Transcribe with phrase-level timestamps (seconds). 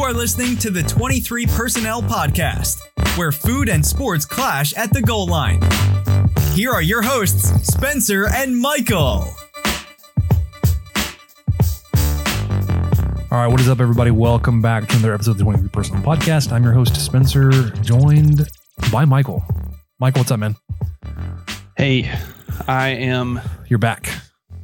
[0.00, 2.78] You are listening to the 23 Personnel Podcast,
[3.18, 5.60] where food and sports clash at the goal line.
[6.54, 9.28] Here are your hosts, Spencer and Michael.
[13.30, 14.10] All right, what is up, everybody?
[14.10, 16.50] Welcome back to another episode of the 23 Personnel Podcast.
[16.50, 17.50] I'm your host, Spencer,
[17.82, 18.48] joined
[18.90, 19.44] by Michael.
[19.98, 20.56] Michael, what's up, man?
[21.76, 22.10] Hey,
[22.66, 23.38] I am
[23.68, 24.08] You're back.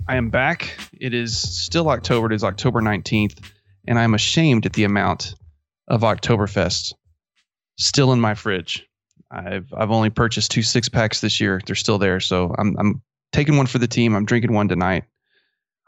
[0.08, 0.78] I am back.
[0.98, 2.28] It is still October.
[2.28, 3.38] It is October 19th,
[3.86, 5.34] and I'm ashamed at the amount
[5.88, 6.94] of Oktoberfest
[7.78, 8.86] still in my fridge.
[9.30, 11.60] I've I've only purchased two six packs this year.
[11.66, 14.14] They're still there, so I'm I'm taking one for the team.
[14.14, 15.04] I'm drinking one tonight.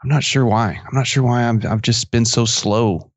[0.03, 0.79] I'm not sure why.
[0.85, 3.11] I'm not sure why I'm I've just been so slow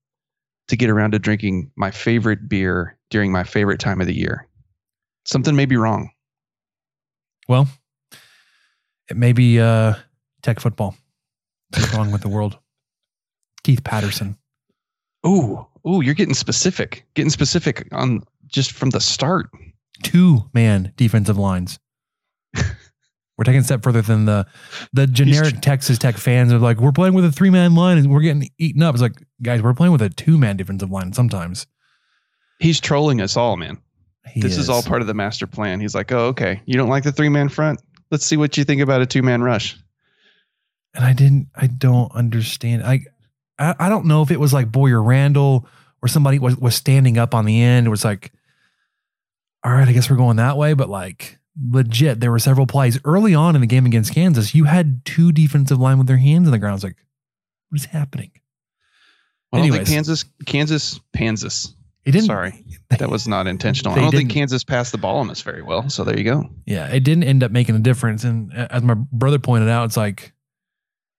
[0.69, 4.49] to get around to drinking my favorite beer during my favorite time of the year.
[5.25, 6.11] Something may be wrong.
[7.49, 7.69] Well,
[9.09, 9.95] it may be uh,
[10.43, 10.97] tech football.
[11.71, 12.59] What's wrong with the world?
[13.65, 14.37] Keith Patterson.
[15.27, 17.07] Ooh, ooh, you're getting specific.
[17.15, 19.49] Getting specific on just from the start.
[20.03, 21.79] Two man defensive lines.
[23.39, 24.47] We're taking a step further than the
[24.93, 28.11] the generic Texas Tech fans are like, we're playing with a three man line and
[28.11, 28.95] we're getting eaten up.
[28.95, 31.67] It's like, guys, we're playing with a two man defensive line sometimes.
[32.61, 33.79] He's trolling us all, man.
[34.29, 34.69] He this is.
[34.69, 35.81] all part of the master plan.
[35.81, 36.61] He's like, oh, okay.
[36.67, 37.81] You don't like the three man front?
[38.11, 39.77] Let's see what you think about a two man rush.
[40.95, 42.85] and I didn't I don't understand.
[42.85, 43.07] I
[43.63, 45.67] I, I don't know if it was like Boyer Randall
[46.03, 47.87] or somebody was was standing up on the end.
[47.87, 48.33] It was like,
[49.65, 50.75] all right, I guess we're going that way.
[50.75, 51.39] But like
[51.71, 54.55] legit, there were several plays early on in the game against Kansas.
[54.55, 56.77] You had two defensive line with their hands in the ground.
[56.77, 56.97] It's like,
[57.69, 58.33] what is happening?
[59.53, 61.75] I don't think Kansas, Kansas, Kansas.
[62.05, 62.27] It didn't.
[62.27, 63.93] Sorry, that was not intentional.
[63.93, 64.31] I don't think.
[64.31, 65.89] Kansas passed the ball on us very well.
[65.89, 66.49] So there you go.
[66.67, 68.25] Yeah, it didn't end up making a difference.
[68.25, 70.33] And as my brother pointed out, it's like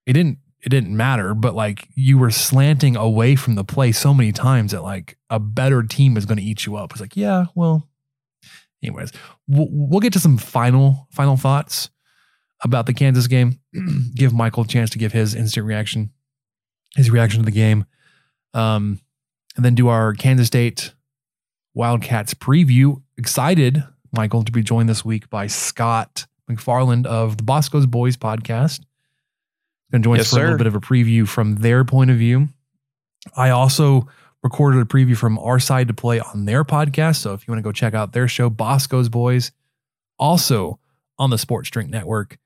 [0.06, 4.14] it didn't it didn't matter, but like you were slanting away from the play so
[4.14, 6.92] many times that like a better team is going to eat you up.
[6.92, 7.90] It's like, yeah, well,
[8.82, 9.12] anyways,
[9.48, 11.90] we'll, we'll get to some final final thoughts
[12.64, 13.60] about the Kansas game.
[14.16, 16.12] give Michael a chance to give his instant reaction,
[16.96, 17.86] his reaction to the game,
[18.54, 19.02] um,
[19.58, 20.94] and then do our Kansas State
[21.74, 23.02] Wildcats preview.
[23.18, 28.80] Excited, Michael, to be joined this week by Scott McFarland of the Boscoe's Boys podcast.
[29.94, 32.10] Going to join Yes, us for a little bit of a preview from their point
[32.10, 32.50] of view.
[33.38, 34.08] I also
[34.42, 37.18] recorded a preview from our side to play on their podcast.
[37.18, 39.52] So if you want to go check out their show, Boscoe's Boys,
[40.18, 40.80] also
[41.20, 42.40] on the Sports Drink Network,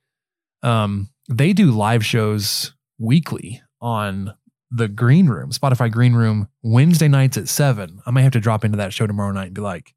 [0.62, 4.34] um, they do live shows weekly on
[4.70, 8.02] the Green Room, Spotify Green Room, Wednesday nights at seven.
[8.06, 9.94] I may have to drop into that show tomorrow night and be like,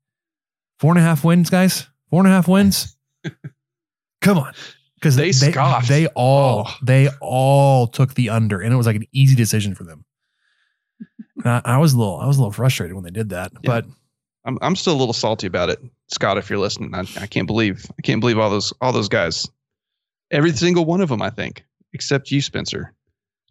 [0.79, 1.89] four and a half wins, guys.
[2.11, 2.97] Four and a half wins.
[4.21, 4.53] Come on,
[5.01, 5.89] because They scoffed.
[5.89, 6.75] They all, Oh.
[6.83, 10.05] they all took the under, and it was like an easy decision for them.
[11.45, 13.61] I, I was a little, I was a little frustrated when they did that, Yeah.
[13.65, 13.87] but
[14.45, 15.79] I'm I'm still a little salty about it,
[16.09, 16.39] Scott.
[16.39, 19.49] If you're listening, I, I can't believe I can't believe all those all those guys.
[20.31, 22.95] Every single one of them, I think, except you, Spencer,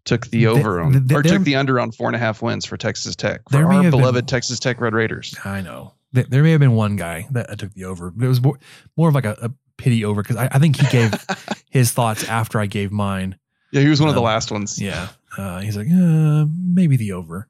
[0.06, 2.42] took the They- over on they- or took the under on four and a half
[2.42, 5.36] wins for Texas Tech for our have been- beloved Texas Tech Red Raiders.
[5.44, 8.30] I know There- there may have been one guy that took the over, but it
[8.30, 8.58] was more,
[8.98, 11.14] more of like a, a pity over because I, I think he gave
[11.70, 13.38] his thoughts after I gave mine.
[13.72, 14.80] Yeah, he was one of the Um, last ones.
[14.80, 15.10] Yeah.
[15.38, 17.48] Uh, he's like, uh, maybe the over.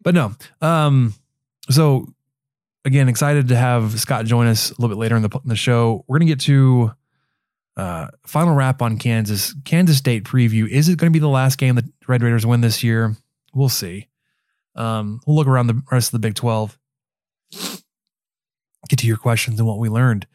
[0.00, 0.34] But no.
[0.60, 1.14] Um,
[1.70, 2.12] so
[2.84, 5.56] again, excited to have Scott join us a little bit later in the, in the
[5.56, 6.04] show.
[6.08, 6.92] We're going to get to
[7.76, 9.54] uh, final wrap on Kansas.
[9.64, 10.68] Kansas State preview.
[10.68, 13.16] Is it going to be the last game that Red Raiders win this year?
[13.54, 14.08] We'll see.
[14.74, 16.78] Um, we'll look around the rest of the Big 12,
[18.88, 20.26] get to your questions and what we learned.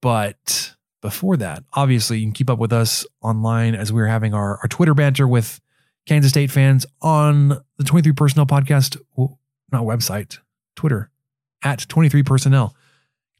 [0.00, 4.58] But before that, obviously, you can keep up with us online as we're having our,
[4.58, 5.60] our Twitter banter with
[6.06, 8.96] Kansas State fans on the 23 Personnel Podcast,
[9.70, 10.38] not website,
[10.76, 11.10] Twitter
[11.62, 12.74] at 23 Personnel.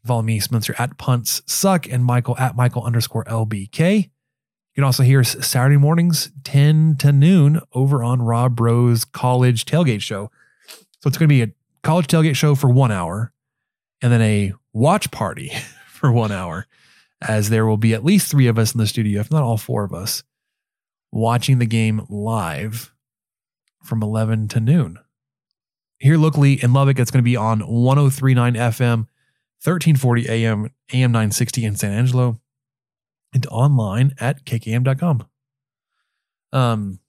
[0.05, 4.03] Follow me, Spencer at Punts Suck, and Michael at Michael underscore LBK.
[4.03, 9.65] You can also hear us Saturday mornings, 10 to noon, over on Rob Rose College
[9.65, 10.31] Tailgate Show.
[11.01, 11.51] So it's going to be a
[11.83, 13.33] college tailgate show for one hour
[14.01, 15.51] and then a watch party
[16.01, 16.65] for one hour,
[17.21, 19.55] as there will be at least three of us in the studio, if not all
[19.55, 20.23] four of us,
[21.11, 22.91] watching the game live
[23.83, 24.97] from 11 to noon.
[25.99, 28.97] here locally in Lubbock, it's going to be on 1039 FM,
[29.63, 32.41] 1340 AM, AM 960 in San Angelo,
[33.33, 35.27] and online at kkam.com.
[36.51, 36.99] Um,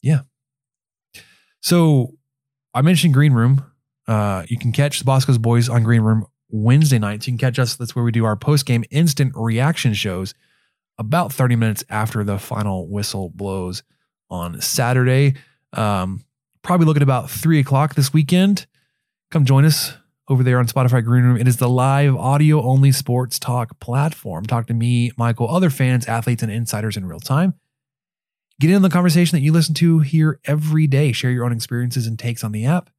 [0.00, 0.20] yeah.
[1.60, 2.14] So
[2.72, 3.64] I mentioned Green Room.
[4.06, 7.26] Uh, you can catch the Boscoe's Boys on Green Room Wednesday nights.
[7.26, 7.76] You can catch us.
[7.76, 10.34] That's where we do our post game instant reaction shows
[10.98, 13.82] about 30 minutes after the final whistle blows
[14.30, 15.34] on Saturday.
[15.72, 16.24] Um,
[16.62, 18.66] probably looking about three o'clock this weekend.
[19.30, 19.94] Come join us
[20.28, 21.36] over there on Spotify Green Room.
[21.36, 24.44] It is the live audio only sports talk platform.
[24.44, 27.54] Talk to me, Michael, other fans, athletes, and insiders in real time.
[28.60, 31.12] Get in the conversation that you listen to here every day.
[31.12, 32.90] Share your own experiences and takes on the app.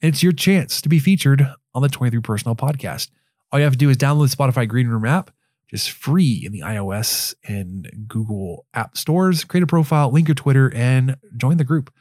[0.00, 3.10] It's your chance to be featured on the 23 Personal podcast.
[3.50, 5.30] All you have to do is download the Spotify Green Room app,
[5.70, 9.44] just free in the iOS and Google app stores.
[9.44, 11.92] Create a profile, link your Twitter, and join the group.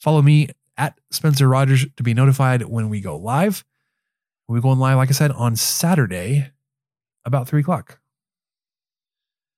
[0.00, 3.64] Follow me at Spencer Rogers to be notified when we go live.
[4.48, 6.50] We're going live, like I said, on Saturday
[7.24, 8.00] about three o'clock.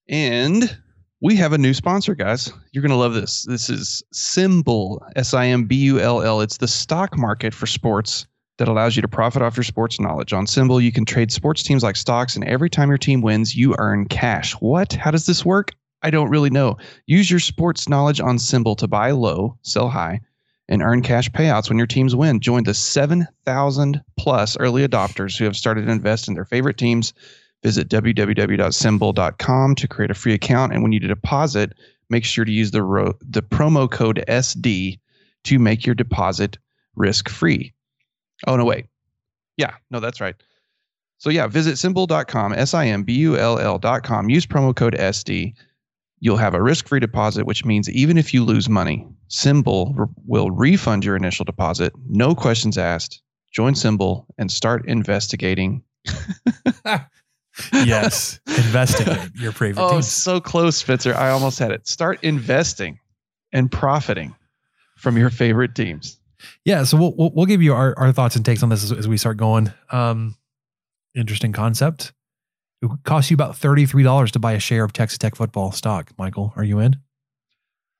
[0.08, 0.78] And
[1.24, 2.52] we have a new sponsor, guys.
[2.72, 3.44] You're going to love this.
[3.44, 6.42] This is SimBull, S I M B U L L.
[6.42, 8.26] It's the stock market for sports
[8.58, 10.34] that allows you to profit off your sports knowledge.
[10.34, 13.56] On SimBull, you can trade sports teams like stocks, and every time your team wins,
[13.56, 14.52] you earn cash.
[14.60, 14.92] What?
[14.92, 15.70] How does this work?
[16.02, 16.76] I don't really know.
[17.06, 20.20] Use your sports knowledge on SimBull to buy low, sell high,
[20.68, 22.40] and earn cash payouts when your teams win.
[22.40, 27.14] Join the 7,000 plus early adopters who have started to invest in their favorite teams.
[27.64, 30.72] Visit www.simbull.com to create a free account.
[30.72, 31.72] And when you deposit,
[32.10, 35.00] make sure to use the, ro- the promo code SD
[35.44, 36.58] to make your deposit
[36.94, 37.72] risk free.
[38.46, 38.86] Oh, no, wait.
[39.56, 40.34] Yeah, no, that's right.
[41.18, 44.28] So, yeah, visit simbull.com, S I M B U L L.com.
[44.28, 45.54] Use promo code SD.
[46.20, 50.50] You'll have a risk free deposit, which means even if you lose money, SimBull will
[50.50, 51.92] refund your initial deposit.
[52.08, 53.22] No questions asked.
[53.52, 55.82] Join SimBull and start investigating.
[57.72, 60.08] yes, investigate your favorite Oh, teams.
[60.10, 61.14] so close, Spitzer.
[61.14, 61.86] I almost had it.
[61.88, 62.98] Start investing
[63.52, 64.34] and profiting
[64.96, 66.18] from your favorite teams.
[66.64, 68.92] Yeah, so we'll we'll, we'll give you our, our thoughts and takes on this as,
[68.92, 69.72] as we start going.
[69.90, 70.36] Um,
[71.14, 72.12] interesting concept.
[72.82, 75.36] It would cost you about thirty three dollars to buy a share of Texas Tech
[75.36, 76.10] football stock.
[76.18, 76.96] Michael, are you in?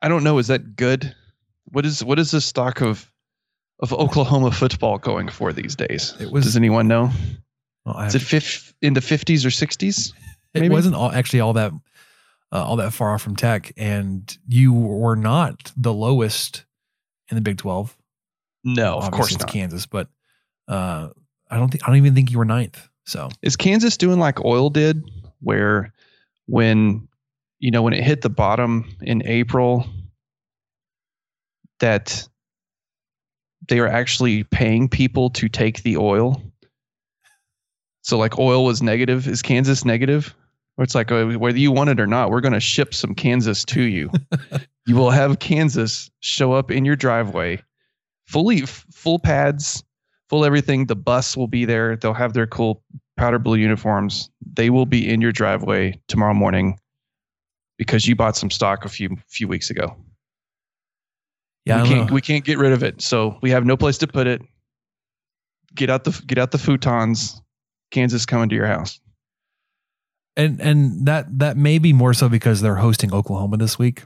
[0.03, 0.37] I don't know.
[0.39, 1.15] Is that good?
[1.71, 3.11] What is what is the stock of
[3.81, 6.15] of Oklahoma football going for these days?
[6.21, 7.11] It was- Does anyone know?
[7.85, 10.13] Well, Is it fif- in the fifties or sixties?
[10.55, 11.73] it wasn't all, actually all that
[12.53, 16.65] uh, all that far off from Tech, and you were not the lowest
[17.31, 17.97] in the Big Twelve.
[18.63, 19.51] No, of course it's not.
[19.51, 20.09] Kansas, but
[20.69, 21.09] uh,
[21.51, 22.89] I don't think I don't even think you were ninth.
[23.05, 25.03] So Is Kansas doing like oil did,
[25.41, 25.93] where
[26.47, 27.07] when
[27.59, 29.87] you know when it hit the bottom in April,
[31.81, 32.27] that
[33.69, 36.41] they are actually paying people to take the oil.
[38.05, 39.27] So like oil was negative.
[39.27, 40.35] Is Kansas negative?
[40.77, 43.15] Or it's like uh, whether you want it or not, we're going to ship some
[43.15, 44.11] Kansas to you.
[44.87, 47.63] you will have Kansas show up in your driveway,
[48.27, 49.83] fully full pads,
[50.29, 50.87] full everything.
[50.87, 51.97] The bus will be there.
[51.97, 52.83] They'll have their cool
[53.17, 54.29] powder blue uniforms.
[54.53, 56.79] They will be in your driveway tomorrow morning
[57.79, 59.97] because you bought some stock a few few weeks ago.
[61.65, 62.15] yeah, we can't know.
[62.15, 63.01] we can't get rid of it.
[63.01, 64.43] So we have no place to put it.
[65.75, 67.41] Get out the get out the futons.
[67.91, 69.01] Kansas coming to your house.
[70.37, 74.03] and and that that may be more so because they're hosting Oklahoma this week,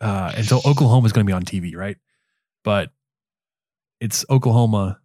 [0.00, 1.96] uh, and so Oklahoma is going to be on TV, right?
[2.64, 2.90] But
[4.00, 5.00] it's Oklahoma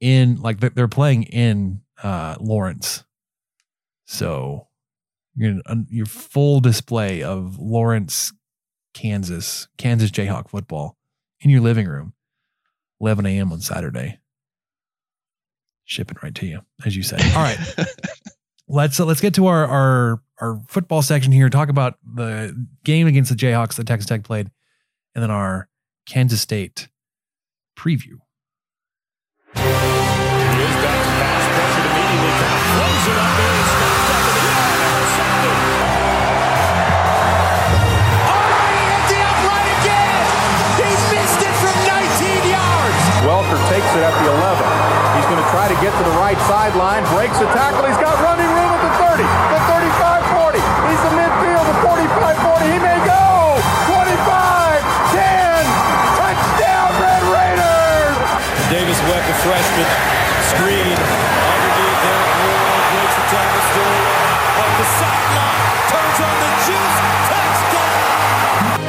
[0.00, 3.04] in like they're- playing in uh, Lawrence,
[4.06, 4.66] so
[5.36, 8.32] you're your full display of Lawrence,
[8.94, 10.96] Kansas, Kansas Jayhawk football
[11.40, 12.12] in your living room,
[13.00, 13.52] 11 a.m.
[13.52, 14.18] on Saturday.
[15.92, 17.18] Shipping right to you, as you say.
[17.34, 17.58] All right
[18.72, 21.48] let's uh, let's get to our our our football section here.
[21.48, 24.50] Talk about the game against the Jayhawks that Texas Tech played,
[25.14, 25.68] and then our
[26.06, 26.88] Kansas State
[27.78, 28.16] preview.
[45.32, 47.88] Going to try to get to the right sideline, breaks a tackle.
[47.88, 50.60] He's got running room at the 30, the 35 40.
[50.60, 52.68] He's the midfield, the 45 40.
[52.68, 53.56] He may go.
[53.96, 54.12] 25
[55.16, 55.64] 10.
[56.20, 58.16] Touchdown, Red Raiders.
[58.68, 59.88] Davis Webb, the freshman,
[60.52, 62.24] screen underneath there.
[62.36, 63.96] Moore breaks the tackle, still
[64.52, 66.98] up the sideline, turns on the juice,
[67.32, 68.04] touchdown.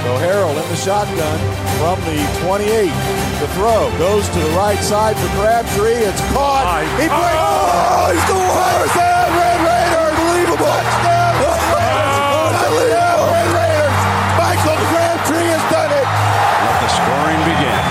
[0.03, 1.39] So Harrell in the shotgun
[1.79, 3.22] from the 28.
[3.43, 6.07] The throw goes to the right side for Crabtree.
[6.07, 6.63] It's caught.
[6.95, 7.11] He breaks.
[7.11, 8.87] Oh, he scores!
[8.87, 10.15] Touchdown, Red Raiders!
[10.15, 10.63] Unbelievable!
[10.63, 11.43] Touchdown!
[12.55, 13.35] Unbelievable!
[13.35, 13.99] Red Raiders!
[14.39, 16.07] Michael Crabtree has done it.
[16.63, 17.83] Let the scoring begin.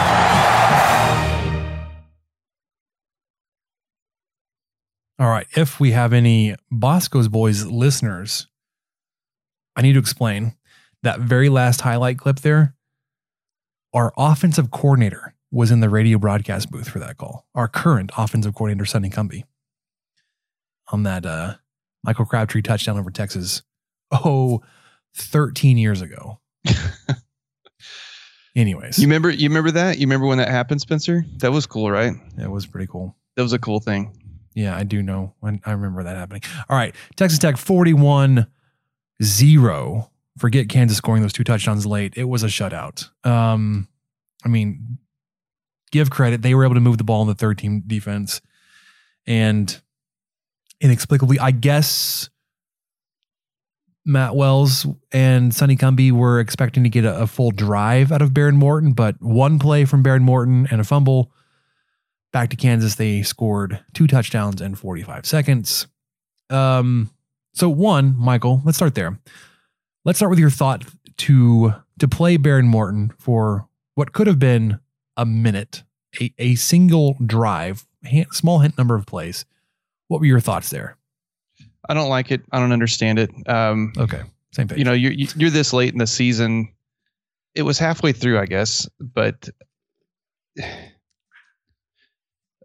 [5.19, 5.47] All right.
[5.55, 8.47] If we have any Boscoe's Boys listeners,
[9.77, 10.55] I need to explain
[11.03, 12.75] that very last highlight clip there.
[13.93, 17.47] Our offensive coordinator was in the radio broadcast booth for that call.
[17.55, 19.45] Our current offensive coordinator, Sonny Cumbie,
[20.91, 21.55] on that uh,
[22.03, 23.63] Michael Crabtree touchdown over Texas.
[24.11, 24.63] Oh,
[25.17, 26.41] 13 years ago.
[28.55, 29.31] Anyways, You remember?
[29.31, 29.99] You remember that?
[29.99, 31.25] You remember when that happened, Spencer?
[31.39, 32.13] That was cool, right?
[32.39, 33.17] it was pretty cool.
[33.37, 34.19] That was a cool thing.
[34.55, 36.43] Yeah, I do know when I remember that happening.
[36.69, 36.95] All right.
[37.17, 38.47] Texas Tech 41
[39.23, 40.11] 0.
[40.39, 42.13] Forget Kansas scoring those two touchdowns late.
[42.17, 43.09] It was a shutout.
[43.27, 43.89] Um,
[44.45, 44.99] I mean,
[45.93, 46.43] give credit.
[46.43, 48.41] They were able to move the ball in the third team defense.
[49.27, 49.81] And
[50.81, 52.29] inexplicably, I guess
[54.05, 58.31] Matt Wells and Sonny Cumbie were expecting to get a, a full drive out of
[58.31, 61.31] Behren Morton, but one play from Behren Morton and a fumble
[62.33, 65.87] back to Kansas, they scored two touchdowns in 45 seconds.
[66.51, 67.11] Um,
[67.55, 69.21] so one, Michael, let's start there.
[70.05, 70.85] Let's start with your thought
[71.19, 74.81] to to play Behren Morton for what could have been
[75.17, 75.83] a minute,
[76.21, 79.45] a, a single drive, hand, small hint number of plays.
[80.09, 80.97] What were your thoughts there?
[81.89, 82.43] I don't like it.
[82.53, 83.31] I don't understand it.
[83.49, 84.79] Um, Okay, same thing.
[84.79, 86.73] you know, you're you're this late in the season.
[87.55, 89.49] It was halfway through, I guess, but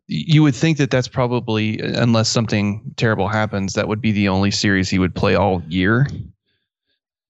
[0.07, 4.51] you would think that that's probably, unless something terrible happens, that would be the only
[4.51, 6.07] series he would play all year.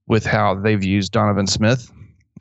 [0.08, 1.92] With how they've used Donovan Smith,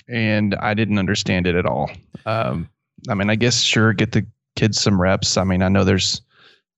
[0.08, 1.90] and I didn't understand it at all.
[2.24, 2.68] Um,
[3.08, 5.36] I mean, I guess sure, get the kids some reps.
[5.36, 6.20] I mean, I know there's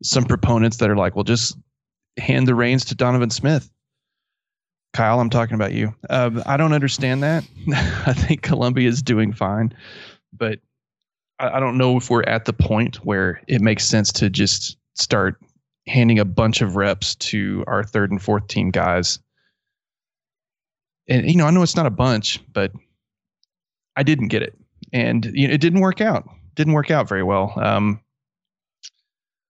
[0.03, 1.57] some proponents that are like, well, just
[2.19, 3.71] hand the reins to Donovan Smith.
[4.95, 5.95] Kyle, I'm talking about you.
[6.11, 7.45] Um, I don't understand that.
[8.07, 9.73] I think Colombi is doing fine,
[10.33, 10.61] but
[11.39, 14.77] I, I don't know if we're at the point where it makes sense to just
[14.95, 15.41] start
[15.87, 19.19] handing a bunch of reps to our third and fourth team guys.
[21.09, 22.73] And you know, I know it's not a bunch, but
[23.99, 24.55] I didn't get it,
[24.93, 26.29] and you know, it didn't work out.
[26.55, 27.53] Didn't work out very well.
[27.57, 28.01] Um,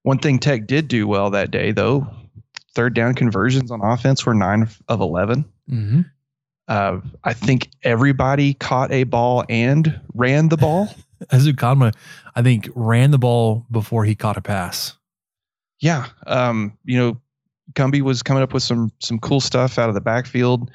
[0.03, 2.07] one thing Tech did do well that day, though,
[2.75, 5.45] third down conversions on offense were nine of 11.
[5.71, 6.11] Mhm.
[6.67, 10.89] Uh, I think everybody caught a ball and ran the ball.
[11.33, 11.95] Ezukanma,
[12.37, 14.95] I think, ran the ball before he caught a pass.
[15.81, 16.07] yeah.
[16.27, 17.21] Um, you know,
[17.75, 20.71] Cumbie was coming up with some some cool stuff out of the backfield,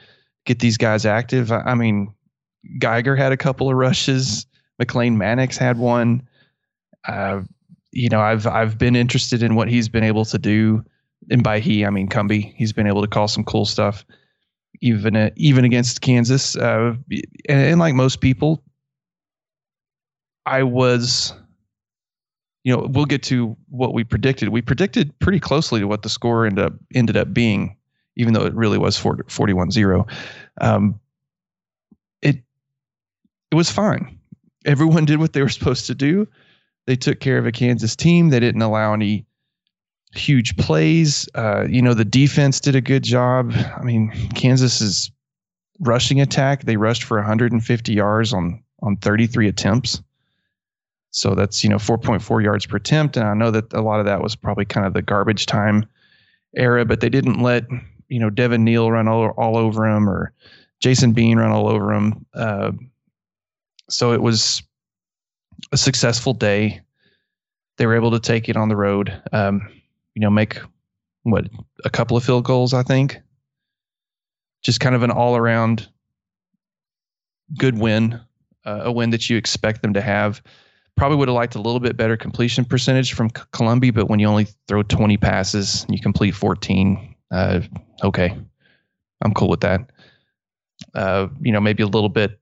[0.46, 1.52] get these guys active.
[1.52, 2.14] I, I mean,
[2.80, 4.46] Geiger had a couple of rushes.
[4.82, 6.28] McLane Mannix had one.
[7.08, 7.42] Uh,
[7.92, 10.84] you know, I've I've been interested in what he's been able to do,
[11.30, 12.54] and by he I mean Cumbie.
[12.56, 14.06] He's been able to call some cool stuff,
[14.82, 16.56] even uh, even against Kansas.
[16.56, 16.96] Uh,
[17.48, 18.64] and, and like most people,
[20.46, 21.34] I was,
[22.64, 24.50] you know, we'll get to what we predicted.
[24.50, 27.78] We predicted pretty closely to what the score ended up ended up being,
[28.16, 30.10] even though it really was 41-0.
[30.62, 31.00] Um,
[33.54, 34.18] it was fine.
[34.66, 36.28] Everyone did what they were supposed to do.
[36.88, 38.30] They took care of a Kansas team.
[38.30, 39.28] They didn't allow any
[40.16, 41.30] huge plays.
[41.36, 43.54] Uh, you know, the defense did a good job.
[43.54, 45.12] I mean, Kansas's
[45.80, 50.02] rushing attack, they rushed for 150 yards on on 33 attempts.
[51.12, 53.18] So that's, you know, 4.4 yards per attempt.
[53.18, 55.86] And I know that a lot of that was probably kind of the garbage time
[56.58, 57.66] era, but they didn't let,
[58.08, 60.34] you know, Devin Neal run all, all over him or
[60.80, 62.26] Jason Bean run all over him.
[62.34, 62.72] Uh,
[63.90, 64.64] so it was
[65.72, 66.82] a successful day.
[67.78, 69.68] They were able to take it on the road, um,
[70.14, 70.60] you know, make
[71.24, 71.48] what
[71.86, 73.18] a couple of field goals, I think.
[74.62, 75.90] Just kind of an all around
[77.58, 78.20] good win,
[78.66, 80.42] uh, a win that you expect them to have.
[80.96, 84.20] Probably would have liked a little bit better completion percentage from C- Colombi, but when
[84.20, 87.16] you only throw 20 passes, you complete 14.
[87.32, 87.62] Uh,
[88.04, 88.38] okay,
[89.24, 89.90] I'm cool with that.
[90.94, 92.40] Uh, you know, maybe a little bit,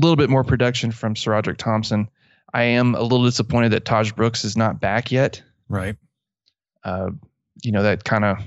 [0.00, 2.08] little bit more production from SaRodorick Thompson.
[2.54, 5.42] I am a little disappointed that Tahj Brooks is not back yet.
[5.68, 5.96] Right.
[6.84, 7.10] Uh,
[7.62, 8.38] you know, that kind of,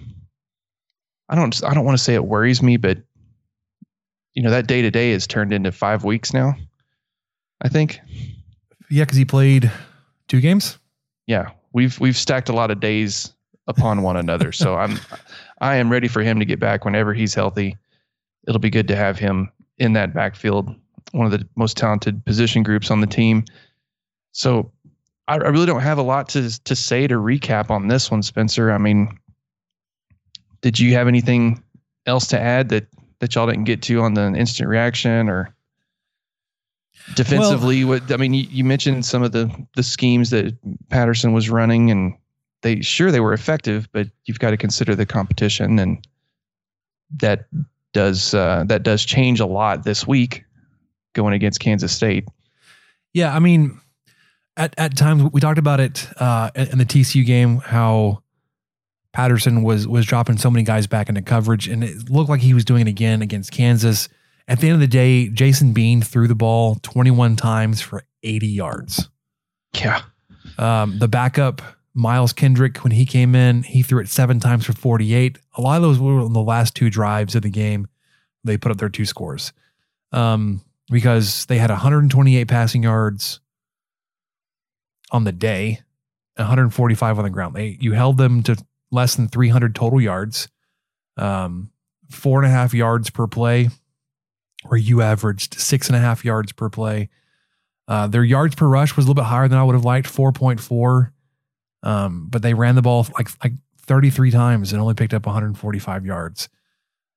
[1.30, 3.00] I don't, I don't want to say it worries me, but
[4.34, 6.56] you know, that day to day has turned into five weeks now.
[7.62, 8.00] I think.
[8.90, 9.72] Yeah, because he played
[10.28, 10.78] two games.
[11.26, 13.34] yeah, we've we've stacked a lot of days
[13.68, 14.52] upon one another.
[14.52, 15.00] so I'm
[15.62, 17.78] I am ready for him to get back whenever he's healthy.
[18.48, 20.76] It'll be good to have him in that backfield.
[21.12, 23.46] One of the most talented position groups on the team.
[24.32, 24.72] So
[25.28, 28.24] I, I really don't have a lot to to say to recap on this one,
[28.24, 28.72] Spencer.
[28.72, 29.18] I mean,
[30.62, 31.64] did you have anything
[32.06, 32.88] else to add that
[33.20, 35.56] that y'all didn't get to on the instant reaction or
[37.16, 37.84] defensively?
[37.84, 40.56] Well, what I mean, you, you mentioned some of the the schemes that
[40.90, 42.16] Patterson was running, and
[42.62, 46.06] they sure they were effective, but you've got to consider the competition, and
[47.18, 47.48] that
[47.94, 50.45] does uh, that does change a lot this week
[51.16, 52.28] going against Kansas State.
[53.14, 53.80] Yeah, I mean,
[54.56, 58.22] at at times we talked about it uh, in the TCU game how
[59.14, 62.54] Patterson was was dropping so many guys back into coverage, and it looked like he
[62.54, 64.08] was doing it again against Kansas.
[64.48, 68.46] At the end of the day, Jason Bean threw the ball 21 times for 80
[68.46, 69.10] yards.
[69.74, 70.04] Yeah.
[70.60, 71.64] Um, the backup
[71.96, 75.40] Miles Kendrick, when he came in, he threw it seven times for 48.
[75.56, 77.88] A lot of those were on the last two drives of the game.
[78.44, 79.52] They put up their two scores
[80.16, 83.40] um, because they had 128 passing yards
[85.12, 85.82] on the day,
[86.36, 87.56] 145 on the ground.
[87.56, 88.58] They you held them to
[88.92, 90.48] less than 300 total yards,
[91.18, 91.72] um,
[92.10, 93.70] four and a half yards per play,
[94.66, 97.10] where you averaged six and a half yards per play.
[97.88, 100.08] Uh, their yards per rush was a little bit higher than I would have liked,
[100.08, 101.12] 4.4.
[101.84, 103.54] Um, but they ran the ball like like
[103.86, 106.50] 33 times and only picked up 145 yards.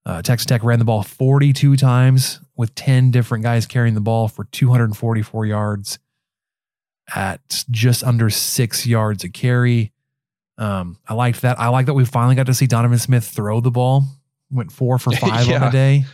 [0.04, 4.28] Uh, Texas Tech ran the ball 42 times with 10 different guys carrying the ball
[4.28, 5.98] for 244 yards
[7.14, 9.92] at just under six yards a carry.
[10.58, 11.58] Um, I liked that.
[11.58, 14.04] I like that we finally got to see Donovan Smith throw the ball.
[14.50, 15.54] Went four for five yeah.
[15.54, 16.04] on the day.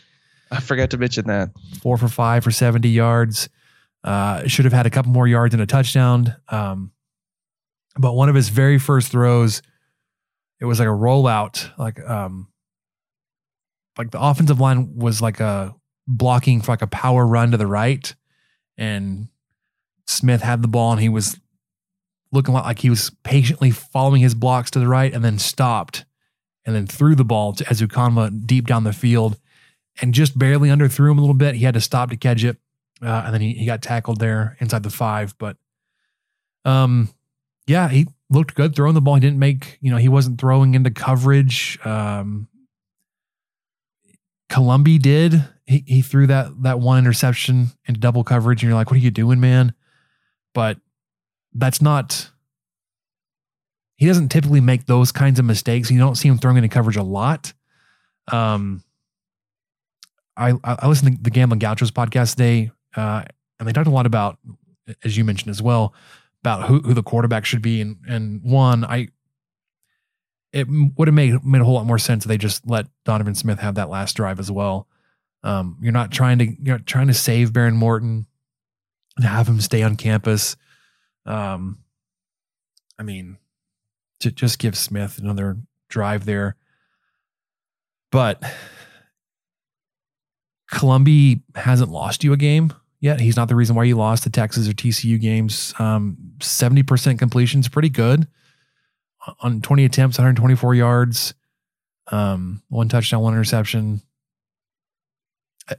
[0.50, 1.50] I forgot to mention that.
[1.80, 3.48] Four for five for 70 yards.
[4.04, 6.36] Uh, should have had a couple more yards and a touchdown.
[6.50, 6.92] Um,
[7.96, 9.62] but one of his very first throws,
[10.60, 12.48] it was like a rollout, like um,
[13.96, 15.74] like the offensive line was like a
[16.06, 18.14] blocking for like a power run to the right,
[18.76, 19.28] and
[20.06, 21.38] Smith had the ball and he was
[22.32, 26.05] looking like he was patiently following his blocks to the right, and then stopped,
[26.64, 29.38] and then threw the ball to Ezukanma deep down the field,
[30.00, 31.55] and just barely underthrew him a little bit.
[31.55, 32.57] He had to stop to catch it,
[33.02, 35.57] uh, and then he, he got tackled there inside the five, but
[36.64, 37.11] um
[37.66, 39.14] yeah, he looked good throwing the ball.
[39.14, 41.78] He didn't make, you know, he wasn't throwing into coverage.
[41.85, 42.48] Um,
[44.54, 45.44] Colombi did.
[45.66, 49.00] He, he threw that that one interception into double coverage, and you're like, what are
[49.00, 49.74] you doing, man?
[50.54, 50.78] But
[51.52, 52.30] that's not.
[53.96, 55.90] He doesn't typically make those kinds of mistakes.
[55.90, 57.52] You don't see him throwing into coverage a lot.
[58.30, 58.84] Um,
[60.36, 63.24] I I listened to the Gambling Gauchos podcast today, uh,
[63.58, 64.38] and they talked a lot about,
[65.02, 65.94] as you mentioned as well,
[66.42, 67.80] about who, who the quarterback should be.
[67.80, 69.08] And, and one, I,
[70.54, 73.34] it would have made, made a whole lot more sense if they just let Donovan
[73.34, 74.86] Smith have that last drive as well.
[75.42, 78.26] Um, you're not trying to, you're not trying to save Behren Morton
[79.16, 80.54] and have him stay on campus.
[81.26, 81.78] Um,
[83.00, 83.38] I mean,
[84.20, 85.56] to just give Smith another
[85.88, 86.54] drive there.
[88.12, 88.40] But
[90.70, 93.18] Colombi hasn't lost you a game yet.
[93.18, 95.74] He's not the reason why you lost the Texas or TCU games.
[95.80, 98.28] Um, 70% completion is pretty good
[99.40, 101.34] on 20 attempts, 124 yards,
[102.10, 104.02] um, one touchdown, one interception.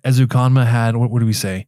[0.03, 1.67] Ezukanma had, what, what do we say?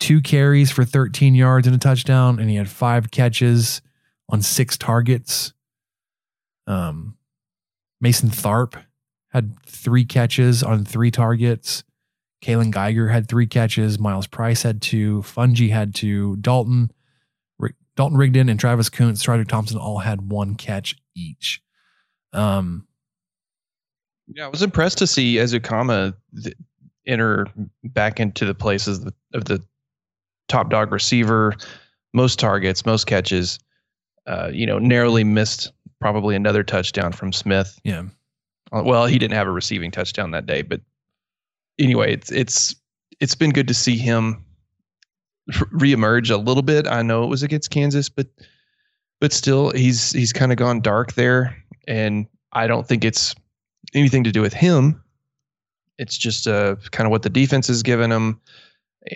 [0.00, 3.82] Two carries for 13 yards and a touchdown, and he had five catches
[4.28, 5.52] on six targets.
[6.66, 7.16] Um,
[8.00, 8.82] Mason Tharp
[9.28, 11.84] had three catches on three targets.
[12.42, 13.98] Kaylon Geiger had three catches.
[13.98, 15.22] Myles Price had two.
[15.22, 16.36] Fouonji had two.
[16.36, 16.90] Dalton,
[17.96, 21.62] Dalton Rigdon, and Travis Koontz, Strider Thompson all had one catch each.
[22.32, 22.86] Um,
[24.26, 26.14] yeah, I was impressed to see Ezukanma
[27.06, 27.46] enter
[27.84, 29.64] back into the places of the, of the
[30.48, 31.54] top dog receiver,
[32.12, 33.58] most targets, most catches.
[34.26, 37.78] Uh, you know, narrowly missed probably another touchdown from Smith.
[37.84, 38.04] Yeah.
[38.72, 40.80] Uh, well, he didn't have a receiving touchdown that day, but
[41.78, 42.74] anyway, it's it's
[43.20, 44.44] it's been good to see him
[45.50, 46.86] reemerge a little bit.
[46.86, 48.26] I know it was against Kansas, but
[49.20, 53.34] but still, he's he's kind of gone dark there, and I don't think it's
[53.94, 55.02] anything to do with him.
[55.98, 58.40] It's just uh, kind of what the defense has given him.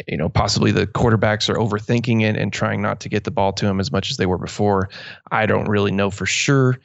[0.07, 3.55] You know, possibly the quarterbacks are overthinking it and trying not to get the ball
[3.55, 4.91] to him as much as they were before.
[5.31, 6.79] I don't really know for sure,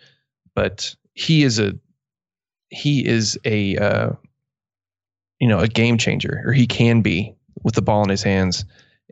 [0.56, 1.74] but he is a
[2.70, 4.12] he is a uh,
[5.44, 8.64] you know, a game changer, or he can be with the ball in his hands.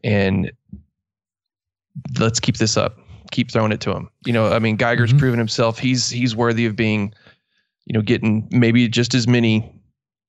[0.03, 0.51] And
[2.19, 2.97] let's keep this up.
[3.31, 4.09] Keep throwing it to him.
[4.25, 5.19] You know, I mean, Geiger's mm-hmm.
[5.19, 5.79] proven himself.
[5.79, 7.13] He's he's worthy of being,
[7.85, 9.73] you know, getting maybe just as many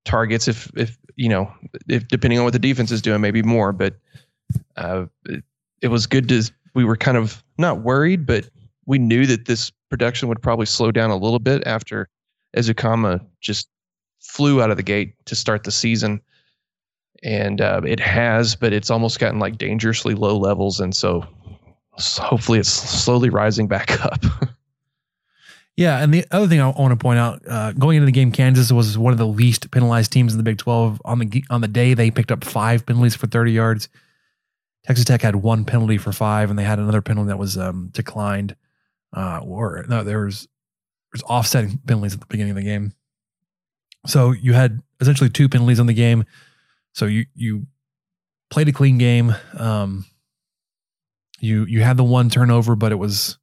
[0.04, 1.52] targets, if if you know,
[1.88, 3.72] if depending on what the defense is doing, maybe more.
[3.72, 3.94] But
[4.76, 5.42] uh, it,
[5.80, 6.42] it was good to.
[6.74, 8.48] We were kind of not worried, but
[8.86, 12.08] we knew that this production would probably slow down a little bit after
[12.56, 13.68] Ezukanma just
[14.20, 16.20] flew out of the gate to start the season.
[17.22, 20.80] And uh, it has, but it's almost gotten like dangerously low levels.
[20.80, 21.24] And so
[21.92, 24.24] hopefully it's slowly rising back up.
[25.76, 28.30] Yeah, and the other thing I want to point out, uh, going into the game,
[28.30, 31.00] Kansas was one of the least penalized teams in the Big Twelve.
[31.04, 33.88] On the on the day, they picked up five penalties for thirty yards.
[34.84, 37.88] Texas Tech had one penalty for five, and they had another penalty that was um,
[37.92, 38.54] declined.
[39.16, 40.46] Uh, or no, there was
[41.12, 42.92] there's offsetting penalties at the beginning of the game.
[44.06, 46.24] So you had essentially two penalties on the game.
[46.92, 47.66] So you you
[48.50, 49.34] played a clean game.
[49.58, 50.04] Um,
[51.40, 53.38] you you had the one turnover, but it was,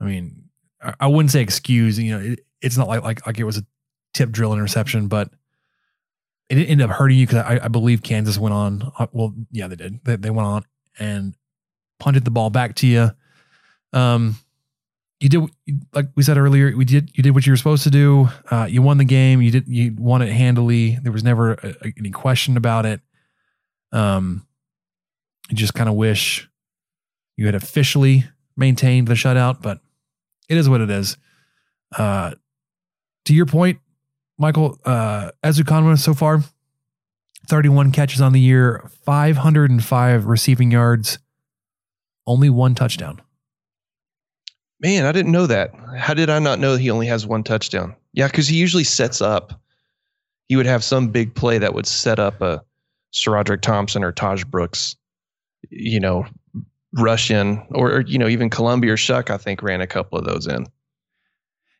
[0.00, 0.44] I mean,
[0.82, 1.98] I, I wouldn't say excuse.
[1.98, 3.66] You know, it, it's not like like like it was a
[4.14, 5.30] tip drill interception, but
[6.48, 8.92] it didn't end up hurting you because I, I believe Kansas went on.
[8.98, 10.04] uh, Well, yeah, they did.
[10.04, 10.64] They, they went on
[10.98, 11.34] and
[11.98, 13.10] punted the ball back to you.
[13.92, 14.36] Um,
[15.22, 15.42] you did
[15.94, 16.76] like we said earlier.
[16.76, 18.28] We did you did what you were supposed to do.
[18.50, 19.40] Uh, you won the game.
[19.40, 20.98] You did you won it handily.
[21.00, 23.00] There was never a, a- any question about it.
[23.92, 24.46] Um,
[25.48, 26.48] you just kind of wish
[27.36, 28.24] you had officially
[28.56, 29.80] maintained the shutout, but
[30.48, 31.16] it is what it is.
[31.96, 32.32] Uh,
[33.26, 33.78] to your point,
[34.38, 36.42] Michael, uh, Ezukanma so far,
[37.48, 41.18] 31 catches on the year, 505 receiving yards,
[42.26, 43.20] only one touchdown.
[44.82, 45.72] Man, I didn't know that.
[45.96, 47.94] How did I not know he only has one touchdown?
[48.12, 49.60] Yeah, because he usually sets up.
[50.48, 52.62] He would have some big play that would set up a
[53.12, 54.96] SaRodorick Thompson or Tahj Brooks,
[55.70, 56.26] you know,
[56.94, 59.30] rush in, or, or you know, even Colombi or Shough.
[59.30, 60.66] I think ran a couple of those in.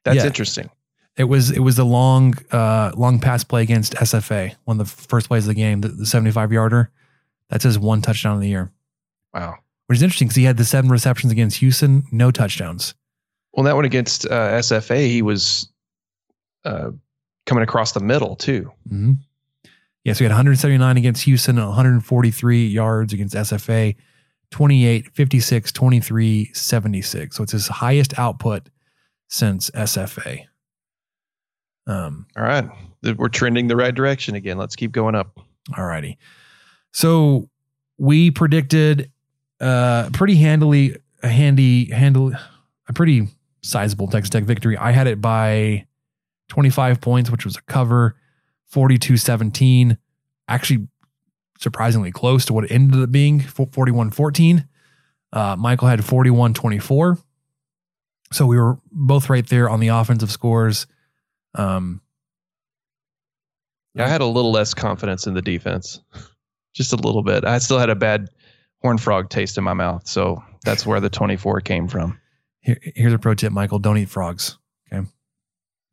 [0.04, 0.26] That's Yeah.
[0.26, 0.70] interesting.
[1.16, 5.02] It was it was a long uh, long pass play against SFA, one of the
[5.08, 6.90] first plays of the game, the, the 75 yarder.
[7.50, 8.70] That's his one touchdown of the year,
[9.34, 9.56] Wow.
[9.86, 12.94] Which is interesting because he had the seven receptions against Houston, no touchdowns.
[13.52, 15.68] Well, that one against uh, SFA, he was
[16.64, 16.90] uh,
[17.46, 18.70] coming across the middle too.
[18.88, 19.12] Mm-hmm.
[20.04, 23.94] Yeah, so he had 179 against Houston and 143 yards against SFA,
[24.50, 27.36] 28, 56, 23, 76.
[27.36, 28.68] So it's his highest output
[29.28, 30.44] since SFA.
[31.86, 32.64] Um, All right,
[33.16, 34.56] we're trending the right direction again.
[34.56, 35.38] Let's keep going up.
[35.76, 36.18] all righty.
[36.92, 37.48] So
[37.98, 39.10] we predicted
[39.62, 42.32] uh pretty handily a handy handle
[42.88, 43.28] a pretty
[43.62, 44.76] sizable Texas Tech victory.
[44.76, 45.86] I had it by
[46.48, 48.16] 25 points, which was a cover,
[48.72, 49.96] 42-17.
[50.48, 50.88] Actually
[51.58, 54.66] surprisingly close to what it ended up being, 41-14.
[55.32, 57.22] Uh, Michael had 41-24.
[58.32, 60.86] So we were both right there on the offensive scores.
[61.54, 62.00] Um,
[63.96, 66.00] I had a little less confidence in the defense,
[66.74, 67.44] just a little bit.
[67.44, 68.28] I still had a bad
[68.82, 72.20] horn frog taste in my mouth, so that's where the 24 came from.
[72.60, 73.78] here, here's a pro tip, Michael.
[73.78, 74.58] Don't eat frogs.
[74.92, 75.06] Okay.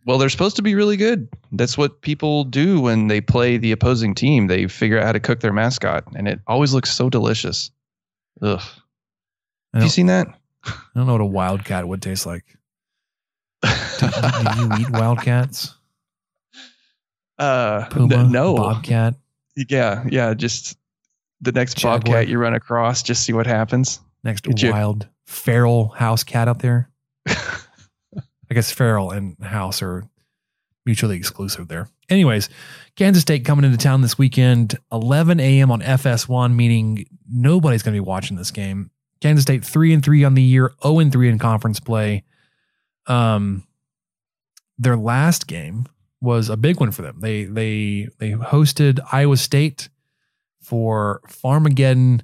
[0.05, 1.27] Well, they're supposed to be really good.
[1.51, 4.47] That's what people do when they play the opposing team.
[4.47, 7.71] They figure out how to cook their mascot, and it always looks so delicious.
[8.41, 8.61] Ugh.
[9.73, 10.27] Have you seen that?
[10.65, 12.43] I don't know what a wildcat would taste like.
[13.63, 13.69] Do,
[14.07, 15.75] do you eat wildcats?
[17.37, 18.55] uh, Puma, no.
[18.55, 19.15] bobcat.
[19.55, 20.33] Yeah, yeah.
[20.33, 20.77] Just
[21.41, 21.99] the next Jaguar.
[21.99, 23.99] bobcat you run across, just see what happens.
[24.23, 26.89] Next Did you- wild feral house cat out there.
[27.27, 30.03] I guess feral and house are
[30.85, 31.87] mutually exclusive there.
[32.09, 32.49] Anyways,
[32.95, 35.69] Kansas State coming into town this weekend, 11 a.m.
[35.71, 38.89] on FS1, meaning nobody's going to be watching this game.
[39.21, 42.23] Kansas State three and three on the year, 0 and three in conference play.
[43.05, 43.67] Um,
[44.79, 45.85] their last game
[46.21, 47.19] was a big one for them.
[47.19, 49.89] They they they hosted Iowa State
[50.69, 52.21] for Farmageddon.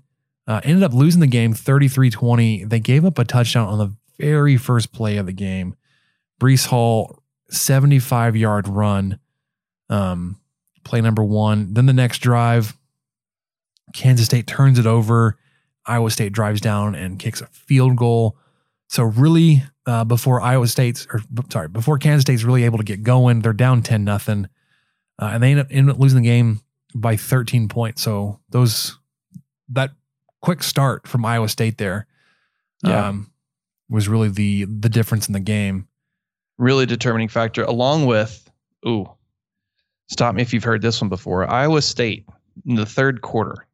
[0.48, 2.70] Uh, ended up losing the game 33-20.
[2.70, 5.76] They gave up a touchdown on the very first play of the game.
[6.40, 9.20] Breece Hall, 75 yard run.
[9.90, 10.40] Um,
[10.84, 11.74] play number one.
[11.74, 12.78] Then the next drive,
[13.94, 15.38] Kansas State turns it over.
[15.88, 18.38] Iowa State drives down and kicks a field goal.
[18.88, 23.02] So really, uh, before Iowa State's or sorry, before Kansas State's really able to get
[23.02, 24.48] going, they're down ten nothing,
[25.20, 26.62] uh, and they end up, end up losing the game
[26.96, 28.02] by 13 points.
[28.02, 28.98] So those
[29.70, 29.92] that
[30.42, 32.08] quick start from Iowa State there,
[32.84, 33.08] Yeah.
[33.10, 33.32] um,
[33.90, 35.88] was really the the difference in the game.
[36.58, 38.50] really determining factor, along with,
[38.88, 39.10] ooh,
[40.08, 41.46] stop me if you've heard this one before.
[41.52, 42.26] Iowa State
[42.66, 43.68] in the third quarter,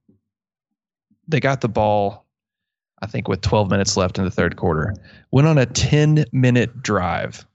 [1.27, 2.25] they got the ball,
[3.03, 4.95] I think, with 12 minutes left in the third quarter,
[5.31, 7.45] went on a 10 minute drive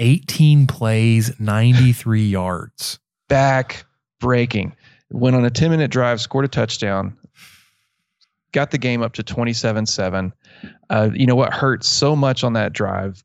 [0.00, 2.98] 18 plays, 93 yards.
[3.28, 3.84] back,
[4.20, 4.74] breaking.
[5.12, 7.16] Went on a 10 minute drive, scored a touchdown,
[8.52, 10.32] got the game up to 27 7.
[10.90, 13.22] Uh, you know what hurt so much on that drive?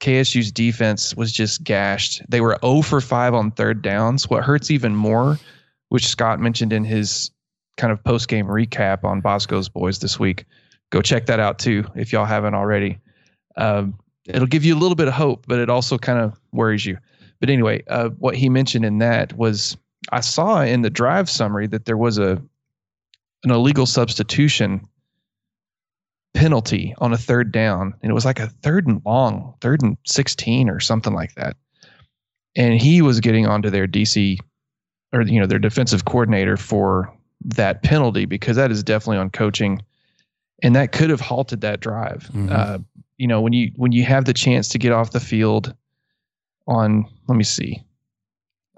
[0.00, 2.22] KSU's defense was just gashed.
[2.28, 4.28] They were 0 for 5 on third downs.
[4.30, 5.38] What hurts even more,
[5.90, 7.30] which Scott mentioned in his
[7.76, 10.44] kind of post game recap on Boscoe's Boys this week,
[10.90, 12.98] go check that out too if y'all haven't already.
[13.56, 16.86] Um, it'll give you a little bit of hope, but it also kind of worries
[16.86, 16.98] you.
[17.38, 19.76] But anyway, uh, what he mentioned in that was
[20.10, 22.42] I saw in the drive summary that there was a
[23.44, 24.86] an illegal substitution
[26.34, 29.96] penalty on a third down, and it was like a third and long, third and
[30.06, 31.56] sixteen or something like that.
[32.56, 34.38] And he was getting onto their DC
[35.12, 37.12] or you know their defensive coordinator for
[37.44, 39.82] that penalty because that is definitely on coaching,
[40.62, 42.28] and that could have halted that drive.
[42.32, 42.50] Mhm.
[42.50, 42.78] Uh,
[43.18, 45.74] you know when you when you have the chance to get off the field
[46.66, 47.82] on let me see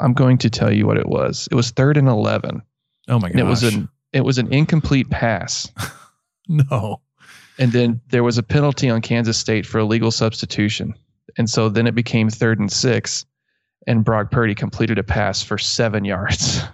[0.01, 1.49] i'm going to tell you what it was.
[1.51, 2.63] It was third and 11
[3.09, 5.71] Oh my and it was an it was an incomplete pass.
[6.49, 7.01] No.
[7.59, 10.93] and then there was a penalty on kansas state for illegal substitution.
[11.39, 13.25] And so then it became third and six
[13.87, 16.63] and brock purdy completed a pass for seven yards.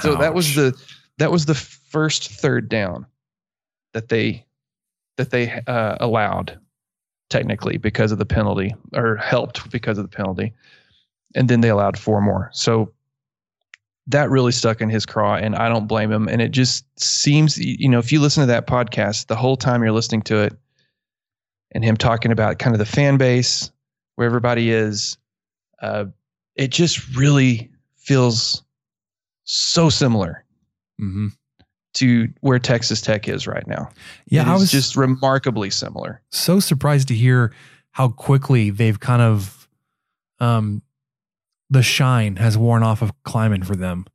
[0.00, 0.74] So that was the
[1.18, 3.06] that was the first third down
[3.92, 4.44] that they
[5.16, 6.58] that they uh, allowed
[7.30, 10.52] technically because of the penalty or helped because of the penalty
[11.34, 12.92] and then they allowed four more so
[14.06, 17.58] that really stuck in his craw and i don't blame him and it just seems
[17.58, 20.52] you know if you listen to that podcast the whole time you're listening to it
[21.72, 23.70] and him talking about kind of the fan base
[24.16, 25.16] where everybody is
[25.82, 26.04] uh,
[26.54, 28.62] it just really feels
[29.44, 30.44] so similar
[31.00, 31.32] Mhm.
[31.94, 33.88] to where Texas Tech is right now.
[34.26, 36.20] Yeah, It I was just remarkably similar.
[36.30, 37.52] so surprised to hear
[37.90, 39.68] how quickly they've kind of
[40.38, 40.80] um
[41.70, 44.06] the shine has worn off of Klieman for them.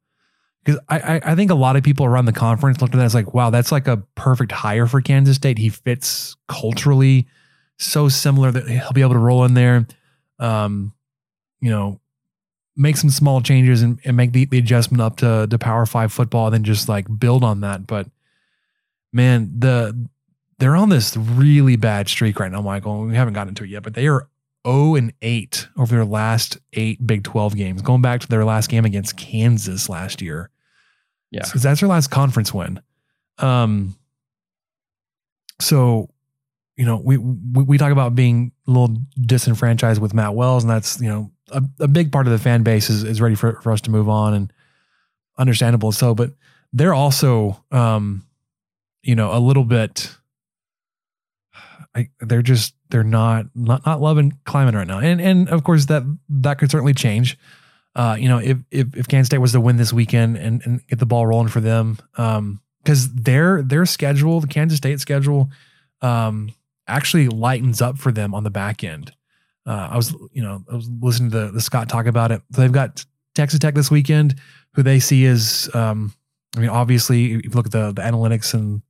[0.64, 3.06] Because I, I I think a lot of people around the conference looked at that
[3.06, 5.58] as like, wow, that's like a perfect hire for Kansas State.
[5.58, 7.28] He fits culturally
[7.78, 9.88] so similar that he'll be able to roll in there.
[10.38, 10.94] Um,
[11.62, 12.00] you know,
[12.76, 16.12] make some small changes and, and make the, the adjustment up to to power five
[16.12, 17.88] football and then just like build on that.
[17.88, 18.08] But
[19.12, 20.08] man, the
[20.60, 23.06] they're on this really bad streak right now, Michael.
[23.06, 24.28] We haven't gotten into it yet, but they are
[24.67, 28.69] 0 and 8 over their last eight Big 12 games, going back to their last
[28.69, 30.50] game against Kansas last year.
[31.32, 31.43] Yeah.
[31.43, 32.82] So that's their last conference win.
[33.38, 33.95] Um,
[35.62, 36.10] so,
[36.76, 40.72] you know, we, we, we talk about being a little disenfranchised with Matt Wells, and
[40.72, 43.60] that's, you know, a, a big part of the fan base is, is ready for,
[43.62, 44.54] for us to move on and
[45.38, 45.91] understandable.
[45.91, 46.32] So, but
[46.74, 48.24] they're also, um,
[49.02, 50.15] you know, a little bit,
[51.95, 55.86] I, they're just they're not not not loving Klieman right now, and and of course
[55.86, 57.38] that that could certainly change.
[57.95, 60.86] Uh, you know, if if if Kansas State was to win this weekend and and
[60.88, 65.49] get the ball rolling for them, um, because their their schedule, the Kansas State schedule,
[66.02, 66.54] um,
[66.88, 69.12] actually lightens up for them on the back end.
[69.65, 72.41] Uh, I was you know I was listening to the, the Scott talk about it.
[72.52, 74.36] So they've got Texas Tech this weekend,
[74.73, 76.13] who they see as um,
[76.56, 78.82] I mean, obviously, if you look at the the analytics and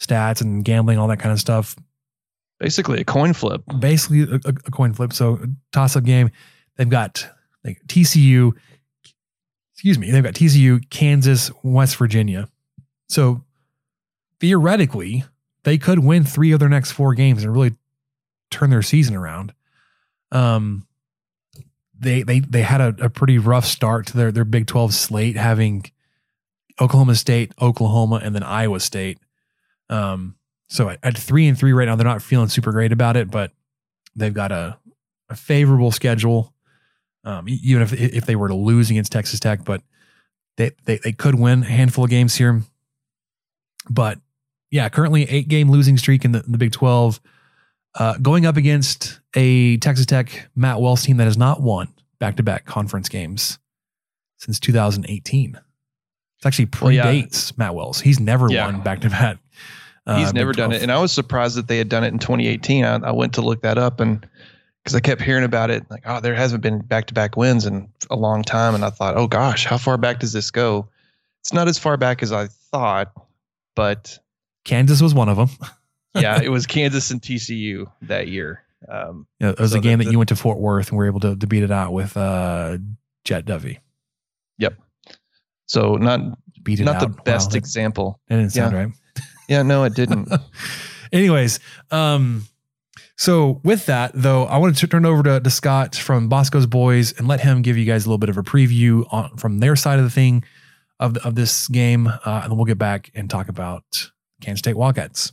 [0.00, 1.76] stats and gambling, all that kind of stuff,
[2.60, 3.62] Basically a coin flip.
[3.78, 5.12] basically a, a- coin flip.
[5.12, 5.40] So
[5.72, 6.30] toss up game.
[6.76, 7.26] They've got
[7.64, 8.52] like TCU.
[9.72, 10.10] Excuse me.
[10.10, 12.48] They've got TCU, Kansas, West Virginia.
[13.08, 13.42] So
[14.40, 15.24] theoretically,
[15.64, 17.74] they could win three of their next four games and really
[18.50, 19.52] turn their season around.
[20.32, 20.86] Um,
[21.98, 25.36] they they they had a, a pretty rough start to their their Big Twelve slate,
[25.36, 25.84] having
[26.80, 29.18] Oklahoma State, Oklahoma, and then Iowa State.
[29.88, 30.36] Um,
[30.68, 33.30] so at, at three and three right now, they're not feeling super great about it,
[33.30, 33.52] but
[34.16, 34.78] they've got a,
[35.28, 36.52] a favorable schedule.
[37.24, 39.82] Um, even if if they were to lose against Texas Tech, but
[40.58, 42.62] they, they they could win a handful of games here.
[43.88, 44.18] But
[44.70, 47.20] yeah, currently eight game losing streak in the, in the Big Twelve,
[47.98, 52.36] uh, going up against a Texas Tech Matt Wells team that has not won back
[52.36, 53.58] to back conference games
[54.38, 55.58] since 2018.
[56.36, 57.04] It's actually Well, yeah.
[57.06, 58.00] predates Matt Wells.
[58.00, 58.66] He's never Yeah.
[58.66, 59.38] won back to back.
[60.06, 60.82] He's never done it.
[60.82, 62.84] And I was surprised that they had done it in 2018.
[62.84, 64.26] I, I went to look that up and
[64.82, 67.64] because I kept hearing about it, like, oh, there hasn't been back to back wins
[67.64, 68.74] in a long time.
[68.74, 70.86] And I thought, oh gosh, how far back does this go?
[71.40, 73.12] It's not as far back as I thought,
[73.74, 74.18] but
[74.66, 75.48] Kansas was one of them.
[76.14, 78.62] yeah, it was Kansas and TCU that year.
[78.86, 80.98] Um, Yeah, it was So a game the- that you went to Fort Worth and
[80.98, 82.76] were able to, to beat it out with uh,
[83.24, 83.78] Jett Duffey.
[84.58, 84.74] Yep.
[85.64, 86.20] So not
[86.62, 87.00] Beat it not out.
[87.00, 88.20] the Wow, best that- example.
[88.28, 88.78] that didn't sound yeah.
[88.84, 88.92] right.
[89.48, 90.28] Yeah, no, it didn't.
[91.12, 92.46] Anyways, um,
[93.16, 97.12] So with that, though, I wanted to turn over to, to Scott from Boscoe's Boys
[97.16, 99.76] and let him give you guys a little bit of a preview on from their
[99.76, 100.44] side of the thing
[100.98, 104.60] of the, of this game, uh, and then we'll get back and talk about Kansas
[104.60, 105.32] State Wildcats.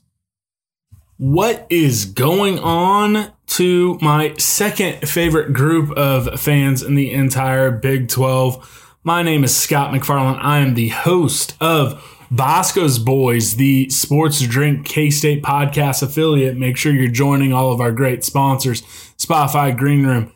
[1.18, 8.08] What is going on to my second favorite group of fans in the entire Big
[8.10, 8.98] 12?
[9.04, 10.40] My name is Scott McFarland.
[10.42, 16.58] I am the host of Boscoe's Boys, the sports drink K State podcast affiliate.
[16.58, 18.82] Make sure you're joining all of our great sponsors,
[19.18, 20.32] Spotify, Green Room,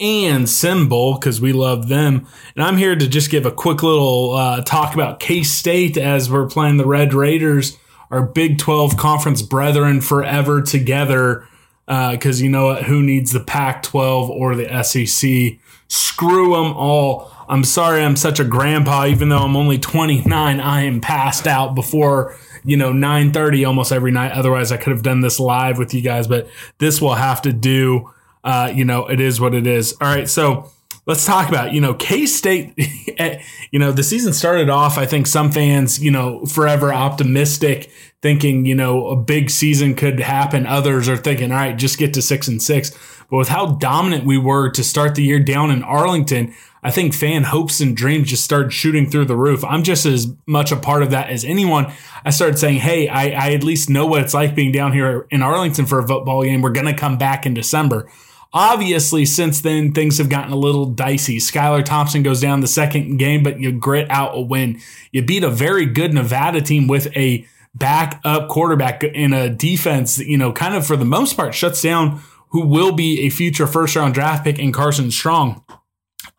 [0.00, 2.26] and SimBull, because we love them.
[2.56, 6.30] And I'm here to just give a quick little uh, talk about K State as
[6.30, 7.76] we're playing the Red Raiders
[8.10, 11.46] our Big 12 conference brethren forever together.
[11.86, 12.84] Because uh, you know what?
[12.84, 15.58] Who needs the Pac 12 or the SEC?
[15.88, 17.30] Screw them all.
[17.48, 20.60] I'm sorry I'm such a grandpa, even though I'm only 29.
[20.60, 24.32] I am passed out before you know 9:30 almost every night.
[24.32, 27.52] Otherwise, I could have done this live with you guys, but this will have to
[27.52, 28.10] do.
[28.42, 29.94] Uh, you know, it is what it is.
[30.00, 30.70] All right, so
[31.06, 32.74] let's talk about you know K State.
[33.70, 34.98] you know the season started off.
[34.98, 37.90] I think some fans you know forever optimistic,
[38.22, 40.66] thinking you know a big season could happen.
[40.66, 42.90] Others are thinking, all right, just get to six and six.
[43.30, 47.14] But with how dominant we were to start the year down in Arlington, I think
[47.14, 49.64] fan hopes and dreams just started shooting through the roof.
[49.64, 51.90] I'm just as much a part of that as anyone.
[52.26, 55.26] I started saying, hey, I, I at least know what it's like being down here
[55.30, 56.60] in Arlington for a football game.
[56.60, 58.10] We're going to come back in December.
[58.52, 61.38] Obviously, since then, things have gotten a little dicey.
[61.38, 64.78] Skylar Thompson goes down the second game, but you grit out a win.
[65.10, 70.38] You beat a very good Nevada team with a backup quarterback in a defense, you
[70.38, 73.96] know, kind of for the most part shuts down who will be a future first
[73.96, 75.64] round draft pick in Carson Strong.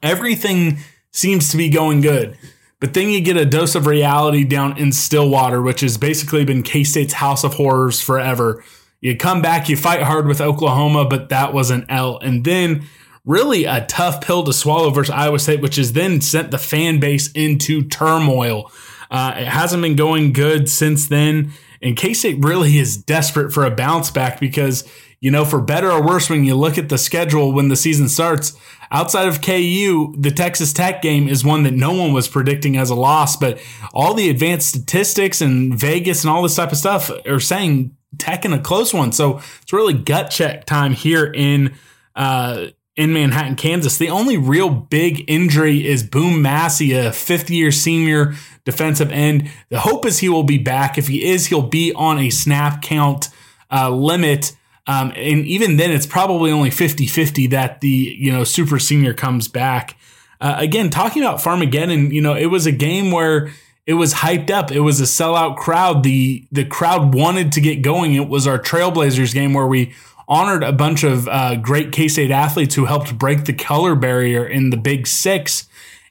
[0.03, 0.77] Everything
[1.11, 2.37] seems to be going good.
[2.79, 6.61] But then you get a dose of reality down in Stillwater, which has basically been
[6.61, 8.63] K State's house of horrors forever.
[9.01, 12.19] You come back, you fight hard with Oklahoma, but that was an L.
[12.19, 12.85] And then
[13.23, 16.99] really a tough pill to swallow versus Iowa State, which has then sent the fan
[16.99, 18.71] base into turmoil.
[19.09, 21.51] Uh, it hasn't been going good since then.
[21.81, 24.87] And K State really is desperate for a bounce back because,
[25.19, 28.09] you know, for better or worse, when you look at the schedule when the season
[28.09, 28.57] starts,
[28.91, 32.89] outside of KU, the Texas Tech game is one that no one was predicting as
[32.89, 33.35] a loss.
[33.35, 33.59] But
[33.93, 38.45] all the advanced statistics and Vegas and all this type of stuff are saying Tech
[38.45, 39.11] in a close one.
[39.11, 41.75] So it's really gut check time here in
[42.15, 43.97] uh, in Manhattan, Kansas.
[43.97, 49.49] The only real big injury is Boom Massey, a fifth year senior defensive end.
[49.69, 50.97] The hope is he will be back.
[50.97, 53.29] If he is, he'll be on a snap count
[53.71, 54.55] uh, limit.
[54.87, 59.13] Um, and even then, it's probably only 50 50 that the you know super senior
[59.13, 59.97] comes back.
[60.39, 63.51] Uh, again, talking about Farmageddon, you know, it was a game where
[63.85, 64.71] it was hyped up.
[64.71, 66.03] It was a sellout crowd.
[66.03, 68.13] The the crowd wanted to get going.
[68.13, 69.93] It was our Trailblazers game where we
[70.27, 74.45] honored a bunch of uh, great K State athletes who helped break the color barrier
[74.45, 75.67] in the Big Six.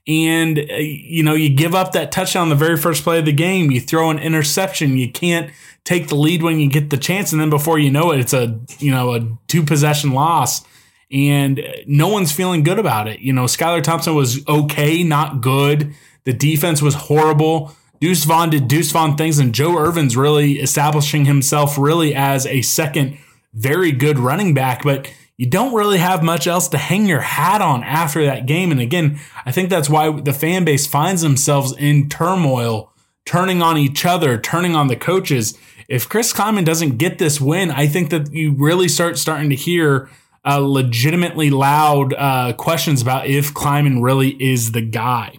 [0.07, 3.33] And uh, you know, you give up that touchdown the very first play of the
[3.33, 3.71] game.
[3.71, 4.99] You throw an interception.
[4.99, 5.51] You can't
[5.85, 8.35] take the lead when you get the chance, and then before you know it, it's
[8.35, 10.64] a you know a two possession loss.
[11.11, 13.21] And no one's feeling good about it.
[13.21, 15.95] You know, Skylar Thompson was okay, not good.
[16.25, 17.75] The defense was horrible.
[18.01, 22.62] Deuce Vaughn did Deuce Vaughn things, and Joe Ervin's really establishing himself really as a
[22.62, 23.19] second
[23.55, 27.61] very good running back, but you don't really have much else to hang your hat
[27.61, 28.70] on after that game.
[28.70, 32.92] And again, I think that's why the fan base finds themselves in turmoil,
[33.27, 35.59] turning on each other, turning on the coaches.
[35.88, 39.57] If Chris Klieman doesn't get this win, I think that you really start starting to
[39.57, 40.09] hear
[40.44, 45.38] uh, legitimately loud uh, questions about if Klieman really is the guy.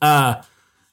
[0.00, 0.42] Uh,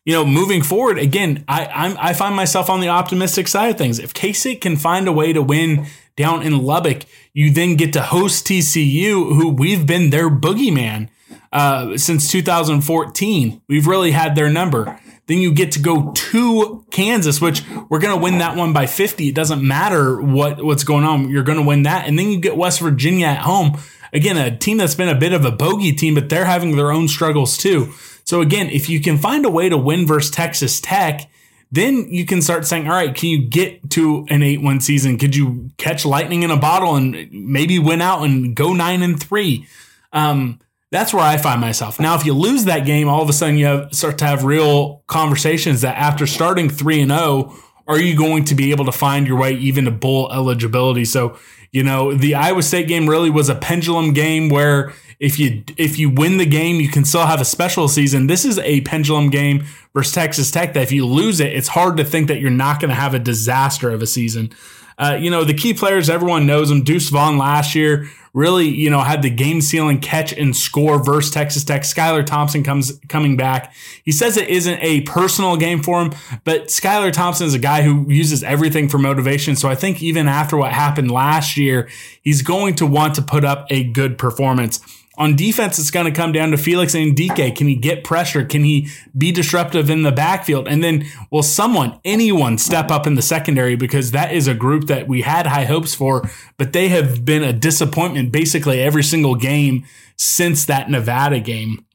[0.05, 3.77] you know, moving forward, again, I I'm, i find myself on the optimistic side of
[3.77, 3.99] things.
[3.99, 5.85] If K State can find a way to win
[6.19, 11.07] down in Lubbock, you then get to host TCU, who we've been their boogeyman
[11.53, 13.61] uh, since 2014.
[13.69, 14.99] We've really had their number.
[15.27, 18.85] Then you get to go to Kansas, which we're going to win that one by
[18.85, 19.29] 50.
[19.29, 21.29] It doesn't matter what what's going on.
[21.29, 22.05] You're going to win that.
[22.05, 23.77] And then you get West Virginia at home.
[24.11, 26.91] Again, a team that's been a bit of a bogey team, but they're having their
[26.91, 27.93] own struggles too.
[28.25, 31.29] So again, if you can find a way to win versus Texas Tech,
[31.71, 35.17] then you can start saying, all right, can you get to an 8 1 season?
[35.17, 39.21] Could you catch lightning in a bottle and maybe win out and go 9 and
[39.21, 39.67] 3?
[40.11, 40.59] Um,
[40.91, 41.99] that's where I find myself.
[41.99, 44.43] Now, if you lose that game, all of a sudden you have, start to have
[44.43, 47.55] real conversations that after starting 3 and 0,
[47.87, 51.05] are you going to be able to find your way even to bowl eligibility?
[51.05, 51.37] So,
[51.71, 55.99] you know, the Iowa State game really was a pendulum game where if you if
[55.99, 58.27] you win the game, you can still have a special season.
[58.27, 61.97] This is a pendulum game versus Texas Tech that if you lose it, it's hard
[61.97, 64.51] to think that you're not going to have a disaster of a season.
[64.97, 66.83] Uh, you know, the key players, everyone knows them.
[66.83, 71.31] Deuce Vaughn last year really, you know, had the game sealing catch and score versus
[71.31, 71.81] Texas Tech.
[71.81, 73.73] Skylar Thompson comes coming back.
[74.03, 76.13] He says it isn't a personal game for him,
[76.43, 79.55] but Skylar Thompson is a guy who uses everything for motivation.
[79.55, 81.89] So I think even after what happened last year,
[82.21, 84.79] he's going to want to put up a good performance.
[85.19, 87.53] On defense, it's going to come down to Felix and DK.
[87.53, 88.45] Can he get pressure?
[88.45, 90.65] Can he be disruptive in the backfield?
[90.65, 93.75] And then will someone, anyone step up in the secondary?
[93.75, 97.43] Because that is a group that we had high hopes for, but they have been
[97.43, 101.85] a disappointment basically every single game since that Nevada game.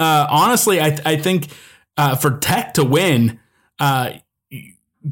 [0.00, 1.48] Uh, honestly, I, I think
[1.96, 3.38] uh, for Tech to win,
[3.78, 4.14] uh,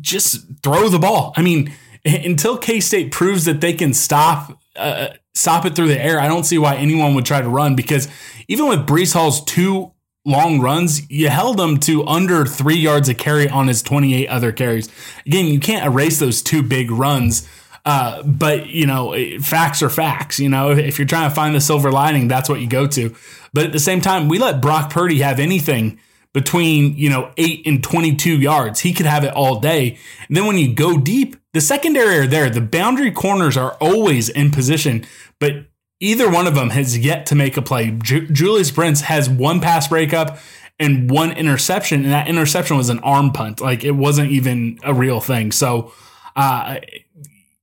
[0.00, 1.34] just throw the ball.
[1.36, 1.72] I mean,
[2.04, 6.28] until K State proves that they can stop uh, stop it through the air, I
[6.28, 8.08] don't see why anyone would try to run because
[8.48, 9.92] even with Breece Hall's two
[10.24, 14.52] long runs, you held him to under three yards a carry on his 28 other
[14.52, 14.88] carries.
[15.26, 17.48] Again, you can't erase those two big runs.
[17.84, 20.38] Uh, but you know, facts are facts.
[20.38, 23.14] You know, if you're trying to find the silver lining, that's what you go to.
[23.54, 25.98] But at the same time, we let Brock Purdy have anything
[26.34, 28.80] between you know eight and 22 yards.
[28.80, 29.98] He could have it all day.
[30.26, 32.50] And then when you go deep, the secondary are there.
[32.50, 35.06] The boundary corners are always in position,
[35.40, 35.66] but
[36.00, 37.90] either one of them has yet to make a play.
[37.90, 40.38] Ju- Julius Brents has one pass breakup
[40.78, 43.60] and one interception, and that interception was an arm punt.
[43.60, 45.52] Like it wasn't even a real thing.
[45.52, 45.92] So,
[46.36, 46.78] uh,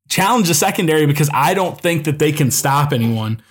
[0.09, 3.41] challenge the secondary because I don't think that they can stop anyone.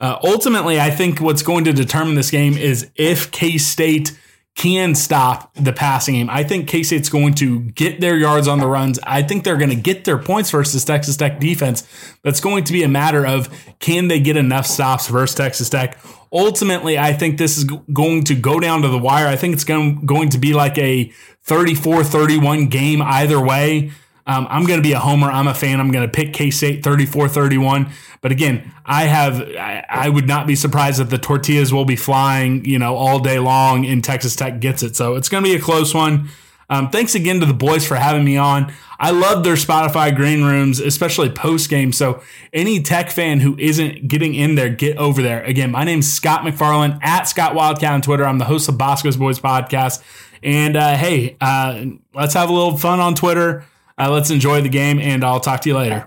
[0.00, 4.18] Uh, ultimately, I think what's going to determine this game is if K State
[4.54, 6.30] can stop the passing game.
[6.30, 9.00] I think K State's going to get their yards on the runs.
[9.02, 11.86] I think they're going to get their points versus Texas Tech defense.
[12.22, 13.48] That's going to be a matter of
[13.80, 15.98] can they get enough stops versus Texas Tech.
[16.32, 19.26] Ultimately, I think this is going to go down to the wire.
[19.26, 23.92] I think it's going, going to be like a 34 31 game either way.
[24.26, 25.30] Um, I'm going to be a homer.
[25.30, 25.80] I'm a fan.
[25.80, 27.90] I'm going to pick K State 34 31.
[28.22, 31.96] But again, I have, I, I, would not be surprised that the tortillas will be
[31.96, 34.96] flying, you know, all day long and Texas Tech gets it.
[34.96, 36.30] So it's going to be a close one.
[36.70, 38.72] Um, thanks again to the boys for having me on.
[38.98, 41.92] I love their Spotify green rooms, especially post game.
[41.92, 42.22] So
[42.52, 45.42] any tech fan who isn't getting in there, get over there.
[45.44, 48.24] Again, my name's Scott McFarland at Scott Wildcat on Twitter.
[48.24, 50.02] I'm the host of Boscoe's Boys podcast.
[50.42, 53.66] And uh, hey, uh, let's have a little fun on Twitter.
[53.98, 56.06] Uh, let's enjoy the game, and I'll talk to you later.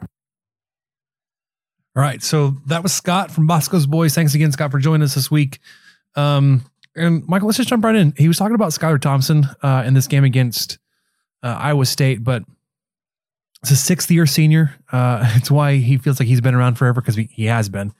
[1.95, 2.21] All right.
[2.21, 4.13] So that was Scott from Boscoe's Boys.
[4.13, 5.59] Thanks again, Scott, for joining us this week.
[6.15, 6.63] Um,
[6.95, 8.13] and Michael, let's just jump right in.
[8.17, 10.77] He was talking about Skylar Thompson uh, in this game against
[11.41, 12.43] uh, Iowa State, but
[13.63, 14.75] it's a sixth year senior.
[14.91, 17.93] Uh, it's why he feels like he's been around forever because he has been.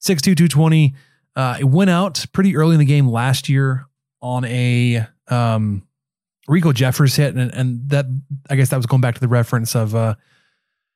[0.00, 0.94] 6'2, 220.
[1.34, 3.86] Uh, it went out pretty early in the game last year
[4.20, 5.82] on a um,
[6.48, 8.06] Riko Jeffers hit, and, and that
[8.48, 10.14] I guess that was going back to the reference of uh,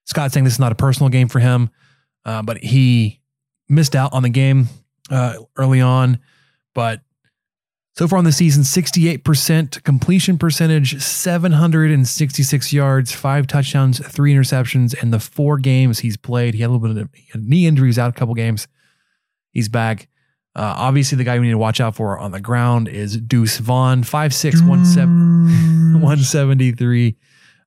[0.04, 1.70] Scott saying this is not a personal game for him,
[2.24, 3.20] uh, but he
[3.68, 4.68] missed out on the game
[5.10, 6.18] uh, early on.
[6.74, 7.02] But
[7.94, 15.00] so far in the season, 68% completion percentage, 766 yards, five touchdowns, three interceptions.
[15.00, 18.08] and the four games he's played, he had a little bit of knee injuries out
[18.08, 18.66] a couple games.
[19.52, 20.08] He's back.
[20.54, 23.58] Uh, obviously, the guy we need to watch out for on the ground is Deuce
[23.58, 27.12] Vaughn, 5'6, 173,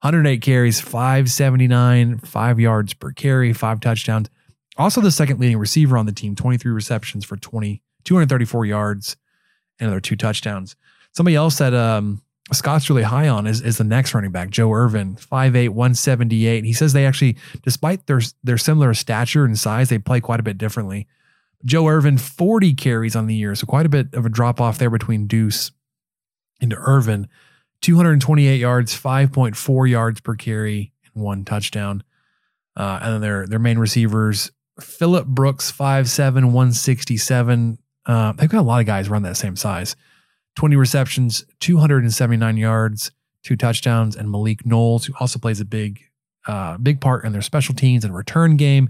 [0.02, 4.30] 108 carries, 579, five yards per carry, five touchdowns.
[4.78, 9.18] Also, the second leading receiver on the team, 23 receptions for 20, 234 yards,
[9.80, 10.76] and another two touchdowns.
[11.12, 12.22] Somebody else that um,
[12.52, 16.66] Scott's really high on is, is the next running back, Joe Ervin, 5'8, 178.
[16.66, 20.44] He says they actually, despite their, their similar stature and size, they play quite a
[20.44, 21.08] bit differently.
[21.66, 23.56] Joe Ervin, 40 carries on the year.
[23.56, 25.72] So quite a bit of a drop off there between Deuce
[26.62, 27.28] and Ervin.
[27.82, 32.04] 228 yards, 5.4 yards per carry, and one touchdown.
[32.76, 37.78] Uh, and then their their main receivers, Phillip Brooks, 5'7, 167.
[38.06, 39.96] Uh, they've got a lot of guys around that same size.
[40.56, 43.12] 20 receptions, 279 yards,
[43.44, 46.02] two touchdowns, and Malik Knowles, who also plays a big,
[46.48, 48.90] uh, big part in their special teams and return game.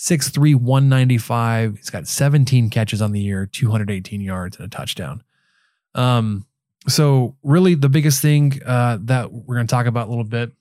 [0.00, 1.76] 6'3, 195.
[1.76, 5.22] He's got 17 catches on the year, 218 yards, and a touchdown.
[5.94, 6.46] Um,
[6.88, 10.52] so really the biggest thing uh, that we're going to talk about a little bit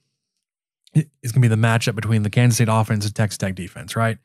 [0.93, 3.95] is going to be the matchup between the Kansas State offense and Texas Tech defense,
[3.95, 4.17] right?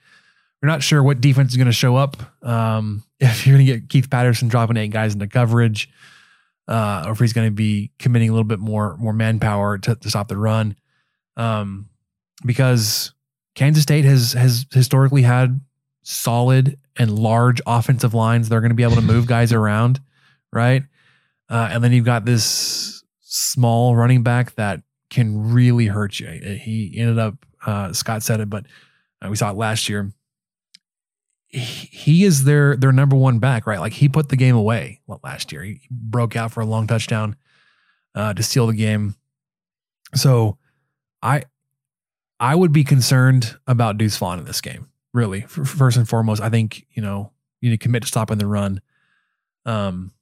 [0.61, 2.17] We're not sure what defense is going to show up.
[2.45, 5.89] Um, if you're going to get Keith Patterson dropping eight guys into coverage,
[6.67, 9.95] uh, or if he's going to be committing a little bit more more manpower to,
[9.95, 10.75] to stop the run,
[11.37, 11.89] um,
[12.45, 13.14] because
[13.55, 15.61] Kansas State has has historically had
[16.03, 18.49] solid and large offensive lines.
[18.49, 20.01] They're going to be able to move guys around,
[20.53, 20.83] right?
[21.49, 26.27] Uh, and then you've got this small running back that can really hurt you.
[26.29, 27.35] He ended up
[27.65, 28.67] Uh, Scott said it, but
[29.25, 30.13] uh, we saw it last year.
[31.47, 33.79] He, he is their their number one back, right?
[33.81, 35.63] Like he put the game away last year.
[35.63, 37.37] He broke out for a long touchdown
[38.15, 39.15] uh, to steal the game.
[40.15, 40.59] So
[41.23, 41.45] I
[42.41, 44.89] I would be concerned about Deuce Vaughn in this game.
[45.13, 47.31] Really, first and foremost, I think you know
[47.61, 48.81] you need to commit to stopping the run.
[49.65, 50.13] Um,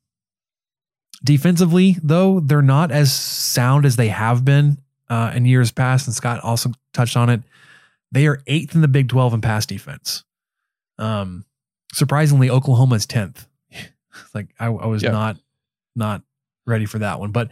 [1.25, 6.07] defensively, though, they're not as sound as they have been uh, in years past.
[6.07, 7.43] And Scott also touched on it.
[8.11, 10.25] They are eighth in the Big 12 in pass defense.
[10.99, 11.45] Um,
[11.93, 13.47] surprisingly, Oklahoma's 10th.
[14.35, 15.37] like I, I was not
[15.95, 16.23] not
[16.67, 17.51] ready for that one, but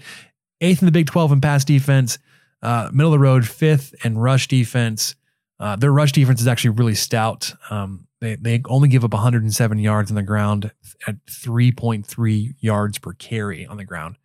[0.61, 2.19] eighth in the Big 12 in pass defense,
[2.63, 5.15] uh, middle of the road, fifth and rush defense.
[5.59, 7.53] Uh, their rush defense is actually really stout.
[7.71, 10.71] Um, they they only give up 107 yards on the ground
[11.07, 14.17] at 3.3 yards per carry on the ground.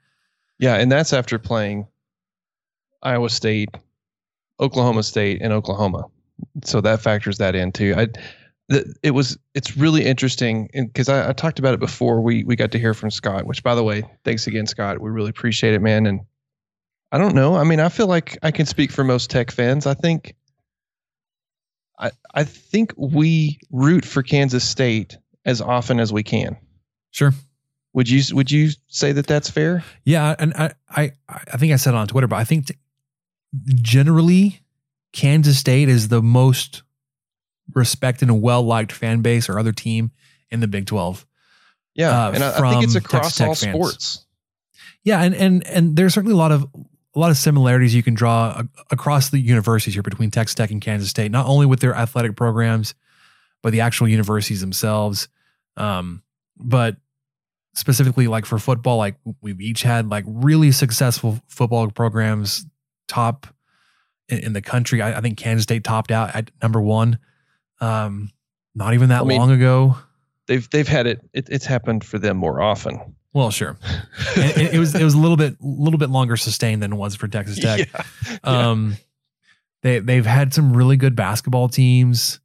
[0.60, 1.88] Yeah, and that's after playing
[3.02, 3.70] Iowa State,
[4.60, 6.06] Oklahoma State, and Oklahoma.
[6.64, 7.94] So that factors that in too.
[7.98, 8.08] I
[9.04, 12.72] it was it's really interesting because I, I, talked about it before we we got
[12.72, 13.46] to hear from Scott.
[13.46, 15.02] Which by the way, thanks again, Scott.
[15.02, 16.08] We really appreciate it, man.
[16.08, 16.22] And
[17.12, 17.56] I don't know.
[17.56, 19.86] I mean, I feel like I can speak for most Tech fans.
[19.86, 20.36] I think
[21.98, 26.58] I, I think we root for Kansas State as often as we can.
[27.12, 27.34] Sure.
[27.94, 29.84] Would you would you say that that's fair?
[30.04, 32.76] Yeah, and I I I think I said on Twitter, but I think t-
[33.76, 34.62] generally
[35.14, 36.84] Kansas State is the most
[37.74, 40.12] respected and well liked fan base or other team
[40.52, 41.26] in the Big Twelve.
[41.94, 44.26] Yeah, uh, and I, I, think it's across all sports.
[45.06, 46.68] Yeah, and and and there's certainly a lot of
[47.16, 48.62] a lot of similarities you can draw
[48.92, 52.36] across the universities here between Texas Tech and Kansas State, not only with their athletic
[52.36, 52.94] programs,
[53.62, 55.30] but the actual universities themselves.
[55.78, 56.24] Um,
[56.58, 56.98] but
[57.74, 62.66] specifically, like for football, like we've each had like really successful football programs,
[63.08, 63.48] top
[64.28, 65.02] in, in the country.
[65.02, 67.20] I, I, think Kansas State topped out at number one.
[67.80, 68.30] Um,
[68.74, 69.98] not even that I mean, long ago.
[70.48, 71.48] They've they've had it, it.
[71.50, 73.15] It's happened for them more often.
[73.36, 73.78] Well, sure.
[74.38, 76.96] it, it, was it was a little bit a little bit longer sustained than it
[76.96, 77.80] was for Texas Tech.
[77.80, 78.38] Yeah, yeah.
[78.46, 78.96] Um,
[79.84, 82.40] they they've had some really good basketball teams.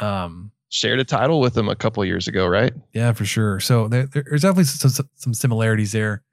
[0.00, 2.74] Um, shared a title with them a couple years ago, right?
[2.92, 3.60] Yeah, for sure.
[3.60, 6.24] So there, there's definitely some, some similarities there,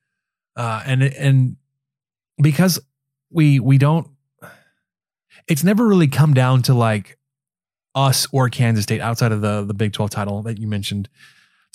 [0.56, 1.58] uh, and and
[2.42, 2.80] because
[3.30, 4.08] we we don't,
[5.48, 7.20] it's never really come down to like
[7.94, 11.08] us or Kansas State outside of the the Big Twelve title that you mentioned.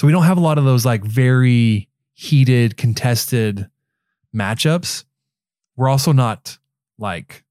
[0.01, 3.69] So we don't have a lot of those like very heated, contested
[4.35, 5.05] matchups.
[5.77, 6.59] We're also not
[6.99, 7.45] like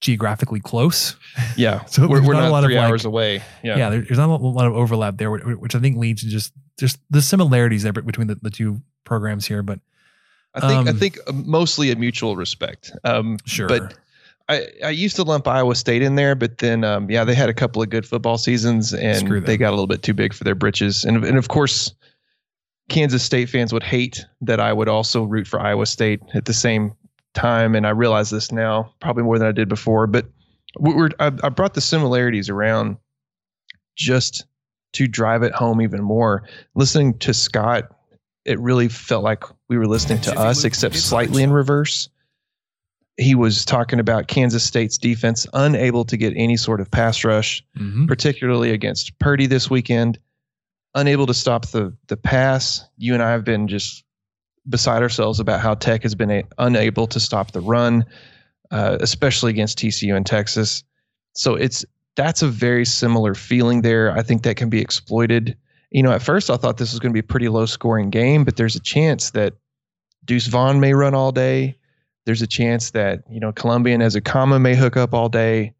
[0.00, 1.16] geographically close.
[1.56, 1.84] Yeah.
[1.86, 3.42] so we're, we're not, not, a lot three of hours away.
[3.64, 3.78] Yeah.
[3.78, 3.90] Yeah.
[3.90, 7.22] there's not a lot of overlap there, which I think leads to just just the
[7.22, 9.62] similarities there between the, the two programs here.
[9.62, 9.80] But
[10.54, 12.92] I think um, I think mostly a mutual respect.
[13.04, 13.66] Um, sure.
[13.66, 13.94] But
[14.50, 17.48] I, I used to lump Iowa State in there, but then um, yeah, they had
[17.48, 20.44] a couple of good football seasons and they got a little bit too big for
[20.44, 21.04] their britches.
[21.04, 21.94] And and of course,
[22.92, 26.52] Kansas State fans would hate that I would also root for Iowa State at the
[26.52, 26.92] same
[27.32, 30.06] time, and I realize this now probably more than I did before.
[30.06, 30.26] But
[30.78, 32.98] we're I, I brought the similarities around
[33.96, 34.44] just
[34.92, 36.46] to drive it home even more.
[36.74, 37.84] Listening to Scott,
[38.44, 42.10] it really felt like we were listening to us, except slightly in reverse.
[43.16, 47.64] He was talking about Kansas State's defense unable to get any sort of pass rush,
[47.78, 48.04] mm-hmm.
[48.06, 50.18] particularly against Purdy this weekend
[50.94, 52.84] unable to stop the the pass.
[52.98, 54.04] You and I have been just
[54.68, 58.04] beside ourselves about how Tech has been a, unable to stop the run,
[58.70, 60.84] uh, especially against TCU and Texas.
[61.34, 61.84] So it's
[62.16, 64.16] that's a very similar feeling there.
[64.16, 65.56] I think that can be exploited.
[65.90, 68.10] You know, at first I thought this was going to be a pretty low scoring
[68.10, 69.54] game, but there's a chance that
[70.24, 71.76] Deuce Vaughn may run all day.
[72.24, 75.74] There's a chance that you know Colombi and Ezukanma may hook up all day.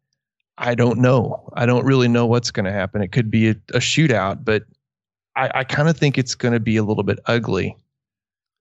[0.57, 1.49] I don't know.
[1.53, 3.01] I don't really know what's going to happen.
[3.01, 4.63] It could be a, a shootout, but
[5.35, 7.75] I, I kind of think it's going to be a little bit ugly.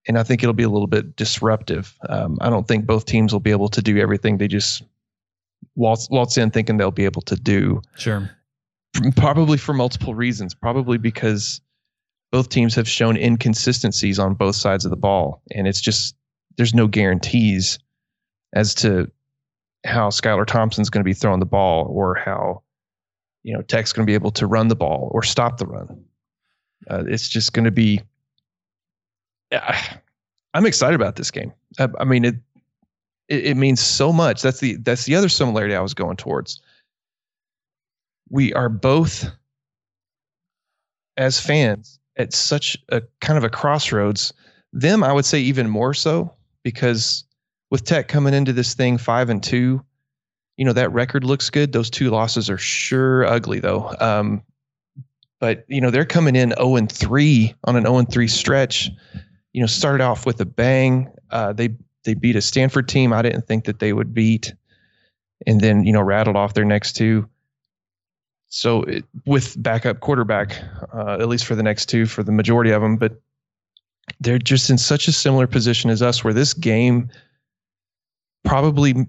[0.09, 1.97] And I think it'll be a little bit disruptive.
[2.09, 4.83] Um, I don't think both teams will be able to do everything they just
[5.77, 7.83] waltz, waltz in thinking they'll be able to do.
[7.97, 8.29] Sure.
[9.15, 10.55] Probably for multiple reasons.
[10.55, 11.61] Probably because
[12.33, 15.43] both teams have shown inconsistencies on both sides of the ball.
[15.55, 16.17] And it's just,
[16.57, 17.79] there's no guarantees
[18.55, 19.11] as to
[19.85, 22.63] how Skylar Thompson's going to be throwing the ball or how,
[23.45, 26.05] you know, Tech's going to be able to run the ball or stop the run.
[26.91, 28.01] Uh, it's just going to be.
[29.51, 29.79] Uh,
[30.55, 31.53] I'm excited about this game.
[31.79, 32.37] I, I mean, it,
[33.29, 34.43] it, it means so much.
[34.43, 36.61] That's the that's the other similarity I was going towards.
[38.31, 39.31] We are both,
[41.17, 44.33] as fans, at such a kind of a crossroads.
[44.73, 47.25] Them, I would say, even more so because
[47.71, 49.85] with Tech coming into this thing five and two,
[50.57, 51.73] you know, that record looks good.
[51.73, 53.95] Those two losses are sure ugly though.
[54.01, 54.43] Um,
[55.43, 58.93] but you know, they're coming in 0 and 3 on an 0 and 3 stretch.
[59.53, 61.11] You know, started off with a bang.
[61.33, 61.71] Uh, they
[62.05, 64.55] they beat a Stanford team I didn't think that they would beat,
[65.45, 67.29] and then you know rattled off their next two.
[68.51, 70.63] So it, with backup quarterback,
[70.95, 73.21] uh, at least for the next two, for the majority of them, but
[74.21, 77.11] they're just in such a similar position as us, where this game
[78.45, 79.09] probably,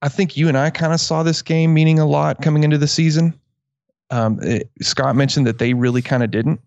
[0.00, 2.78] I think you and I kind of saw this game meaning a lot coming into
[2.78, 3.38] the season.
[4.10, 6.60] Um, it, Scott mentioned that they really kind of didn't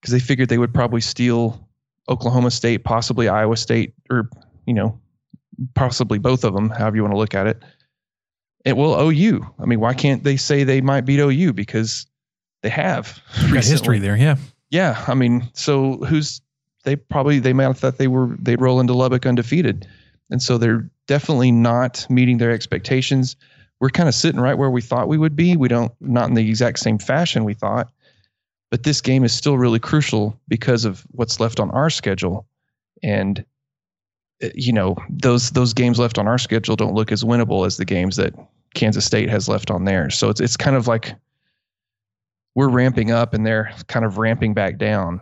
[0.00, 1.66] because they figured they would probably steal
[2.08, 4.28] Oklahoma State, possibly Iowa State, or
[4.66, 4.98] you know,
[5.74, 7.62] possibly both of them, however you want to look at it.
[8.64, 9.46] It will OU.
[9.58, 12.06] I mean, why can't they say they might beat OU because
[12.62, 13.20] they have
[13.52, 14.36] Got history there, yeah.
[14.70, 16.40] Yeah, I mean, so who's
[16.82, 19.86] they probably they might have thought they were they'd roll into Lubbock undefeated,
[20.30, 23.36] and so they're definitely not meeting their expectations.
[23.80, 25.56] We're kind of sitting right where we thought we would be.
[25.56, 27.90] We don't not in the exact same fashion we thought,
[28.70, 32.46] but this game is still really crucial because of what's left on our schedule,
[33.02, 33.44] and
[34.42, 37.76] uh, you know those those games left on our schedule don't look as winnable as
[37.76, 38.34] the games that
[38.74, 40.16] Kansas State has left on theirs.
[40.16, 41.14] So it's it's kind of like
[42.56, 45.20] we're ramping up and they're kind of ramping back down.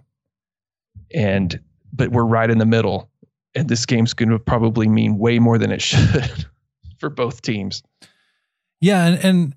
[1.13, 1.61] And
[1.93, 3.11] but we're right in the middle.
[3.55, 6.47] And this game's going to probably mean way more than it should
[6.99, 7.83] for both teams.
[8.81, 9.55] Yeah, and, and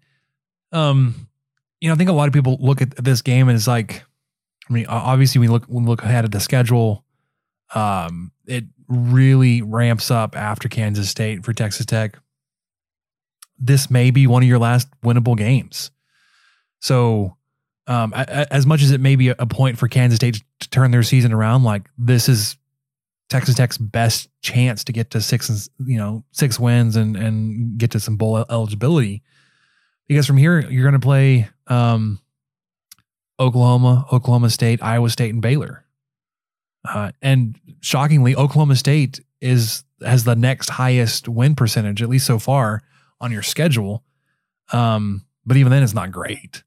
[0.72, 1.28] um,
[1.80, 4.04] you know, I think a lot of people look at this game and it's like,
[4.70, 7.04] I mean, obviously we look when we look ahead at the schedule,
[7.74, 12.18] um, it really ramps up after Kansas State for Texas Tech.
[13.60, 15.92] This may be one of your last winnable games.
[16.80, 17.38] So,
[17.88, 21.04] um, as much as it may be a point for Kansas State to turn their
[21.04, 22.58] season around, like this is
[23.30, 27.92] Texas Tech's best chance to get to six, you know, six wins and and get
[27.92, 29.24] to some bowl eligibility.
[30.08, 32.20] Because from here, you're going to play um,
[33.40, 35.84] Oklahoma, Oklahoma State, Iowa State, and Baylor.
[36.88, 42.40] Uh, and shockingly, Oklahoma State is has the next highest win percentage, at least so
[42.40, 42.82] far,
[43.20, 44.04] on your schedule.
[44.72, 46.64] Um, but even then, it's not great.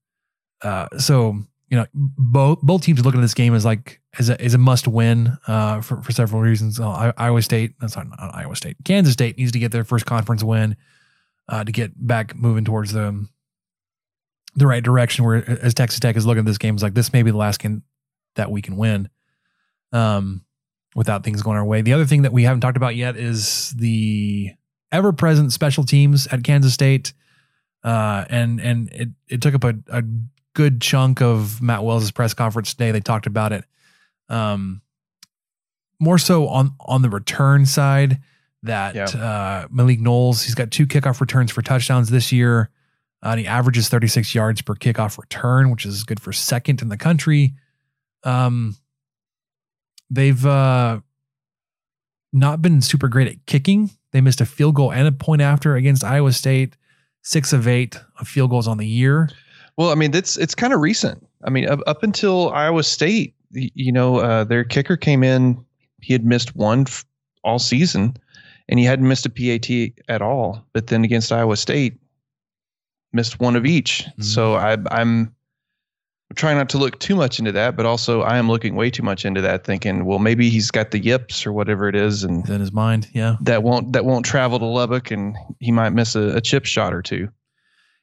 [0.63, 1.39] Uh, so
[1.71, 4.59] you know, both both teams looking at this game as like as a as a
[4.59, 6.81] must win uh, for for several reasons.
[6.81, 8.77] Uh, Iowa State, that's not, not, Iowa State.
[8.85, 10.77] Kansas State needs to get their first conference win
[11.49, 13.27] uh, to get back moving towards the
[14.57, 15.25] the right direction.
[15.25, 17.37] Where as Texas Tech is looking at this game, is like this may be the
[17.37, 17.83] last game
[18.37, 19.09] that we can win.
[19.93, 20.45] Um,
[20.95, 21.83] without things going our way.
[21.83, 24.53] The other thing that we haven't talked about yet is the
[24.93, 27.13] ever present special teams at Kansas State.
[27.83, 30.03] Uh, and and it, it took up a, a
[30.55, 32.91] good chunk of Matt Wells' press conference today.
[32.91, 33.65] They talked about it.
[34.31, 34.81] Um,
[35.99, 38.21] more so on on the return side
[38.63, 39.05] that yeah.
[39.05, 42.71] uh, Malik Knowles, he's got two kickoff returns for touchdowns this year.
[43.23, 46.89] Uh, and he averages 36 yards per kickoff return, which is good for second in
[46.89, 47.55] the country.
[48.25, 48.77] Um,
[50.11, 51.01] they've uh,
[52.33, 53.91] not been super great at kicking.
[54.13, 56.77] They missed a field goal and a point after against Iowa State.
[57.23, 59.29] Six of eight of field goals on the year.
[59.77, 61.27] Well, I mean, it's it's kind of recent.
[61.45, 65.65] I mean, up, up until Iowa State, you know, uh, their kicker came in.
[66.01, 67.05] He had missed one f-
[67.45, 68.17] all season,
[68.69, 69.71] and he hadn't missed a PAT
[70.09, 70.65] at all.
[70.73, 71.99] But then against Iowa State,
[73.13, 74.05] missed one of each.
[74.05, 74.23] Mm-hmm.
[74.23, 75.35] So I, I'm
[76.37, 79.03] trying not to look too much into that, but also I am looking way too
[79.03, 82.49] much into that, thinking, well, maybe he's got the yips or whatever it is, and
[82.49, 86.15] in his mind, yeah, that won't that won't travel to Lubbock, and he might miss
[86.15, 87.29] a, a chip shot or two.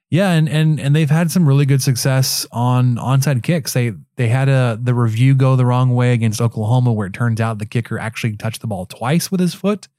[0.09, 3.73] Yeah, and and and they've had some really good success on onside kicks.
[3.73, 7.41] They they had a the review go the wrong way against Oklahoma, where it turns
[7.41, 9.89] out the kicker actually touched the ball twice with his foot,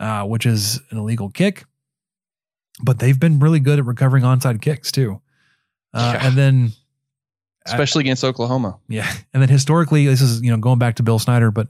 [0.00, 1.64] uh, which is an illegal kick.
[2.82, 5.20] But they've been really good at recovering onside kicks too.
[5.92, 6.26] Uh, yeah.
[6.26, 6.72] And then
[7.66, 8.78] especially against Oklahoma.
[8.88, 11.68] Yeah, and then historically, this is you know going back to Bill Snyder, but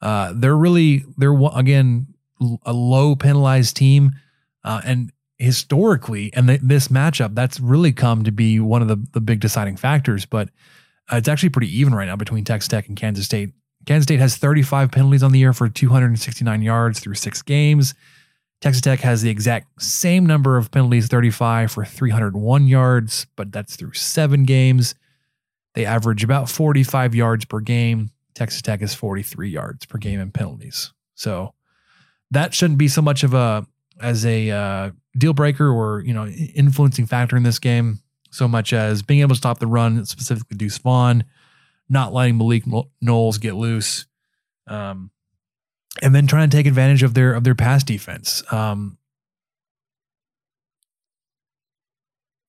[0.00, 2.08] uh, they're really they're again
[2.66, 4.12] a low penalized team,
[4.64, 5.12] uh, and
[5.42, 9.40] historically, and the, this matchup that's really come to be one of the the big
[9.40, 10.24] deciding factors.
[10.24, 10.48] But
[11.12, 13.50] uh, it's actually pretty even right now between Texas Tech and Kansas State.
[13.84, 17.94] Kansas State has 35 penalties on the year for 269 yards through six games.
[18.60, 23.74] Texas Tech has the exact same number of penalties, 35 for 301 yards, but that's
[23.74, 24.94] through seven games.
[25.74, 28.10] They average about 45 yards per game.
[28.34, 30.92] Texas Tech is 43 yards per game in penalties.
[31.16, 31.54] So
[32.30, 33.66] that shouldn't be so much of a
[34.00, 38.00] as a uh, deal breaker or you know influencing factor in this game
[38.32, 41.24] so much as being able to stop the run, specifically Deuce Vaughn,
[41.88, 42.64] not letting Malik
[43.00, 44.06] Knowles get loose,
[44.66, 45.10] um,
[46.00, 48.42] and then trying to take advantage of their of their pass defense.
[48.50, 48.96] Um,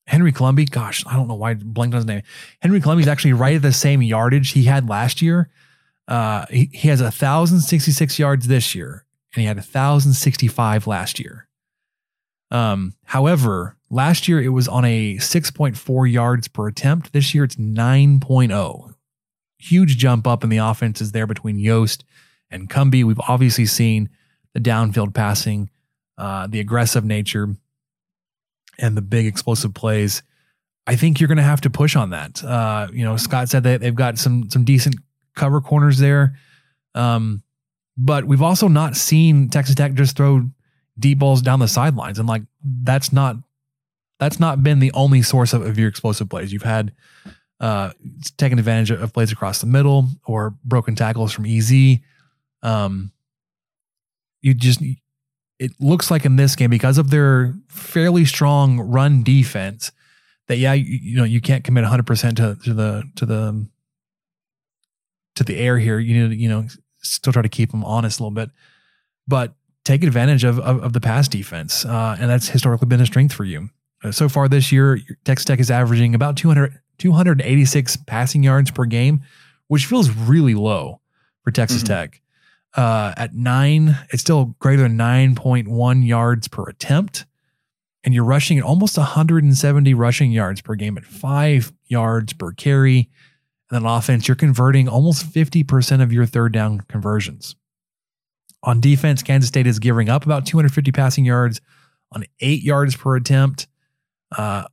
[0.07, 2.23] Henry Columbia, gosh, I don't know why I blanked on his name.
[2.61, 5.49] Henry Colombi is actually right at the same yardage he had last year.
[6.07, 11.47] Uh, he, he has 1,066 yards this year, and he had 1,065 last year.
[12.51, 17.13] Um, however, last year it was on a 6.4 yards per attempt.
[17.13, 18.93] This year it's 9.0.
[19.57, 22.03] Huge jump up in the offenses there between Yost
[22.51, 23.03] and Cumbie.
[23.03, 24.09] We've obviously seen
[24.53, 25.69] the downfield passing,
[26.17, 27.55] uh, the aggressive nature,
[28.77, 30.23] and the big explosive plays.
[30.85, 32.43] I think you're going to have to push on that.
[32.43, 34.95] Uh, you know, Scott said that they've got some some decent
[35.35, 36.37] cover corners there,
[36.93, 37.42] um,
[37.97, 40.49] but we've also not seen Texas Tech just throw
[40.97, 43.37] deep balls down the sidelines, and like that's not
[44.19, 46.53] that's not been the only source of, of your explosive plays.
[46.53, 46.93] You've had
[47.59, 47.91] uh,
[48.37, 51.97] taking advantage of plays across the middle or broken tackles from EZ.
[52.61, 53.11] Um,
[54.41, 54.81] you just
[55.59, 59.91] it looks like in this game because of their fairly strong run defense
[60.47, 63.67] that yeah you, you know you can't commit 100% to, to the to the
[65.35, 66.67] to the air here you need to you know
[67.03, 68.49] still try to keep them honest a little bit
[69.27, 73.05] but take advantage of of, of the pass defense uh, and that's historically been a
[73.05, 73.69] strength for you
[74.03, 78.85] uh, so far this year Texas Tech is averaging about 200 286 passing yards per
[78.85, 79.21] game
[79.67, 80.99] which feels really low
[81.43, 81.93] for Texas mm-hmm.
[81.93, 82.21] Tech
[82.75, 87.25] uh, at nine, it's still greater than 9.1 yards per attempt.
[88.03, 93.09] And you're rushing at almost 170 rushing yards per game at five yards per carry.
[93.73, 97.55] Then offense, you're converting almost 50% of your third down conversions.
[98.61, 101.59] On defense, Kansas State is giving up about 250 passing yards
[102.11, 103.65] on eight yards per attempt.
[104.37, 104.65] Uh,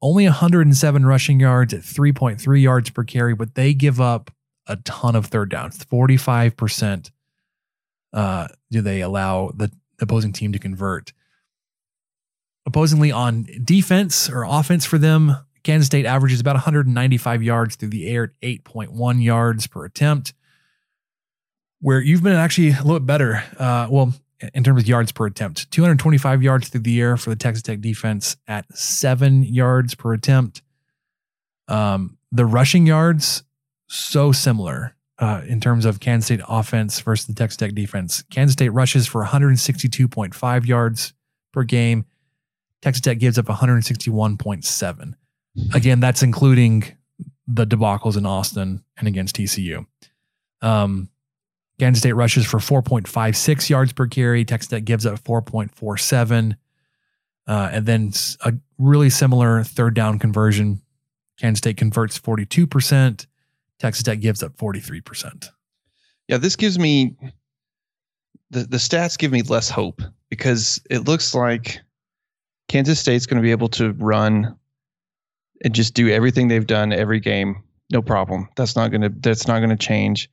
[0.00, 4.30] only 107 rushing yards at 3.3 yards per carry, but they give up
[4.66, 7.10] a ton of third downs, 45%
[8.14, 11.12] uh, do they allow the opposing team to convert.
[12.64, 18.06] Opposingly, on defense or offense for them, Kansas State averages about 195 yards through the
[18.06, 20.32] air at 8.1 yards per attempt,
[21.80, 23.42] where you've been actually a little bit better.
[23.58, 24.14] Uh, well,
[24.54, 27.80] in terms of yards per attempt, 225 yards through the air for the Texas Tech
[27.80, 30.62] defense at seven yards per attempt.
[31.66, 33.42] Um, the rushing yards,
[33.88, 38.22] so similar uh, in terms of Kansas State offense versus the Texas Tech defense.
[38.30, 41.12] Kansas State rushes for 162.5 yards
[41.52, 42.04] per game.
[42.82, 45.14] Texas Tech gives up 161.7.
[45.74, 46.84] Again, that's including
[47.46, 49.86] the debacles in Austin and against TCU.
[50.62, 51.08] Um,
[51.78, 54.44] Kansas State rushes for 4.56 yards per carry.
[54.44, 56.56] Texas Tech gives up 4.47.
[57.46, 58.12] Uh, and then
[58.44, 60.80] a really similar third down conversion.
[61.38, 63.26] Kansas State converts 42%.
[63.78, 65.50] Texas Tech gives up 43%.
[66.28, 67.14] Yeah, this gives me
[68.50, 71.80] the, the stats give me less hope because it looks like
[72.68, 74.56] Kansas State's going to be able to run
[75.64, 78.48] and just do everything they've done every game, no problem.
[78.56, 80.30] That's not to that's not to change.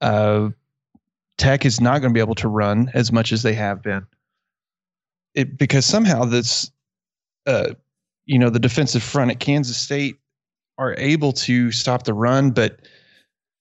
[0.00, 0.50] Uh,
[1.36, 4.06] Tech is not going to be able to run as much as they have been.
[5.34, 6.70] It because somehow this,
[7.46, 7.74] uh,
[8.26, 10.16] you know, the defensive front at Kansas State
[10.78, 12.80] are able to stop the run, but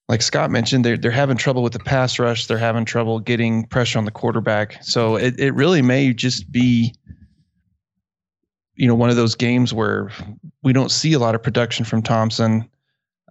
[0.10, 2.48] like Scott mentioned, they're they're having trouble with the pass rush.
[2.48, 4.82] They're having trouble getting pressure on the quarterback.
[4.82, 6.96] So it, it really may just be,
[8.78, 10.10] you know, one of those games where
[10.64, 12.70] we don't see a lot of production from Thompson,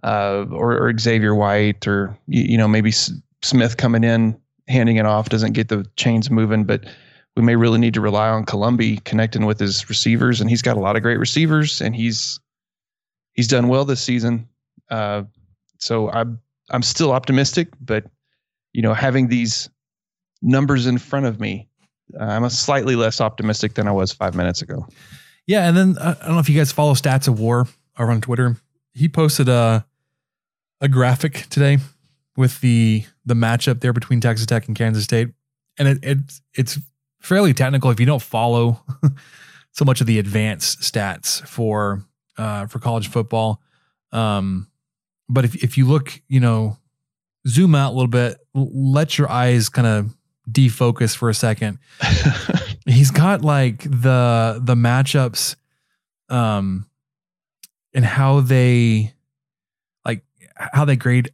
[0.03, 4.97] uh, or, or Xavier White, or you, you know maybe S- Smith coming in handing
[4.97, 6.85] it off doesn't get the chains moving, but
[7.35, 10.77] we may really need to rely on Colombi connecting with his receivers, and he's got
[10.77, 12.39] a lot of great receivers, and he's
[13.33, 14.47] he's done well this season.
[14.89, 15.23] Uh,
[15.77, 16.39] so I'm
[16.69, 18.05] I'm still optimistic, but
[18.73, 19.69] you know, having these
[20.41, 21.67] numbers in front of me,
[22.19, 24.85] I'm a slightly less optimistic than I was five minutes ago.
[25.47, 27.67] Yeah, and then uh, I don't know if you guys follow Stats of War
[27.97, 28.57] over on Twitter.
[28.93, 29.85] He posted a
[30.79, 31.79] a graphic today
[32.35, 35.29] with the the matchup there between Texas Tech and Kansas State,
[35.79, 36.17] and it, it
[36.53, 36.77] it's
[37.21, 38.81] fairly technical if you don't follow
[39.71, 42.03] so much of the advanced stats for
[42.37, 43.61] uh, for college football.
[44.11, 44.67] Um,
[45.29, 46.77] but if if you look, you know,
[47.47, 50.15] zoom out a little bit, let your eyes kind of
[50.49, 51.79] defocus for a second.
[52.87, 55.55] He's got like the the matchups,
[56.29, 56.85] um,
[57.93, 59.13] and how they
[60.05, 60.23] like
[60.55, 61.31] how they grade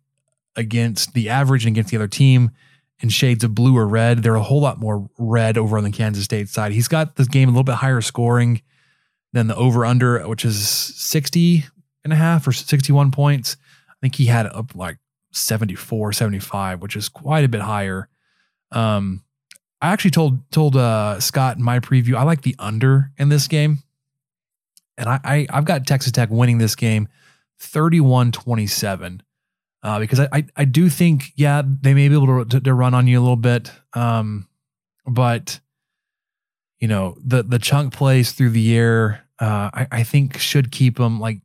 [0.56, 2.52] against the average and against the other team
[3.00, 4.24] in shades of blue or red.
[4.24, 6.72] They're a whole lot more red over on the Kansas State side.
[6.72, 8.62] He's got this game a little bit higher scoring
[9.34, 11.66] than the over under, which is 60
[12.04, 13.58] and a half or 61 points.
[13.90, 14.98] I think he had up like
[15.32, 18.08] 74, 75, which is quite a bit higher.
[18.72, 19.24] Um,
[19.84, 23.50] I actually told told uh, Scott in my preview I like the under in this
[23.50, 23.80] game.
[24.98, 27.10] and I, I I've got Texas Tech winning this game
[27.60, 29.22] 31-27.
[29.84, 32.74] Uh, because I, I, I do think, yeah, they may be able to, to, to
[32.74, 33.70] run on you a little bit.
[33.94, 34.48] Um,
[35.06, 35.60] but
[36.80, 40.96] you know, the, the chunk plays through the air, uh, I, I think should keep
[40.96, 41.40] them like,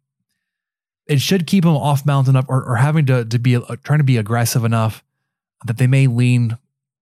[1.06, 3.98] it should keep them off balance enough or, or having to, to be uh, trying
[3.98, 5.02] to be aggressive enough
[5.66, 6.56] that they may lean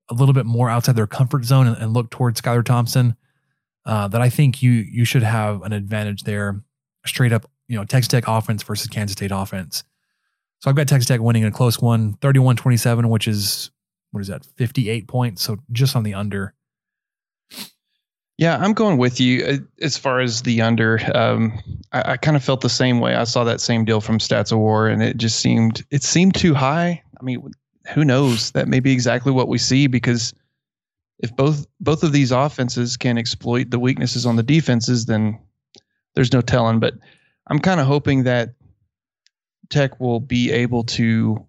[0.08, 3.16] a little bit more outside their comfort zone and, and look towards Skylar Thompson.
[3.84, 6.60] Uh, that I think you you should have an advantage there,
[7.04, 7.48] straight up.
[7.68, 9.84] You know, Texas Tech offense versus Kansas State offense.
[10.60, 13.70] So I've got Texas Tech winning a close one, 31-27, which is
[14.10, 15.42] what is that, 58 points.
[15.42, 16.54] So just on the under.
[18.38, 21.00] Yeah, I'm going with you uh, as far as the under.
[21.14, 21.58] Um,
[21.92, 23.14] I, I kind of felt the same way.
[23.14, 26.34] I saw that same deal from Stats of War, and it just seemed it seemed
[26.34, 27.02] too high.
[27.18, 27.50] I mean,
[27.94, 28.52] who knows?
[28.52, 30.34] That may be exactly what we see because
[31.18, 35.38] if both both of these offenses can exploit the weaknesses on the defenses, then
[36.14, 36.80] there's no telling.
[36.80, 36.94] But
[37.48, 38.54] I'm kind of hoping that
[39.70, 41.44] Tech will be able to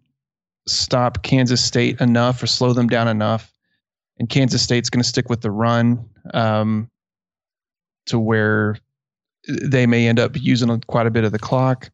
[0.67, 3.51] stop Kansas State enough or slow them down enough,
[4.17, 6.89] and Kansas State's going to stick with the run um,
[8.05, 8.77] to where
[9.47, 11.89] they may end up using quite a bit of the clock.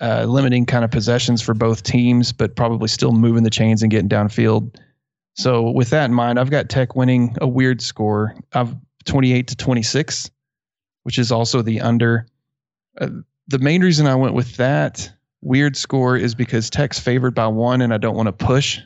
[0.00, 3.90] Uh, limiting kind of possessions for both teams, but probably still moving the chains and
[3.90, 4.76] getting downfield.
[5.34, 8.76] So with that in mind, I've got Tech winning a weird score of
[9.06, 10.30] 28 to 26,
[11.02, 12.26] which is also the under.
[13.00, 13.08] Uh,
[13.48, 17.80] the main reason I went with that weird score is because Tech's favored by one,
[17.80, 18.78] and I don't want to push,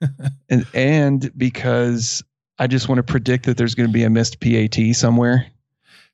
[0.48, 2.22] and and because
[2.58, 5.46] I just want to predict that there's going to be a missed PAT somewhere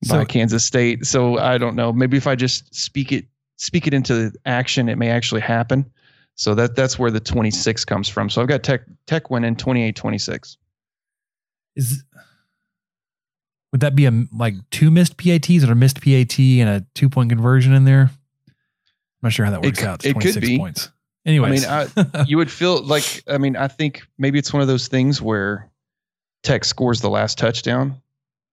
[0.05, 1.07] So- by Kansas State.
[1.07, 1.95] So I don't know.
[1.95, 3.25] Maybe if I just speak it
[3.59, 5.85] speak it into action, it may actually happen.
[6.35, 8.31] So that that's where the 26 comes from.
[8.31, 10.57] So I've got Tech Tech winning 28-26.
[11.77, 12.05] Is
[13.73, 17.09] would that be a like two missed PATs or a missed PAT and a two
[17.09, 18.11] point conversion in there?
[18.49, 18.55] I'm
[19.23, 20.05] not sure how that works c- out.
[20.05, 20.59] It's it could be.
[20.59, 20.91] points.
[21.27, 24.63] Anyways, I mean, I, you would feel like I mean, I think maybe it's one
[24.63, 25.69] of those things where
[26.45, 28.01] Tech scores the last touchdown.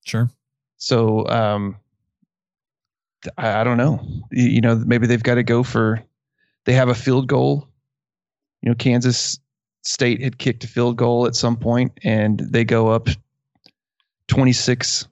[0.06, 0.30] sure.
[0.78, 1.78] So um,
[3.38, 4.05] I, I don't know.
[4.32, 6.03] You, know, maybe they've got to go for.
[6.65, 7.67] They have a field goal.
[8.61, 9.39] You know, Kansas
[9.84, 13.07] State had kicked a field goal at some point, and they go up
[14.28, 15.07] twenty six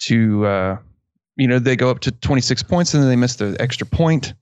[0.00, 0.46] to.
[0.46, 0.78] Uh,
[1.36, 3.86] you know, they go up to twenty six points, and then they miss the extra
[3.86, 4.34] point.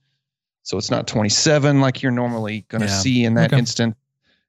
[0.62, 2.98] So it's not twenty seven like you're normally going to Yeah.
[2.98, 3.58] see in that Okay.
[3.58, 3.96] instant.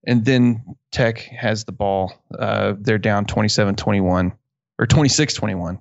[0.05, 2.13] And then Tech has the ball.
[2.37, 4.31] Uh, they're down 27 21
[4.79, 5.79] or 26 21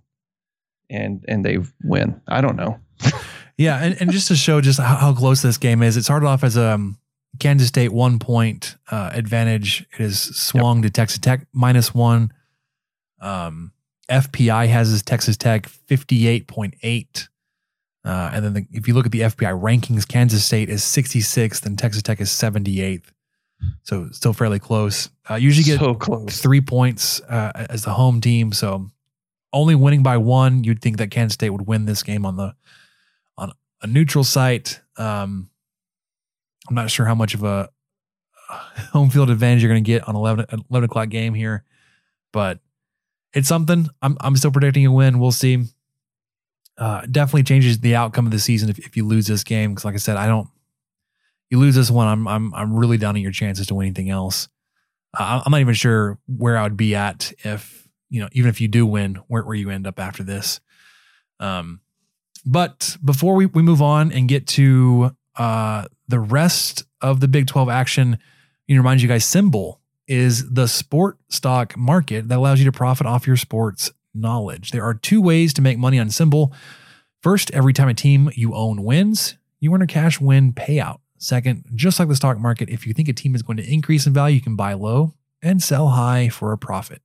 [0.91, 2.21] and and they win.
[2.29, 2.79] I don't know.
[3.57, 6.27] Yeah, and, and just to show just how, how close this game is, it started
[6.27, 6.99] off as a um,
[7.41, 9.85] Kansas State one point uh, advantage.
[9.93, 12.33] It has swung to Texas Tech minus one.
[13.21, 13.73] Um,
[14.09, 17.29] FPI has his Texas Tech fifty eight point eight,
[18.05, 21.21] uh, and then the, if you look at the FPI rankings, Kansas State is sixty
[21.21, 23.13] sixth and Texas Tech is seventy eighth.
[23.83, 25.11] So still fairly close.
[25.29, 26.41] Uh, usually get so close.
[26.41, 28.53] three points uh, as the home team.
[28.53, 28.89] So
[29.53, 32.55] only winning by one, you'd think that Kansas State would win this game on the
[33.37, 34.81] on a neutral site.
[34.97, 35.51] Um,
[36.69, 37.71] I'm not sure how much of a
[38.93, 41.65] home field advantage you're going to get on 11, 11 o'clock game here,
[42.33, 42.61] but
[43.33, 43.89] it's something.
[44.03, 45.19] I'm I'm still predicting a win.
[45.19, 45.65] We'll see.
[46.77, 49.73] Uh, definitely changes the outcome of the season if, if you lose this game.
[49.73, 50.49] Because like I said, I don't.
[51.51, 54.11] You lose this one, I'm I'm I'm really down on your chances to win anything
[54.11, 54.49] else.
[55.19, 58.61] Uh, I'm not even sure where I would be at if you know even if
[58.61, 60.61] you do win, where where you end up after this.
[61.41, 61.81] Um,
[62.45, 67.47] but before we, we move on and get to uh, the rest of the Big
[67.47, 68.19] 12 action,
[68.67, 72.73] you know, remind you guys, SimBull is the sport stock market that allows you to
[72.73, 74.71] profit off your sports knowledge.
[74.71, 76.53] There are two ways to make money on SimBull.
[77.23, 81.01] First, every time a team you own wins, you earn a cash win payout.
[81.19, 84.07] Second, just like the stock market, if you think a team is going to increase
[84.07, 87.03] in value, you can buy low and sell high for a profit.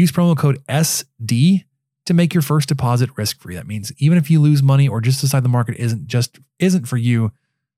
[0.00, 1.64] Use promo code SD
[2.06, 3.54] to make your first deposit risk free.
[3.54, 6.88] That means even if you lose money or just decide the market isn't just isn't
[6.88, 7.32] for you,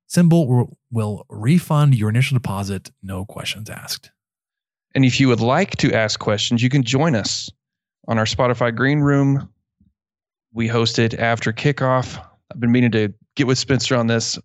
[0.08, 4.12] SimBull will, will refund your initial deposit, no questions asked.
[4.94, 7.50] And if you would like to ask questions, you can join us
[8.06, 9.48] on our Spotify Green Room.
[10.52, 12.24] We host it after kickoff.
[12.52, 14.38] I've been meaning to get with Spencer on this.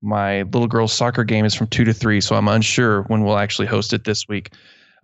[0.00, 3.36] My little girl's soccer game is from two to three, so I'm unsure when we'll
[3.36, 4.54] actually host it this week.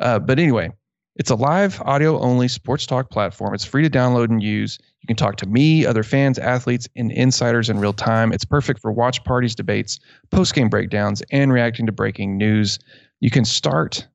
[0.00, 0.70] Uh, but anyway,
[1.16, 3.54] it's a live audio only sports talk platform.
[3.54, 4.78] It's free to download and use.
[5.00, 8.32] You can talk to me, other fans, athletes, and insiders in real time.
[8.32, 10.00] It's perfect for watch parties, debates,
[10.30, 12.78] post game breakdowns, and reacting to breaking news.
[13.20, 14.06] You can start.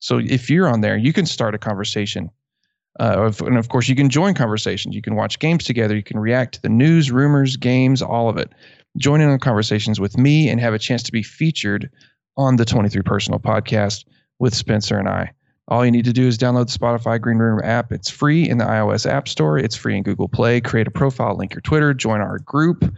[0.00, 2.30] So if you're on there, you can start a conversation
[3.00, 4.94] Uh, and of course, you can join conversations.
[4.94, 5.96] You can watch games together.
[5.96, 8.52] You can react to the news, rumors, games, all of it.
[8.98, 11.90] Join in on conversations with me and have a chance to be featured
[12.36, 14.04] on the 23 Personal podcast
[14.38, 15.32] with Spencer and I.
[15.68, 17.92] All you need to do is download the Spotify Green Room app.
[17.92, 19.58] It's free in the iOS App Store.
[19.58, 20.60] It's free in Google Play.
[20.60, 22.92] Create a profile, link your Twitter, join our group,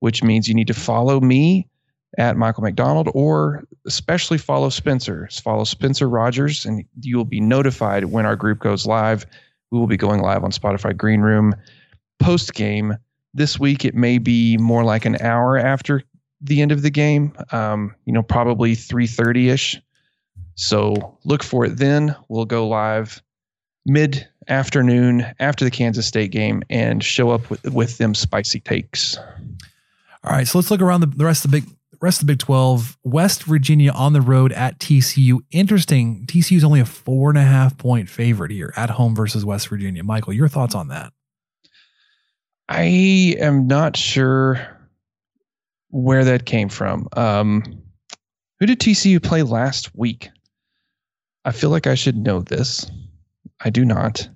[0.00, 1.68] which means you need to follow me
[2.16, 5.28] at Michael McDonald or especially follow Spencer.
[5.42, 9.26] Follow Spencer Rogers, and you will be notified when our group goes live.
[9.70, 11.54] We will be going live on Spotify Green Room
[12.18, 12.96] post game.
[13.34, 16.02] This week, it may be more like an hour after
[16.40, 17.32] the end of the game.
[17.52, 19.80] Um, you know, probably 3:30 ish.
[20.58, 22.16] So look for it then.
[22.28, 23.22] We'll go live
[23.86, 29.16] mid afternoon after the Kansas State game and show up with, with them spicy takes.
[30.24, 32.32] All right, so let's look around the, the rest of the big rest of the
[32.32, 32.98] Big Twelve.
[33.04, 35.38] West Virginia on the road at TCU.
[35.52, 36.26] Interesting.
[36.26, 39.68] TCU is only a four and a half point favorite here at home versus West
[39.68, 40.02] Virginia.
[40.02, 41.12] Michael, your thoughts on that?
[42.68, 44.76] I am not sure
[45.90, 47.06] where that came from.
[47.16, 47.80] Um,
[48.58, 50.30] who did TCU play last week?
[51.48, 52.90] I feel like I should know this.
[53.64, 54.28] I do not.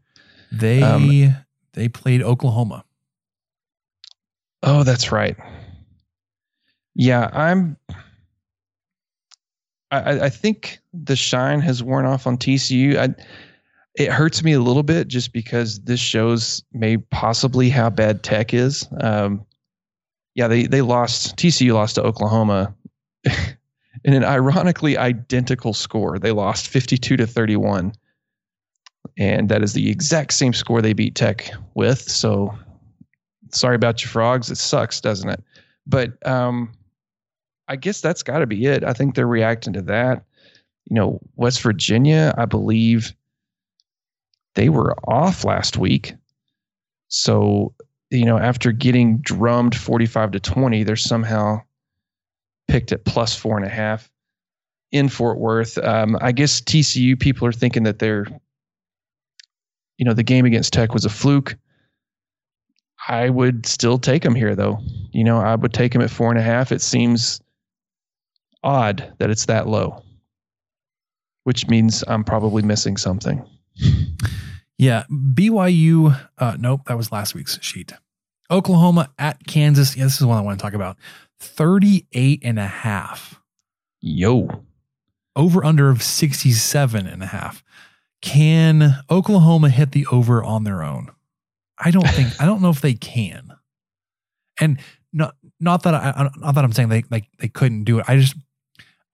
[0.50, 1.34] They Um,
[1.74, 2.86] they played Oklahoma.
[4.62, 5.36] Oh, that's right.
[6.94, 7.76] Yeah, I'm.
[9.90, 12.96] I, I- think the shine has worn off on TCU.
[12.96, 13.14] I,
[13.94, 18.54] it hurts me a little bit just because this shows may possibly how bad Tech
[18.54, 18.88] is.
[19.02, 19.44] Um,
[20.34, 21.36] yeah, they they lost.
[21.36, 22.74] TCU lost to Oklahoma
[24.04, 26.18] in an ironically identical score.
[26.18, 27.92] They lost 52 to 31.
[29.18, 32.00] And that is the exact same score they beat Tech with.
[32.00, 32.56] So
[33.50, 34.50] sorry about your frogs.
[34.50, 35.42] It sucks, doesn't it?
[35.86, 36.72] But um,
[37.68, 38.84] I guess that's got to be it.
[38.84, 40.24] I think they're reacting to that.
[40.88, 43.12] You know, West Virginia, I believe
[44.54, 46.14] they were off last week.
[47.08, 47.74] So,
[48.10, 51.62] you know, after getting drummed 45 to 20, they're somehow
[52.72, 54.10] picked at plus four and a half
[54.92, 55.76] in Fort Worth.
[55.76, 58.26] Um, I guess TCU people are thinking that they're,
[59.98, 61.54] you know, the game against Tech was a fluke.
[63.06, 64.78] I would still take them here, though.
[65.12, 66.72] You know, I would take them at four and a half.
[66.72, 67.42] It seems
[68.62, 70.02] odd that it's that low,
[71.44, 73.44] which means I'm probably missing something.
[74.78, 76.18] Yeah, BYU.
[76.38, 77.92] Uh, nope, that was last week's sheet.
[78.50, 79.94] Oklahoma at Kansas.
[79.94, 80.96] Yeah, this is one I want to talk about.
[81.42, 83.40] 38 and a half.
[84.00, 84.64] Yo,
[85.36, 87.62] Over under of 67 and a half.
[88.20, 91.10] Can Oklahoma hit the over on their own?
[91.78, 93.52] I don't think I don't know if they can.
[94.60, 94.78] And
[95.12, 98.04] not not that I not that I'm saying they like they couldn't do it.
[98.06, 98.36] I just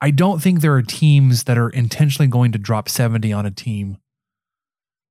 [0.01, 3.51] I don't think there are teams that are intentionally going to drop 70 on a
[3.51, 3.99] team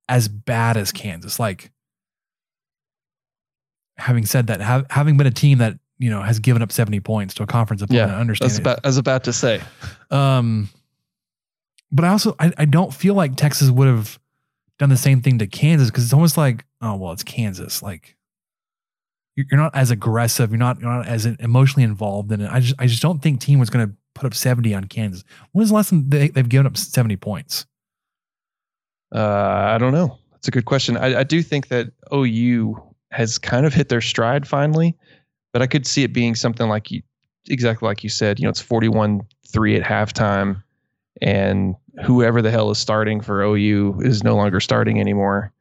[0.08, 1.38] as bad as Kansas.
[1.38, 1.72] Like
[3.98, 7.00] having said that, have, having been a team that you know has given up 70
[7.00, 8.50] points to a conference opponent, I understand.
[8.50, 9.60] That's about, I was about to say.
[10.10, 10.68] Um,
[11.90, 14.18] but I also I, I don't feel like Texas would have
[14.78, 18.16] done the same thing to Kansas because it's almost like oh well it's Kansas like
[19.34, 22.50] you're you're not as aggressive you're not you're not as emotionally involved in it.
[22.50, 25.24] I just I just don't think team was going to put up seventy on Kansas.
[25.52, 27.66] When's the last time they, they've given up seventy points?
[29.14, 30.18] Uh, I don't know.
[30.32, 30.96] That's a good question.
[30.96, 32.80] I, I do think that OU
[33.10, 34.96] has kind of hit their stride finally,
[35.58, 37.02] but I could see it being something like you,
[37.48, 38.38] exactly like you said.
[38.38, 40.62] You know, it's forty-one three at halftime,
[41.20, 45.52] and whoever the hell is starting for OU is no longer starting anymore,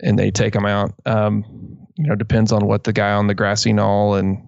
[0.00, 0.92] and they take them out.
[1.06, 1.44] Um,
[1.96, 4.46] you know, depends on what the guy on the grassy knoll and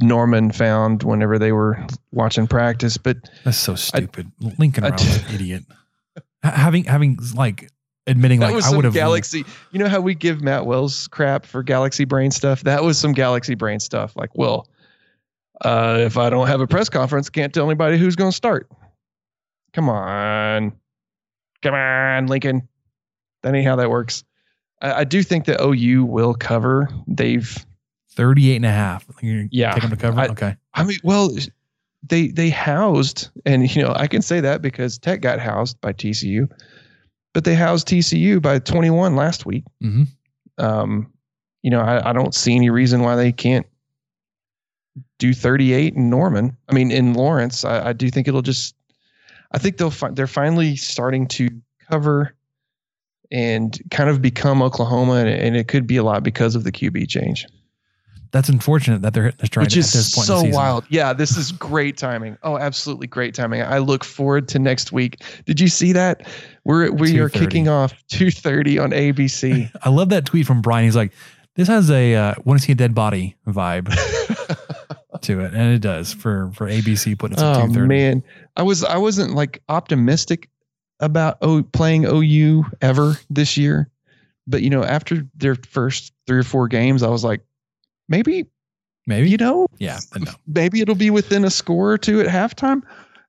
[0.00, 1.78] Norman found whenever they were
[2.10, 4.32] watching practice, but That's so stupid.
[4.58, 5.62] Lincoln I- Riley's an idiot.
[6.42, 7.70] Having having like
[8.08, 9.44] admitting that like I would have galaxy.
[9.70, 12.62] You know how we give Matt Wells crap for galaxy brain stuff?
[12.62, 14.16] That was some galaxy brain stuff.
[14.16, 14.68] Like, well,
[15.64, 18.68] uh, if I don't have a press conference, can't tell anybody who's going to start.
[19.72, 20.72] Come on,
[21.62, 22.66] come on, Lincoln.
[23.42, 24.24] That ain't how that works.
[24.82, 26.88] I, I do think that OU will cover.
[27.06, 27.56] They've,
[28.12, 29.06] 38 and a half.
[29.22, 29.72] You Yeah.
[29.72, 30.18] take them to cover.
[30.20, 30.56] I- okay.
[30.74, 31.30] I mean, well,
[32.08, 35.92] they they housed, and you know I can say that because Tech got housed by
[35.92, 36.48] TCU,
[37.34, 39.64] but they housed TCU by 21 last week.
[39.80, 40.04] hmm
[40.58, 41.12] um,
[41.62, 43.66] you know, I, I don't see any reason why they can't
[45.18, 46.56] do 38 in Norman.
[46.68, 48.74] I mean, in Lawrence, I, I do think it'll just.
[49.52, 51.48] I think they'll fi- they're finally starting to
[51.90, 52.34] cover
[53.30, 56.72] and kind of become Oklahoma, and, and it could be a lot because of the
[56.72, 57.46] QB change.
[58.30, 60.28] That's unfortunate that they're hitting the stride which at this point.
[60.28, 60.84] in the so wild.
[60.88, 62.36] Yeah, this is great timing.
[62.42, 63.62] Oh, absolutely great timing.
[63.62, 65.22] I look forward to next week.
[65.46, 66.26] Did you see that?
[66.64, 69.70] We're we are kicking off two thirty on ABC.
[69.82, 70.84] I love that tweet from Brian.
[70.84, 71.12] He's like,
[71.54, 73.88] "This has a uh, want to see a dead body vibe
[75.22, 77.88] to it," and it does for for ABC putting it at oh two thirty.
[77.88, 78.22] man,
[78.56, 80.50] I was I wasn't like optimistic
[81.00, 83.88] about o, playing OU ever this year,
[84.46, 87.40] but you know after their first three or four games, I was like,
[88.08, 88.46] maybe
[89.06, 90.32] Maybe, you know yeah, no.
[90.46, 92.82] maybe it'll be within a score or two at halftime.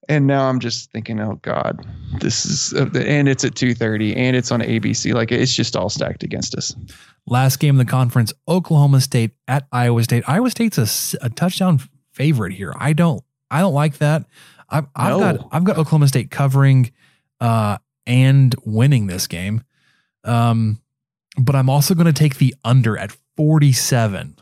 [0.09, 1.85] And now I'm just thinking, oh God,
[2.19, 5.13] this is, uh, and it's at 2:30, and it's on ABC.
[5.13, 6.75] Like it's just all stacked against us.
[7.27, 10.23] Last game of the conference: Oklahoma State at Iowa State.
[10.27, 11.79] Iowa State's a, a touchdown
[12.11, 12.73] favorite here.
[12.77, 14.25] I don't, I don't like that.
[14.67, 15.19] I've, I've No.
[15.19, 16.91] got, I've got Oklahoma State covering,
[17.39, 17.77] uh,
[18.07, 19.63] and winning this game.
[20.25, 20.81] Um,
[21.37, 24.37] but I'm also going to take the under at 47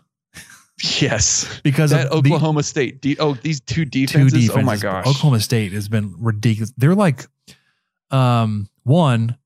[1.01, 3.01] Yes, because that of the- Oklahoma State.
[3.01, 4.33] De- oh, these two two defenses.
[4.33, 4.55] defenses.
[4.55, 5.07] Oh my gosh.
[5.07, 6.71] Oklahoma State has been ridiculous.
[6.77, 7.25] They're like,
[8.11, 9.37] um, one,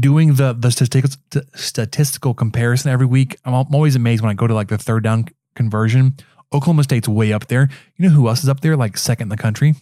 [0.00, 3.36] doing the the statistical statistical comparison every week.
[3.44, 6.16] I'm, I'm always amazed when I go to like the third down conversion.
[6.52, 7.68] Oklahoma State's way up there.
[7.96, 8.76] You know who else is up there?
[8.76, 9.74] Like second in the country.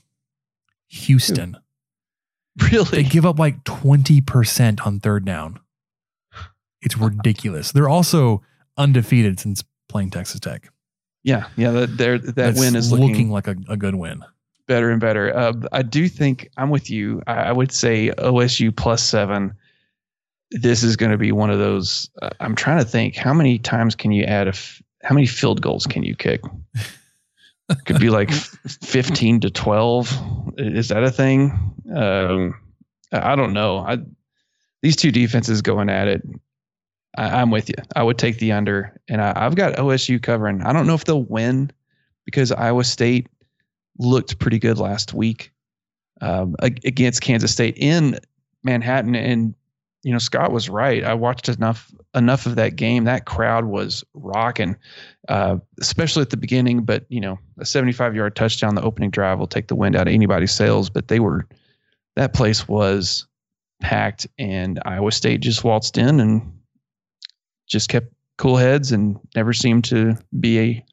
[0.88, 1.58] Houston.
[2.70, 3.02] Really?
[3.02, 5.58] They give up like 20% on third down.
[6.80, 7.72] It's ridiculous.
[7.72, 8.42] They're also
[8.76, 9.64] undefeated since
[9.94, 10.68] playing Texas Tech.
[11.22, 11.70] Yeah, yeah.
[11.70, 14.24] That that That's win is looking, looking, like a, a good win.
[14.66, 15.34] better and better.
[15.34, 17.22] Uh, I do think I'm with you.
[17.28, 19.54] I, I would say OSU plus seven.
[20.50, 22.10] This is going to be one of those.
[22.20, 24.50] Uh, I'm trying to think how many times can you add a.
[24.50, 26.40] F- how many field goals can you kick?
[27.86, 30.54] Could be like 15 to 12.
[30.58, 31.52] Is that a thing?
[31.94, 32.54] Um,
[33.12, 33.78] I I don't know.
[33.78, 33.98] I
[34.82, 36.22] these two defenses going at it.
[37.16, 37.76] I, I'm with you.
[37.96, 40.62] I would take the under, and I, I've got OSU covering.
[40.62, 41.70] I don't know if they'll win
[42.24, 43.28] because Iowa State
[43.98, 45.52] looked pretty good last week
[46.20, 48.18] um, against Kansas State in
[48.62, 49.54] Manhattan, and
[50.02, 51.04] you know Scott was right.
[51.04, 53.04] I watched enough enough of that game.
[53.04, 54.76] That crowd was rocking,
[55.28, 56.84] uh, especially at the beginning.
[56.84, 60.08] But you know, a 75 yard touchdown, the opening drive will take the wind out
[60.08, 60.90] of anybody's sails.
[60.90, 61.46] But they were
[62.16, 63.26] that place was
[63.80, 66.53] packed, and Iowa State just waltzed in and
[67.66, 70.84] just kept cool heads and never seemed to be a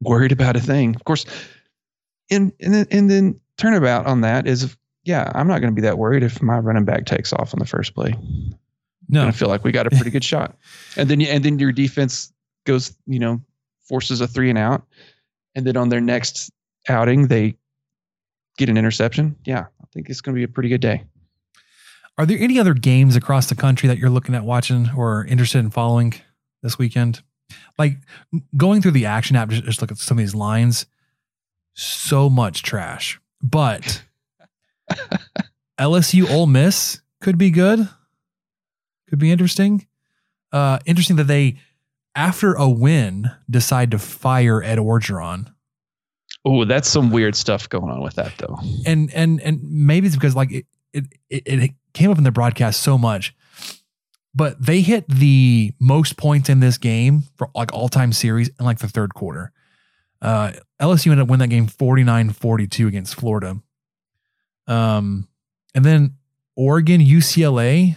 [0.00, 0.94] worried about a thing.
[0.94, 1.26] Of course,
[2.30, 5.86] and and then, and then turnabout on that is yeah, I'm not going to be
[5.86, 8.14] that worried if my running back takes off on the first play.
[9.08, 10.56] No, going to feel like we got a pretty good shot,
[10.96, 12.32] and then and then your defense
[12.64, 13.40] goes, you know,
[13.88, 14.84] forces a three and out,
[15.54, 16.50] and then on their next
[16.88, 17.56] outing they
[18.58, 19.36] get an interception.
[19.44, 21.04] Yeah, I think it's going to be a pretty good day.
[22.18, 25.58] Are there any other games across the country that you're looking at watching or interested
[25.58, 26.14] in following
[26.62, 27.22] this weekend?
[27.78, 27.98] Like
[28.56, 30.86] going through the action app, just, just look at some of these lines.
[31.74, 34.02] So much trash, but
[35.78, 37.86] LSU Ole Miss could be good.
[39.10, 39.86] Could be interesting.
[40.52, 41.56] Uh, interesting that they,
[42.14, 45.52] after a win, decide to fire Ed Orgeron.
[46.46, 48.56] Oh, that's some weird stuff going on with that though.
[48.86, 52.30] and and and maybe it's because like it it it, it came up in the
[52.30, 53.34] broadcast so much
[54.36, 58.78] but they hit the most points in this game for like all-time series in like
[58.78, 59.50] the third quarter.
[60.20, 63.56] Uh lsu ended up winning that game 49-42 against florida.
[64.66, 65.26] Um
[65.74, 66.16] and then
[66.54, 67.96] oregon ucla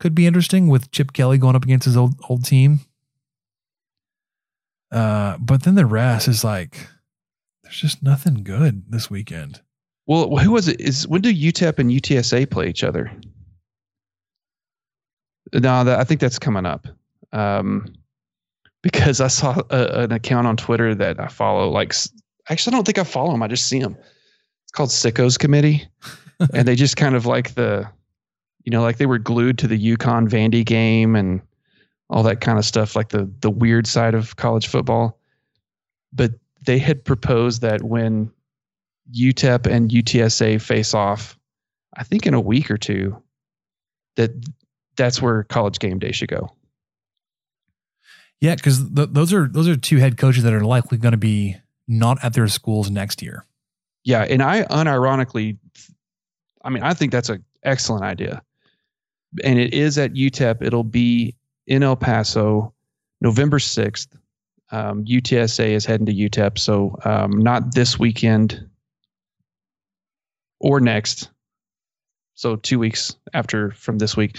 [0.00, 2.80] could be interesting with chip kelly going up against his old old team.
[4.90, 6.88] Uh but then the rest is like
[7.62, 9.60] there's just nothing good this weekend
[10.06, 10.80] Well, who was it?
[10.80, 13.12] Is when do UTEP and UTSA play each other?
[15.52, 16.88] No, that, I think that's coming up.
[17.32, 17.94] Um,
[18.82, 21.70] because I saw a, an account on Twitter that I follow.
[21.70, 21.94] Like,
[22.50, 23.42] actually, I don't think I follow them.
[23.42, 23.96] I just see them.
[24.64, 25.86] It's called Sickos Committee,
[26.52, 27.88] and they just kind of like the,
[28.64, 31.40] you know, like they were glued to the UConn Vandy game and
[32.10, 35.18] all that kind of stuff, like the the weird side of college football.
[36.12, 38.30] But they had proposed that when
[39.10, 41.38] UTEP and UTSA face off,
[41.94, 43.22] I think in a week or two,
[44.16, 44.30] that
[44.96, 46.50] that's where college game day should go.
[48.40, 51.18] Yeah, because th- those are those are two head coaches that are likely going to
[51.18, 51.56] be
[51.86, 53.44] not at their schools next year.
[54.04, 55.58] Yeah, and I unironically,
[56.64, 58.42] I mean, I think that's an excellent idea,
[59.44, 60.62] and it is at UTEP.
[60.62, 62.74] It'll be in El Paso,
[63.20, 64.16] November sixth.
[64.72, 68.68] Um, UTSA is heading to UTEP, so um, not this weekend
[70.62, 71.28] or next.
[72.34, 74.38] So two weeks after from this week,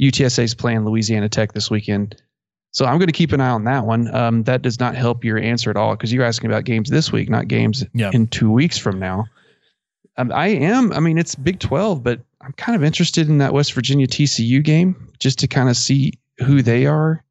[0.00, 2.20] UTSA is playing Louisiana Tech this weekend.
[2.70, 4.12] So I'm going to keep an eye on that one.
[4.14, 7.12] Um, that does not help your answer at all because you're asking about games this
[7.12, 8.10] week, not games Yeah.
[8.14, 9.26] in two weeks from now.
[10.16, 10.92] Um, I am.
[10.92, 14.62] I mean, it's Big 12, but I'm kind of interested in that West Virginia TCU
[14.62, 17.22] game just to kind of see who they are,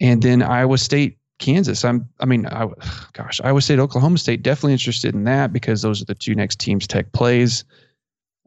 [0.00, 1.84] and then Iowa State, Kansas.
[1.84, 2.08] I'm.
[2.20, 2.68] I mean, I,
[3.12, 4.42] gosh, Iowa State, Oklahoma State.
[4.42, 7.64] Definitely interested in that because those are the two next teams Tech plays.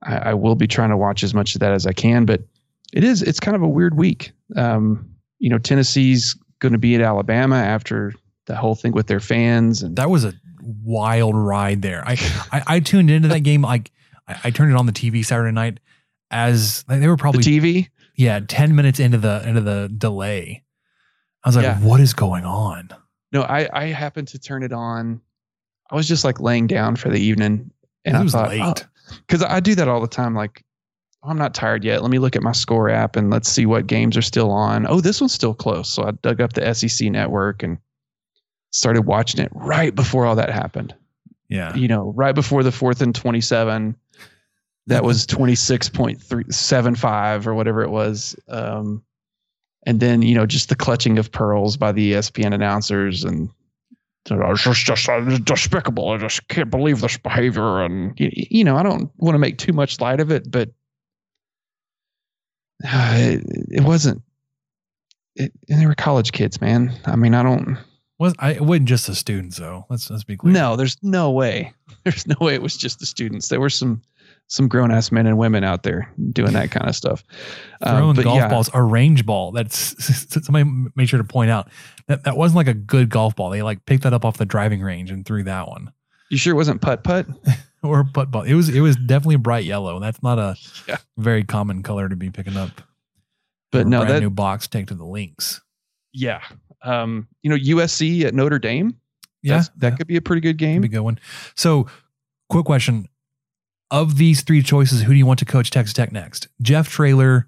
[0.04, 2.42] I, I will be trying to watch as much of that as I can, but
[2.94, 3.22] it is.
[3.22, 4.32] It's kind of a weird week.
[4.56, 5.10] Um,
[5.40, 8.14] you know, Tennessee's going to be at Alabama after
[8.46, 12.04] the whole thing with their fans, and That was a wild ride there.
[12.06, 12.18] I
[12.52, 13.92] I, I tuned into that game like
[14.28, 15.80] I, I turned it on the TV Saturday night
[16.32, 17.90] as like, they were the probably TV.
[18.16, 20.64] yeah ten minutes into the into the delay.
[21.44, 21.80] I was like, Yeah.
[21.80, 22.90] what is going on?
[23.32, 25.22] No, I I happened to turn it on.
[25.92, 27.72] I was just like laying down for the evening,
[28.06, 28.86] and it I was thought, late.
[29.28, 30.36] because I do that all the time.
[30.36, 30.64] Like,
[31.24, 32.02] oh, I'm not tired yet.
[32.02, 34.86] Let me look at my score app and let's see what games are still on.
[34.88, 35.90] Oh, this one's still close.
[35.90, 37.78] So I dug up the SEC network and
[38.72, 40.94] started watching it right before all that happened.
[41.50, 41.74] Yeah.
[41.76, 43.96] You know, right before the fourth and 27.
[44.88, 45.26] That was
[46.28, 48.36] 26.375 or whatever it was.
[48.48, 49.04] Um,
[49.84, 53.50] and then, you know, just the clutching of pearls by the ESPN announcers and
[54.32, 56.10] it's just, just uh, despicable.
[56.10, 57.82] I just can't believe this behavior.
[57.82, 60.70] And, you, you know, I don't want to make too much light of it, but
[62.84, 64.22] uh, it, it wasn't.
[65.36, 66.94] It, and they were college kids, man.
[67.06, 67.78] I mean, I don't.
[68.18, 69.86] Was I it wasn't just the students though.
[69.90, 70.52] Let's let's be clear.
[70.52, 71.74] No, there's no way.
[72.04, 73.50] There's no way it was just the students.
[73.50, 74.02] There were some
[74.50, 77.24] some grown ass men and women out there doing that kind of stuff.
[77.82, 79.52] Um, Throwing but golf yeah, balls, a range ball.
[79.52, 79.96] That's
[80.46, 81.70] somebody made sure to point out
[82.08, 83.50] that that wasn't like a good golf ball.
[83.52, 85.92] They like picked that up off the driving range and threw that one
[86.30, 87.28] You sure it wasn't putt putt?
[87.84, 88.42] or putt ball.
[88.44, 90.00] It was it was definitely bright yellow.
[90.00, 90.56] That's not a
[90.88, 90.98] Yeah.
[91.18, 92.82] very common color to be picking up.
[93.72, 95.62] But no, that new box take to the links.
[96.12, 96.42] yeah.
[96.82, 98.96] Um, you know, USC at Notre Dame.
[99.44, 101.20] Yeah, that yeah, could be a pretty good could be a good one.
[101.56, 101.88] So,
[102.50, 103.09] quick question:
[103.92, 106.48] Of these three choices, who do you want to coach Texas Tech next?
[106.62, 107.48] Jeff Traylor,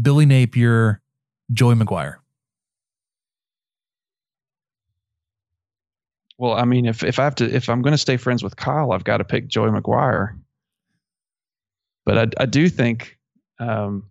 [0.00, 1.00] Billy Napier,
[1.52, 2.16] Joey McGuire.
[6.38, 8.56] Well, I mean, if if I have to, if I'm going to stay friends with
[8.56, 10.38] Kyle, I've got to pick Joey McGuire.
[12.04, 13.18] But I, I do think,
[13.58, 14.04] um,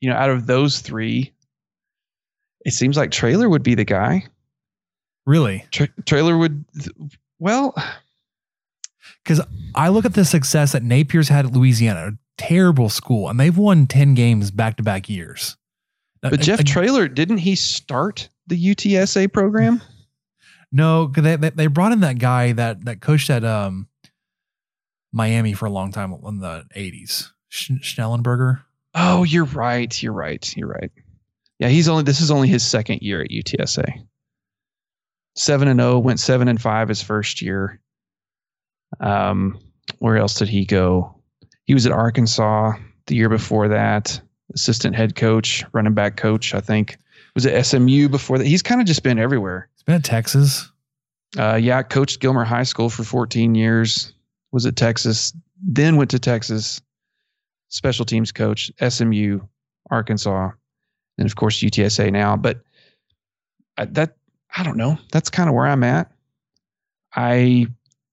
[0.00, 1.32] you know, out of those three,
[2.64, 4.24] it seems like Traylor would be the guy.
[5.24, 5.64] Really?
[5.70, 6.64] Tra- Traylor would,
[7.38, 7.74] well,
[9.26, 9.40] Because
[9.74, 13.56] I look at the success that Napier's had at Louisiana, a terrible school, and they've
[13.58, 15.56] won 10 games back to back years.
[16.20, 19.82] but Jeff Uh, Traylor didn't he start the UTSA program?
[20.72, 23.86] No, they, they they brought in that guy that that coached at um
[25.12, 27.30] Miami for a long time in the 80s.
[27.48, 28.60] Sch- Schnellenberger.
[28.92, 30.02] Oh, you're right.
[30.02, 30.56] You're right.
[30.56, 30.90] You're right.
[31.60, 34.06] Yeah, he's only this is only his second year at UTSA.
[35.36, 37.80] Seven and zero, went seven and five his first year.
[39.00, 39.58] Um,
[39.98, 41.14] where else did he go?
[41.64, 42.72] He was at Arkansas
[43.06, 44.20] the year before that.
[44.54, 46.96] Assistant head coach, running back coach, I think.
[47.34, 48.46] Was at SMU before that.
[48.46, 49.68] He's kind of just been everywhere.
[49.74, 50.70] He's been at Texas.
[51.38, 54.12] Uh, yeah, coached Gilmer High School for 14 years.
[54.52, 56.80] Was at Texas, then went to Texas.
[57.68, 59.40] Special teams coach, SMU,
[59.90, 60.50] Arkansas,
[61.18, 62.36] and of course UTSA now.
[62.36, 62.62] But
[63.76, 64.16] I, that
[64.56, 64.98] I don't know.
[65.12, 66.10] That's kind of where I'm at.
[67.14, 67.66] I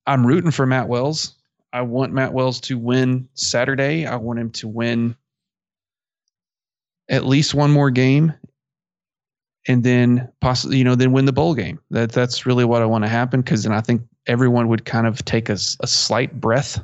[0.05, 1.35] I'm rooting for Matt Wells.
[1.71, 4.05] I want Matt Wells to win Saturday.
[4.05, 5.15] I want him to win
[7.09, 8.33] at least one more game
[9.67, 12.85] and then possibly you know then win the bowl game that that's really what i
[12.85, 16.39] want to happen because then i think everyone would kind of take a, a slight
[16.39, 16.79] breath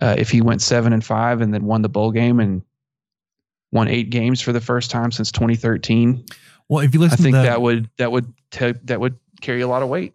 [0.00, 2.62] uh, if he went seven and five and then won the bowl game and
[3.72, 6.24] won eight games for the first time since 2013
[6.68, 9.18] Well, if you listen i think to the, that would that would ta- that would
[9.40, 10.14] carry a lot of weight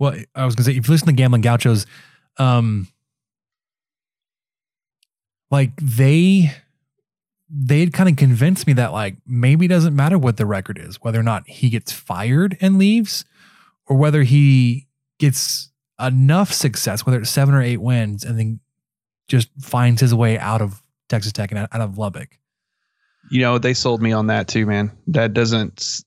[0.00, 1.86] Well, I was gonna say if you listen to Gambling Gauchos,
[2.38, 2.88] um,
[5.50, 6.50] like they
[7.48, 10.96] they'd kind of convinced me that like maybe it doesn't matter what the record is,
[11.02, 13.24] whether or not he gets fired and leaves,
[13.86, 15.70] or whether he gets
[16.00, 18.60] enough success, whether it's seven or eight wins, and then
[19.28, 22.38] just finds his way out of Texas Tech and out out of Lubbock.
[23.30, 26.02] you know they sold me on that too man that doesn't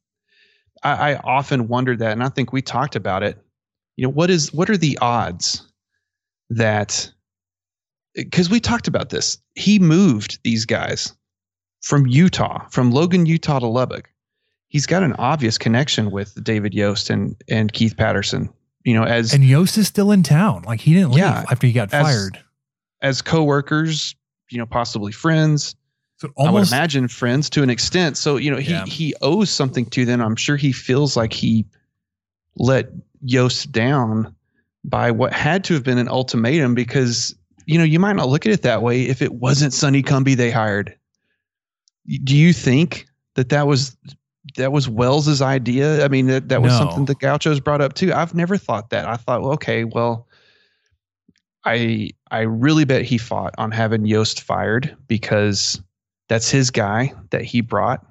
[0.81, 3.37] I, I often wondered that and i think we talked about it
[3.97, 5.67] you know what is what are the odds
[6.49, 7.11] that
[8.15, 11.13] because we talked about this he moved these guys
[11.81, 14.09] from utah from logan utah to lubbock
[14.67, 18.49] he's got an obvious connection with david yost and and keith patterson
[18.83, 20.63] you know as And Yost is still in town.
[20.63, 22.43] Like he didn't leave Yeah, after he got as- fired.
[23.01, 24.13] as co-workers
[24.49, 25.75] you know possibly friends
[26.17, 28.17] So I would imagine friends to an extent.
[28.17, 28.85] So you know he Yeah.
[28.85, 30.21] he owes something to them.
[30.21, 31.65] I'm sure he feels like he
[32.57, 32.89] let
[33.23, 34.35] Yost down
[34.83, 37.33] by what had to have been an ultimatum because
[37.65, 40.35] you know you might not look at it that way if it wasn't Sonny Cumbie
[40.35, 40.95] they hired.
[42.23, 43.05] Do you think
[43.35, 43.95] that that was
[44.57, 46.03] that was Wells's idea?
[46.03, 46.79] I mean that that was No.
[46.79, 48.11] something the Gauchos brought up too.
[48.13, 49.07] I've never thought that.
[49.07, 50.27] I thought, well, okay, well,
[51.65, 55.81] I I really bet he fought on having Yost fired because
[56.27, 58.05] that's his guy that he brought,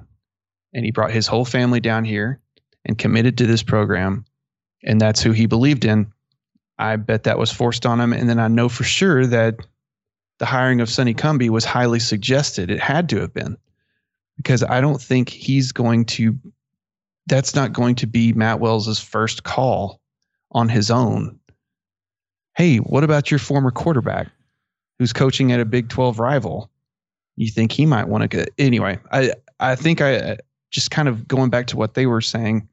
[0.73, 2.41] and he brought his whole family down here
[2.87, 4.25] and committed to this program,
[4.83, 6.13] and that's who he believed in.
[6.79, 9.57] I bet that was forced on him, and then I know for sure that
[10.39, 12.71] the hiring of Sonny Cumbie was highly suggested.
[12.71, 13.57] It had to have been
[14.37, 16.37] because I don't think he's going to.
[17.27, 20.01] That's not going to be Matt Wells's first call
[20.51, 21.39] on his own.
[22.57, 24.29] Hey, what about your former quarterback
[24.99, 26.69] who's coaching at a Big 12 rival?
[27.37, 28.99] You think he might want to get anyway?
[29.13, 30.39] I I think I
[30.71, 32.69] just kind of going back to what they were saying.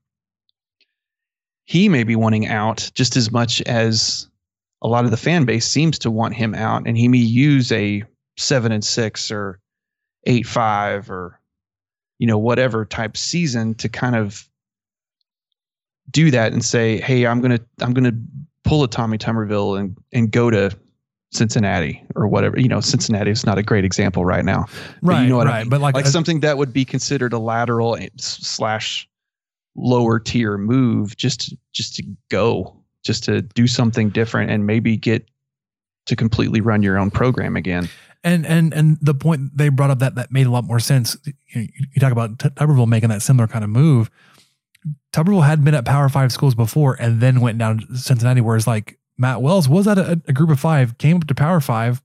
[1.70, 4.28] He may be wanting out just as much as
[4.82, 7.72] a lot of the fan base seems to want him out, and he may use
[7.72, 8.04] a
[8.38, 9.60] seven and six or
[10.26, 11.40] eight five or
[12.18, 14.50] you know whatever type season to kind of
[16.10, 18.18] do that and say, hey, I'm gonna I'm gonna
[18.64, 20.76] pull a Tommy Tuberville and and go to
[21.32, 22.60] Cincinnati or whatever.
[22.60, 24.66] You know, Cincinnati is not a great example right now.
[25.04, 25.70] But right, you know what I mean.
[25.70, 29.08] But like, like a- something that would be considered a lateral eh, slash
[29.76, 35.30] lower tier move just just to go just to do something different and maybe get
[36.06, 37.88] to completely run your own program again
[38.24, 41.16] And and and the point they brought up that that made a lot more sense.
[41.54, 44.12] You, you talk about Tuberville making that similar kind of move.
[45.14, 48.58] Tuberville had been at Power Five schools before and then went down to Cincinnati, where
[48.58, 51.62] it's like Matt Wells was at a, a group of five, came up to Power
[51.62, 52.02] Five,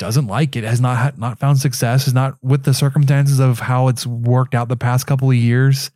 [0.00, 3.86] doesn't like it, has not not found success, is not with the circumstances of how
[3.86, 5.92] it's worked out the past couple of years,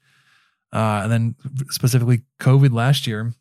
[0.72, 1.35] uh, and then
[1.70, 3.35] specifically COVID last year.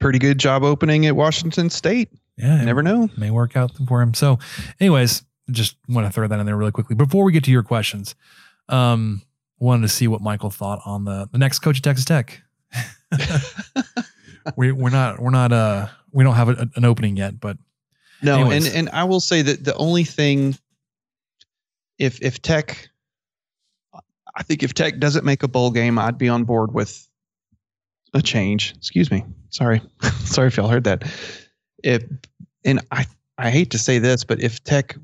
[0.00, 4.14] pretty good job opening at washington state Yeah, never know may work out for him.
[4.14, 4.38] So,
[4.80, 7.62] anyways, just want to throw that in there really quickly before we get to your
[7.62, 8.16] questions.
[8.68, 9.22] Um,
[9.58, 12.42] wanted to see what Michael thought on the the next coach at Texas Tech.
[14.56, 17.58] we we're not we're not uh we don't have a, an opening yet, but
[18.22, 18.66] No, Anyways.
[18.66, 20.56] and and I will say that the only thing,
[21.98, 22.88] if if Tech,
[24.36, 27.08] I think if Tech doesn't make a bowl game, I'd be on board with
[28.14, 28.74] a change.
[28.76, 29.82] Excuse me, sorry,
[30.24, 31.04] sorry if y'all heard that.
[31.84, 32.02] If
[32.64, 34.96] and I I hate to say this, but if Tech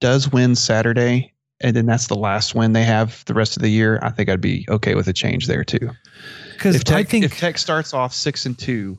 [0.00, 3.70] does win Saturday, and then that's the last win they have the rest of the
[3.70, 5.90] year, I think I'd be okay with a change there too
[6.54, 8.98] because I think if Tech starts off six and two,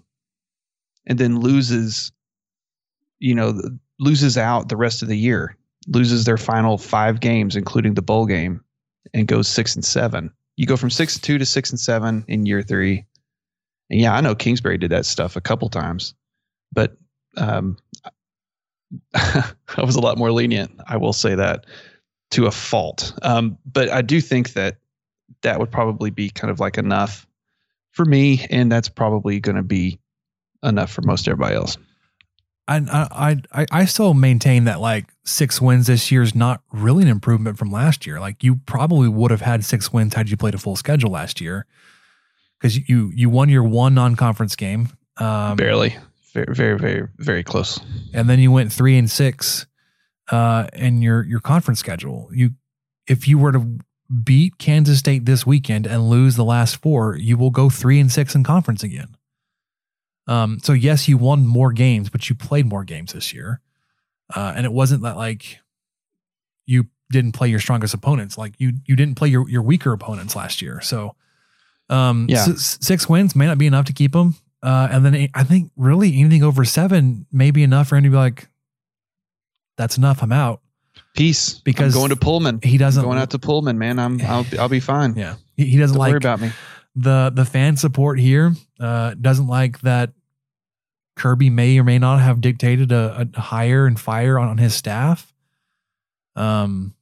[1.08, 2.12] and then loses,
[3.26, 3.60] you know,
[4.00, 5.58] loses out the rest of the year,
[5.88, 8.64] loses their final five games, including the bowl game,
[9.16, 10.30] and goes six and seven.
[10.58, 13.04] You go from six and two to six and seven in year three.
[13.90, 16.14] And yeah, I know Kingsbury did that stuff a couple times,
[16.72, 16.98] but
[17.36, 17.78] um,
[19.16, 19.54] I
[19.84, 20.80] was a lot more lenient.
[20.88, 21.66] I will say that
[22.32, 23.12] to a fault.
[23.24, 24.78] Um, but I do think that
[25.42, 27.26] that would probably be kind of like enough
[27.90, 30.00] for me, and that's probably going to be
[30.62, 31.80] enough for most everybody else.
[32.68, 32.78] I,
[33.12, 37.10] I I I still maintain that like six wins this year is not really an
[37.10, 38.20] improvement from last year.
[38.20, 41.40] Like you probably would have had six wins had you played a full schedule last
[41.40, 41.66] year,
[42.60, 44.90] because you you won your one non conference game.
[45.18, 45.96] Um, Barely,
[46.34, 47.80] very, very, very, very close.
[48.14, 49.68] and then you went three and six
[50.32, 52.50] uh in your your conference schedule you
[53.06, 53.78] if you were to
[54.24, 58.12] beat kansas state this weekend and lose the last four you will go three and
[58.12, 59.16] six in conference again
[60.28, 63.62] um so yes you won more games but you played more games this year
[64.36, 65.60] uh and it wasn't that like
[66.66, 70.36] you didn't play your strongest opponents like you you didn't play your your weaker opponents
[70.36, 71.16] last year so
[71.90, 72.46] um Yeah.
[72.50, 75.72] s- six wins may not be enough to keep them uh and then i think
[75.78, 78.48] really anything over seven may be enough for him to be like
[79.78, 80.24] that's enough.
[80.24, 80.62] I'm out.
[81.18, 81.56] Peace.
[81.60, 82.62] Because I'm going to Pullman.
[82.64, 84.00] He doesn't going out to Pullman, man.
[84.00, 84.22] I'm.
[84.22, 84.46] I'll.
[84.58, 85.16] I'll be fine.
[85.18, 86.52] Yeah, he, he doesn't Don't like worry about me.
[86.96, 88.54] The the fan support here.
[88.80, 90.14] Uh, doesn't like that
[91.16, 94.74] Kirby may or may not have dictated a, a hire and fire on, on his
[94.74, 95.34] staff.
[96.36, 96.94] Um,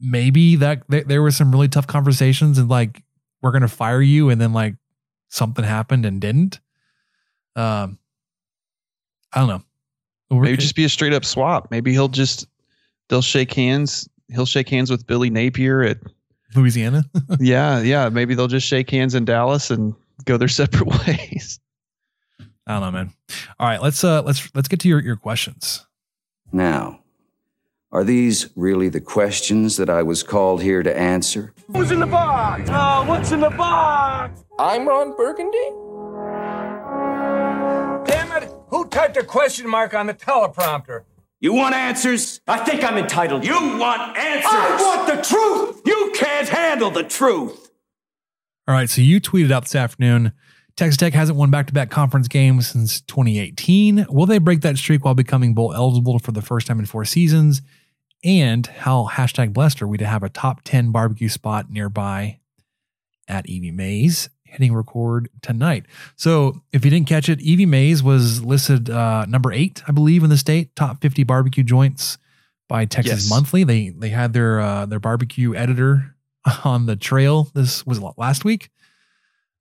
[0.00, 3.02] maybe that th- there were some really tough conversations and like
[3.42, 4.74] we're gonna fire you, and then like
[5.28, 6.60] something happened and didn't.
[7.54, 7.98] Um,
[9.32, 9.62] I don't know.
[10.40, 11.70] Maybe just be a straight up swap.
[11.70, 12.46] Maybe he'll just.
[13.08, 14.08] They'll shake hands.
[14.32, 15.98] He'll shake hands with Billy Napier at.
[16.56, 17.04] Louisiana.
[17.40, 18.08] yeah, yeah.
[18.08, 21.60] Maybe they'll just shake hands in Dallas and go their separate ways.
[22.66, 23.12] I don't know, man.
[23.60, 25.86] All right, let's uh let's let's get to your your questions.
[26.52, 27.00] Now,
[27.92, 31.52] Are these really the questions that I was called here to answer?
[31.72, 32.68] Who's in the box?
[32.72, 34.44] Oh, what's in the box?
[34.58, 35.70] I'm Ron Burgundy.
[38.10, 38.50] Damn it!
[38.68, 41.02] Who typed a question mark on the teleprompter?
[41.40, 42.40] You want answers?
[42.46, 43.44] I think I'm entitled.
[43.44, 44.50] You want answers?
[44.50, 45.82] I want the truth!
[45.84, 47.70] You can't handle the truth!
[48.66, 50.32] All right, so you tweeted out this afternoon
[50.76, 54.06] Texas Tech hasn't won back to back conference games since 2018.
[54.08, 57.04] Will they break that streak while becoming bowl eligible for the first time in four
[57.04, 57.62] seasons?
[58.24, 62.40] And how hashtag blessed are we to have a top 10 barbecue spot nearby
[63.28, 65.86] at Evie Mae's hitting record tonight.
[66.16, 70.24] So if you didn't catch it, Evie Mae's was listed uh, number eight, I believe,
[70.24, 72.18] in the state, top 50 barbecue joints
[72.68, 73.30] by Texas Yes.
[73.30, 73.64] Monthly.
[73.64, 76.14] They they had their uh, their barbecue editor
[76.64, 77.50] on the trail.
[77.54, 78.70] This was last week.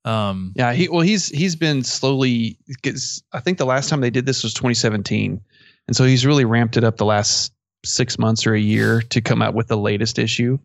[0.06, 4.10] Um, Yeah, he well he's he's been slowly gets I think the last time they
[4.10, 5.42] did this was 2017.
[5.88, 7.54] And so he's really ramped it up the last
[7.84, 10.58] 6 months or a year to come out with the latest issue.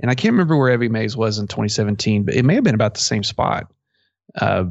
[0.00, 2.74] And I can't remember where Evie Mae's was in 2017, but it may have been
[2.74, 3.70] about the same spot.
[4.34, 4.64] Uh,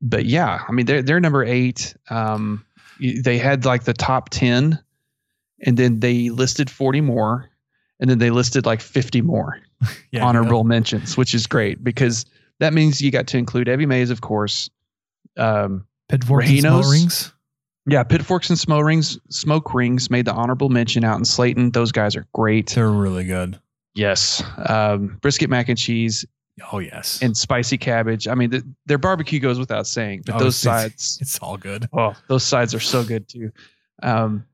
[0.00, 1.96] but yeah, I mean they're they're number 8.
[2.10, 2.64] Um,
[3.00, 4.78] they had like the top 10
[5.60, 7.50] and then they listed 40 more
[8.00, 9.58] and then they listed like 50 more
[10.10, 12.26] yeah, honorable mentions, which is great because
[12.60, 14.70] that means you got to include Evie Mae's, of course.
[15.36, 16.60] Um, Pitforks and.
[16.60, 17.32] Smoke Rings.
[17.86, 21.72] yeah, Pitforks and Smoke Rings, Smoke Rings made the honorable mention out in Slaton.
[21.72, 22.70] Those guys are great.
[22.70, 23.58] They're really good.
[23.94, 24.42] Yes.
[24.68, 26.24] Um, brisket mac and cheese
[26.72, 28.28] Oh yes, and spicy cabbage.
[28.28, 31.56] I mean, the, their barbecue goes without saying, but Oh, those it's- sides, It's all
[31.56, 31.88] good.
[31.92, 33.50] oh, those sides are so good too.
[34.04, 34.44] Um,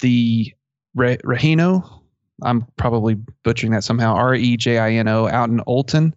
[0.00, 0.52] the
[0.94, 2.00] Re- Rejino,
[2.42, 4.14] I'm probably butchering that somehow.
[4.14, 6.12] R E J I N O out in Olton.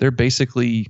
[0.00, 0.88] They're basically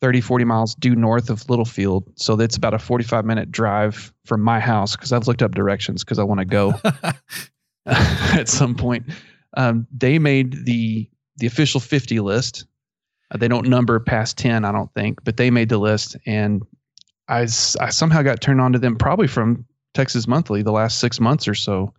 [0.00, 2.10] 30, 40 miles due north of Littlefield.
[2.16, 6.02] So that's about a 45 minute drive from my house because I've looked up directions
[6.02, 6.74] because I want to go
[7.86, 9.04] at some point.
[9.56, 12.66] Um, they made the the official 50 list.
[13.30, 16.16] Uh, they don't number past 10, I don't think, but they made the list.
[16.26, 16.62] And
[17.28, 19.64] I I somehow got turned on to them probably from
[19.94, 21.92] Texas Monthly the last six months or so.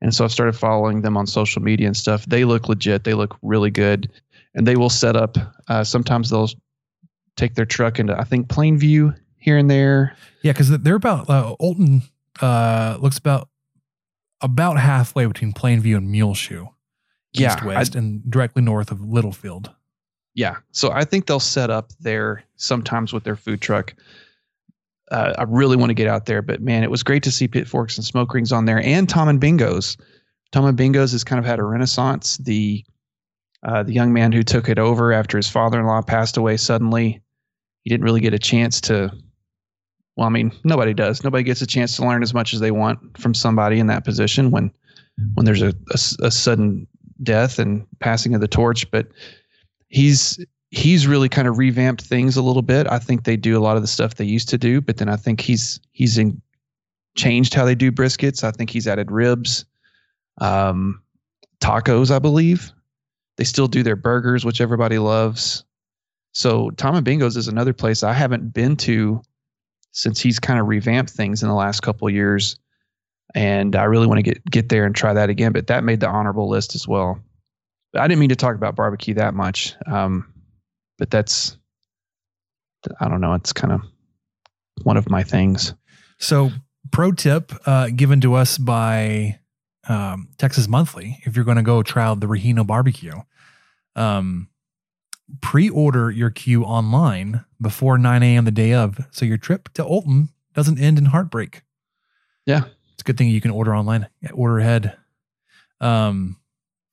[0.00, 2.26] And so I started following them on social media and stuff.
[2.26, 3.04] They look legit.
[3.04, 4.10] They look really good.
[4.54, 5.38] And they will set up,
[5.68, 6.50] uh, sometimes they'll
[7.36, 10.16] take their truck into, I think, Plainview here and there.
[10.42, 12.02] Yeah, because they're about uh, Olton
[12.40, 13.48] uh, looks about
[14.40, 16.68] about halfway between Plainview and Muleshoe,
[17.34, 19.70] Yeah, east I- west, and directly north of Littlefield.
[20.34, 20.56] Yeah.
[20.70, 23.94] So I think they'll set up there sometimes with their food truck.
[25.10, 27.46] Uh, I really want to get out there, but man, it was great to see
[27.46, 29.98] Pitforks and Smoke Rings on there and Tom and Bingo's.
[30.52, 32.38] Tom and Bingo's has kind of had a renaissance.
[32.38, 32.84] The
[33.62, 37.20] uh, the young man who took it over after his father-in-law passed away suddenly,
[37.82, 39.12] he didn't really get a chance to.
[40.16, 41.24] Well, I mean, nobody does.
[41.24, 44.04] Nobody gets a chance to learn as much as they want from somebody in that
[44.04, 44.70] position when
[45.34, 45.74] when there's a
[46.22, 46.86] a sudden
[47.22, 48.90] death and passing of the torch.
[48.90, 49.08] But
[49.88, 52.86] he's he's really kind of revamped things a little bit.
[52.86, 55.08] I think they do a lot of the stuff they used to do, but then
[55.08, 56.40] I think he's he's in,
[57.14, 58.42] changed how they do briskets.
[58.42, 59.64] I think he's added ribs,
[60.40, 61.02] um,
[61.60, 62.10] tacos.
[62.10, 62.72] I believe
[63.36, 65.64] they still do their burgers, which everybody loves.
[66.32, 69.20] So Tom and Bingo's is another place I haven't been to
[69.92, 72.56] since he's kind of revamped things in the last couple years,
[73.34, 75.52] and I really want to get get there and try that again.
[75.52, 77.20] But that made the honorable list as well.
[77.94, 80.32] I didn't mean to talk about barbecue that much, um,
[80.98, 81.56] but that's
[83.00, 83.34] I don't know.
[83.34, 83.82] It's kind of
[84.82, 85.74] one of my things.
[86.18, 86.50] So,
[86.90, 89.38] pro tip uh, given to us by
[89.88, 93.20] um, Texas Monthly: if you're going to go try out the Regino barbecue,
[93.96, 94.48] um,
[95.40, 98.44] pre-order your queue online before 9 a.m.
[98.44, 101.62] the day of, so your trip to Olton doesn't end in heartbreak.
[102.46, 102.64] Yeah,
[103.02, 104.96] it's a good thing you can order online, order ahead.
[105.80, 106.36] Um,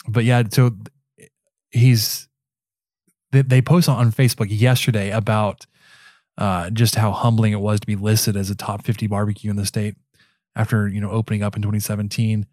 [0.08, 0.72] but yeah, so
[1.70, 2.28] he's
[3.32, 5.68] they, they posted on Facebook yesterday about
[6.40, 9.56] uh, just how humbling it was to be listed as a top 50 barbecue in
[9.56, 9.98] the state
[10.56, 12.48] after you know opening up in 2017.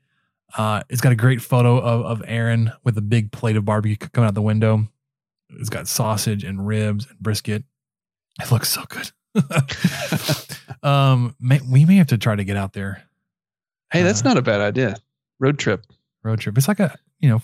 [0.59, 3.97] Uh, it's got a great photo of, of Aaron with a big plate of barbecue
[3.97, 4.87] coming out the window.
[5.49, 7.65] It's got sausage and ribs and brisket.
[8.39, 9.11] It looks so good.
[10.83, 13.06] um, may, we may have to try to get out there
[13.93, 14.97] Hey, that's Uh, not a bad idea.
[15.39, 15.85] Road trip.
[16.23, 16.57] road trip.
[16.59, 17.41] It's like a you know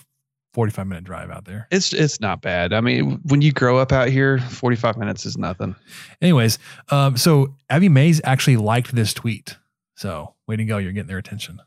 [0.53, 1.67] 45 minute drive out there.
[1.71, 2.73] It's it's not bad.
[2.73, 5.75] I mean, when you grow up out here, 45 minutes is nothing.
[6.21, 6.59] Anyways,
[6.89, 9.57] um, so Abby Mays actually liked this tweet.
[9.95, 11.59] So way to go, you're getting their attention.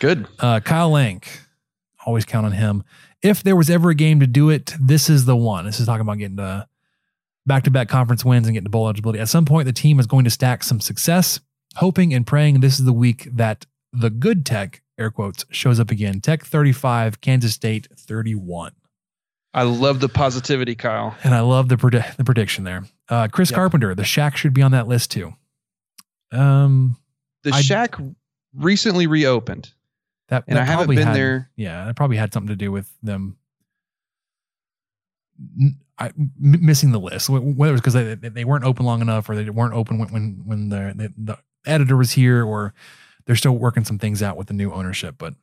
[0.00, 0.26] Good.
[0.38, 1.40] Uh, Kyle Lank,
[2.04, 2.82] always count on him.
[3.22, 5.64] If there was ever a game to do it, this is the one.
[5.64, 6.66] This is talking about getting to
[7.46, 9.20] back to back conference wins and getting to bowl eligibility.
[9.20, 11.40] At some point, the team is going to stack some success,
[11.76, 13.64] hoping and praying this is the week that
[13.98, 16.20] the good tech air quotes, shows up again.
[16.20, 18.72] Tech 35, Kansas State 31.
[19.54, 21.16] I love the positivity, Kyle.
[21.24, 22.84] And I love the predi- the prediction there.
[23.08, 23.56] Uh, Chris Yep.
[23.56, 25.34] Carpenter, the Shack should be on that list too.
[26.32, 26.96] Um,
[27.42, 27.94] The I- shack
[28.54, 29.72] recently reopened.
[30.28, 31.50] that And that I haven't been had- there.
[31.56, 33.36] Yeah, that probably had something to do with them
[35.98, 37.28] I, m- missing the list.
[37.30, 39.98] Whether it was because they, they they weren't open long enough, or they weren't open
[39.98, 41.38] when when when the, the the
[41.70, 42.74] editor was here, or
[43.26, 45.16] they're still working some things out with the new ownership.
[45.18, 45.34] But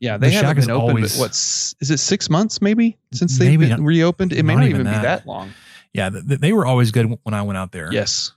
[0.00, 0.88] Yeah, The they Shack haven't been open.
[0.96, 4.32] always- what's is it six months maybe since they've Maybe not- reopened?
[4.32, 5.02] It may not not, even even be that.
[5.02, 5.52] that long.
[5.92, 7.92] yeah, th- th- they were always good when I went out there.
[7.92, 8.32] Yes,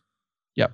[0.56, 0.74] Yep.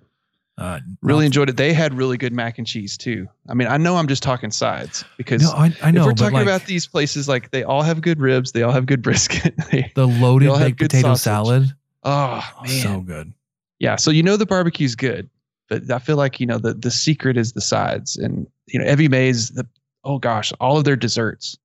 [0.58, 1.58] uh, really not- enjoyed it.
[1.58, 3.28] They had really good mac and cheese too.
[3.48, 6.02] I mean, I know I'm just talking sides because No, I, I know.
[6.02, 8.72] if we're talking like, about these places, like they all have good ribs, they all
[8.72, 9.54] have good brisket.
[9.72, 11.24] They- the loaded baked potato sausage.
[11.24, 11.74] salad,
[12.04, 13.32] oh oh, man, so good.
[13.80, 13.96] yeah.
[13.98, 15.30] So you know the barbecue's good,
[15.70, 18.90] but I feel like you know the the secret is the sides, and you know
[18.91, 19.68] Evie Mae's the
[20.04, 21.58] oh gosh, all of their desserts.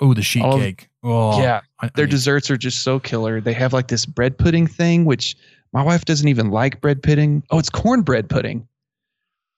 [0.00, 0.88] Oh, the sheet All of- cake.
[1.02, 3.40] Oh, yeah, I- I their need- desserts are just so killer.
[3.40, 5.36] They have like this bread pudding thing, which
[5.72, 7.42] my wife doesn't even like bread pudding.
[7.50, 8.68] Oh, it's cornbread pudding.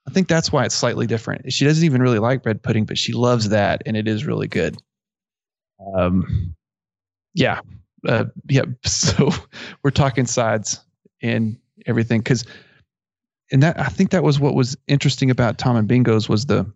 [0.06, 1.52] I think that's why it's slightly different.
[1.52, 4.46] She doesn't even really like bread pudding, but she loves that, and it is really
[4.46, 4.76] good.
[5.94, 6.54] Um,
[7.34, 7.60] yeah,
[8.06, 8.62] uh, yeah.
[8.84, 9.30] So
[9.82, 10.80] we're talking sides
[11.22, 12.44] and everything because,
[13.50, 16.70] and that I think that was what was interesting about Tom and Bingo's was the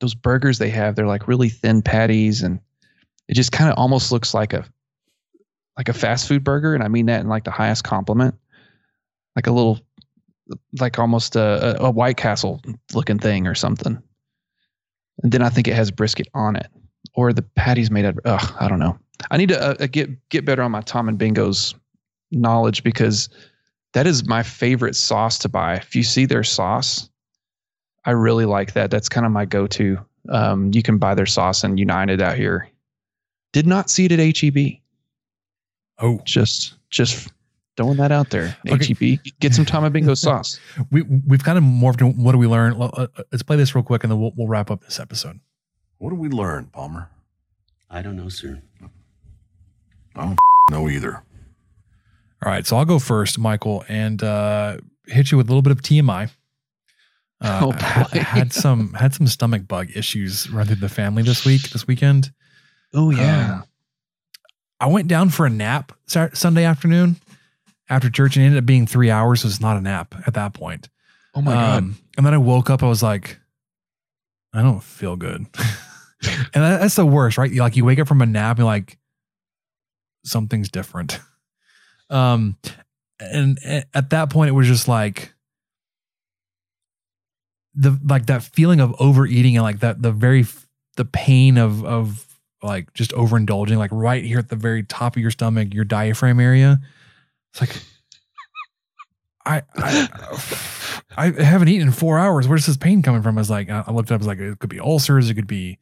[0.00, 0.96] those burgers they have.
[0.96, 2.60] They're like really thin patties, and
[3.28, 4.64] it just kind of almost looks like a
[5.76, 8.34] like a fast food burger, and I mean that in like the highest compliment,
[9.36, 9.80] like a little,
[10.78, 12.60] like almost a, a, a White Castle
[12.94, 14.00] looking thing or something.
[15.22, 16.68] And then I think it has brisket on it,
[17.14, 18.04] or the patties made.
[18.04, 18.98] Of, ugh, I don't know.
[19.30, 21.74] I need to uh, get get better on my Tom and Bingo's
[22.30, 23.28] knowledge because
[23.94, 25.74] that is my favorite sauce to buy.
[25.76, 27.08] If you see their sauce,
[28.04, 28.90] I really like that.
[28.90, 29.98] That's kind of my go-to.
[30.28, 32.68] Um, you can buy their sauce in United out here.
[33.52, 34.78] Did not see it at HEB.
[35.98, 37.30] Oh, Just just
[37.76, 38.56] throwing that out there.
[38.68, 38.94] Okay.
[38.98, 40.58] HEB, get some Tom and Bingo sauce.
[40.90, 42.00] we we've kind of morphed.
[42.02, 42.74] into What do we learn?
[42.74, 44.98] L- uh, uh, Let's play this real quick, and then we'll we'll wrap up this
[45.00, 45.38] episode.
[45.98, 47.08] What do we learn, Palmer?
[47.90, 48.62] I don't know, sir.
[50.16, 50.38] I don't
[50.70, 51.22] know either.
[52.44, 55.70] All right, so I'll go first, Michael, and uh, hit you with a little bit
[55.72, 56.30] of TMI.
[57.40, 58.18] Uh, Oh, boy.
[58.20, 62.32] had some had some stomach bug issues run through the family this week, this weekend.
[62.94, 63.54] Oh yeah.
[63.54, 63.64] Um,
[64.80, 67.16] I went down for a nap Sat- Sunday afternoon
[67.88, 69.42] after church, and it ended up being three hours.
[69.42, 70.88] So it's not a nap at that point.
[71.34, 71.78] oh my god.
[71.78, 72.82] Um, and then I woke up.
[72.82, 73.38] I was like,
[74.52, 75.38] I don't feel good.
[76.22, 77.50] and that, that's the worst, right?
[77.50, 78.98] You like you wake up from a nap, and you're like,
[80.24, 81.18] something's different.
[82.12, 82.56] Um,
[83.18, 83.58] and
[83.94, 85.32] at that point, it was just like
[87.74, 90.44] the like that feeling of overeating and like that the very
[90.96, 92.26] the pain of of
[92.62, 96.38] like just overindulging, like right here at the very top of your stomach, your diaphragm
[96.38, 96.80] area.
[97.52, 97.82] It's like
[99.44, 100.08] I I,
[101.16, 102.46] I haven't eaten in four hours.
[102.46, 103.38] Where's this pain coming from?
[103.38, 104.20] I was like, I looked it up.
[104.20, 105.30] I was like, it could be ulcers.
[105.30, 105.78] It could be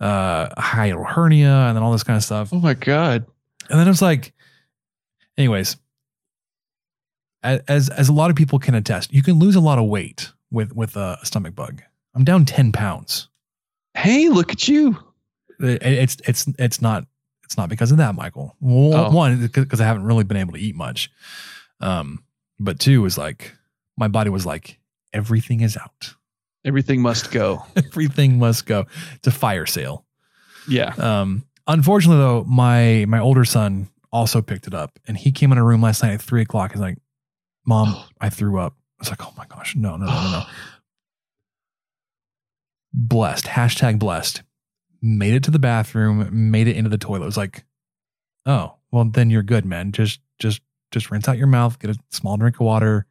[0.00, 2.52] uh, hiatal hernia, and then all this kind of stuff.
[2.52, 3.26] Oh my god.
[3.70, 4.33] And then I was like,
[5.38, 5.76] anyways,
[7.42, 10.32] as as a lot of people can attest, you can lose a lot of weight
[10.50, 11.82] with with a stomach bug.
[12.14, 13.28] I'm down ten pounds.
[13.94, 14.96] Hey, look at you.
[15.60, 17.06] It's it's it's not
[17.44, 18.56] it's not because of that, Michael.
[18.60, 19.10] Well, Oh.
[19.10, 21.10] One, because I haven't really been able to eat much.
[21.80, 22.24] Um,
[22.58, 23.52] but two is like
[23.96, 24.78] my body was like
[25.12, 26.14] everything is out.
[26.64, 27.62] Everything must go.
[27.76, 28.86] Everything must go.
[29.16, 30.06] It's a fire sale.
[30.66, 30.94] Yeah.
[30.96, 35.58] Um, unfortunately, though, my my older son also picked it up, and he came in
[35.58, 36.72] a room last night at three o'clock.
[36.72, 36.98] He's like,
[37.66, 40.44] "Mom, I threw up." I was like, "Oh my gosh, no, no, no, no, no."
[42.94, 43.44] blessed.
[43.44, 44.42] Hashtag blessed.
[45.02, 46.50] Made it to the bathroom.
[46.50, 47.24] Made it into the toilet.
[47.24, 47.64] It was like,
[48.46, 49.92] "Oh, well, then you're good, man.
[49.92, 50.62] Just just
[50.92, 51.78] just rinse out your mouth.
[51.78, 53.06] Get a small drink of water.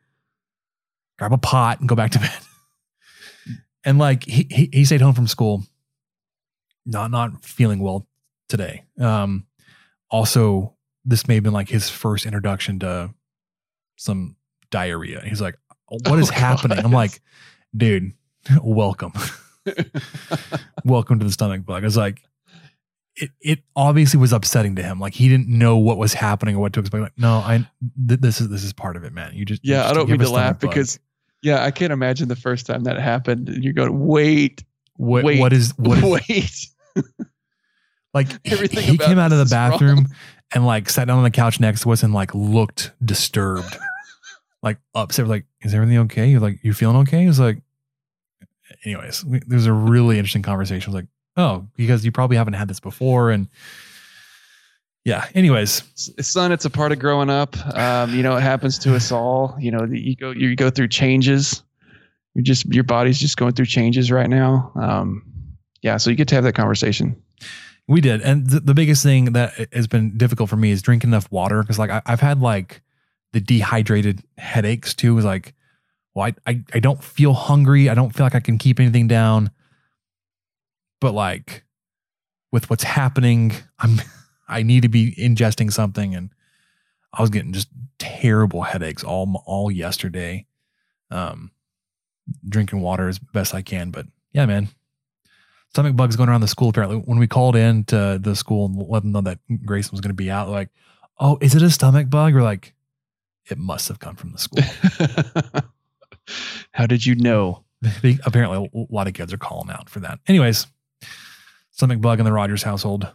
[1.19, 2.39] Grab a pot and go back to bed."
[3.85, 5.63] and like he he, he stayed home from school
[6.85, 8.07] not not feeling well
[8.49, 8.85] today.
[8.99, 9.45] Um,
[10.09, 10.72] also,
[11.05, 13.13] this may have been like his first introduction to
[13.97, 14.35] some
[14.71, 15.21] diarrhea.
[15.25, 15.57] He's like,
[15.89, 17.21] "What is Oh, happening?" I'm like,
[17.75, 18.13] "Dude,
[18.63, 19.13] welcome,
[20.85, 22.21] welcome to the stomach bug." I was like,
[23.15, 24.99] it it obviously was upsetting to him.
[24.99, 27.01] Like he didn't know what was happening or what to expect.
[27.01, 27.67] Like, no, I
[28.07, 29.31] th- this is this is part of it, man.
[29.33, 30.69] You just you Yeah, I don't mean to laugh bug.
[30.71, 30.99] because
[31.41, 33.49] yeah, I can't imagine the first time that happened.
[33.49, 34.63] And you're going, wait,
[34.95, 35.97] what wait, what is what
[36.29, 37.03] is wait.
[38.13, 39.71] Like Everything he came out of the is wrong.
[39.71, 40.07] bathroom
[40.53, 43.77] and like sat down on the couch next to us and like looked disturbed,
[44.63, 45.27] like upset.
[45.27, 46.27] Like, is everything okay?
[46.27, 47.21] You're like, you feeling okay?
[47.21, 47.61] He was like,
[48.85, 50.91] anyways, we, there was a really interesting conversation.
[50.91, 53.47] I was like, oh, because you probably haven't had this before, and
[55.05, 55.27] yeah.
[55.35, 55.83] Anyways,
[56.21, 57.57] son, it's a part of growing up.
[57.75, 59.55] Um, you know, it happens to us all.
[59.59, 61.63] You know, you go you go through changes.
[62.35, 64.71] You're just your body's just going through changes right now.
[64.75, 65.23] Um,
[65.81, 67.21] yeah, so you get to have that conversation.
[67.87, 71.09] We did, and the, the biggest thing that has been difficult for me is drinking
[71.09, 72.81] enough water because, like, I, I've had like
[73.33, 75.17] the dehydrated headaches too.
[75.17, 75.53] Is like,
[76.13, 77.89] well, I, I I don't feel hungry.
[77.89, 79.51] I don't feel like I can keep anything down.
[81.01, 81.65] But like,
[82.53, 84.01] with what's happening, I'm
[84.47, 86.29] I need to be ingesting something, and
[87.11, 87.67] I was getting just
[87.99, 90.45] terrible headaches all all yesterday.
[91.11, 91.51] Um,
[92.47, 94.69] drinking water as best I can, but yeah, man,
[95.73, 96.69] stomach bugs going around the school.
[96.69, 100.01] Apparently, when we called in to the school and let them know that Grayson was
[100.01, 100.69] going to be out, like,
[101.19, 102.33] oh, is it a stomach bug?
[102.35, 102.73] We're like,
[103.49, 105.63] it must have come from the school.
[106.71, 107.63] How did you know?
[108.01, 110.17] They, apparently, a lot of kids are calling out for that.
[110.27, 110.67] Anyways,
[111.71, 113.09] stomach bug in the Rogers household.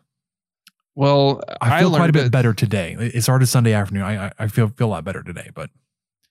[0.94, 2.94] Well, I feel I quite a bit learned better today.
[3.00, 4.02] It started Sunday afternoon.
[4.02, 5.70] I I- I feel feel a lot better today, but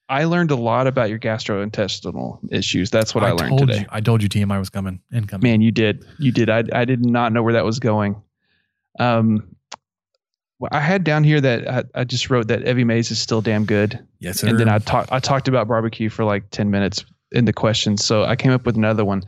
[0.08, 2.90] I learned a lot about your gastrointestinal issues.
[2.90, 3.80] That's what I, learned told today.
[3.80, 5.50] You, I told you TMI was coming and incoming.
[5.50, 6.04] Man, you did.
[6.18, 6.48] You did.
[6.48, 8.20] I I did not know where that was going.
[8.98, 9.54] Um,
[10.72, 13.64] I had down here that I, I just wrote that Evie Mae's is still damn
[13.64, 14.04] good.
[14.18, 14.68] Yes, And then.
[14.68, 18.04] I talked I talked about barbecue for like ten minutes in the questions.
[18.04, 19.22] So I came up with another one.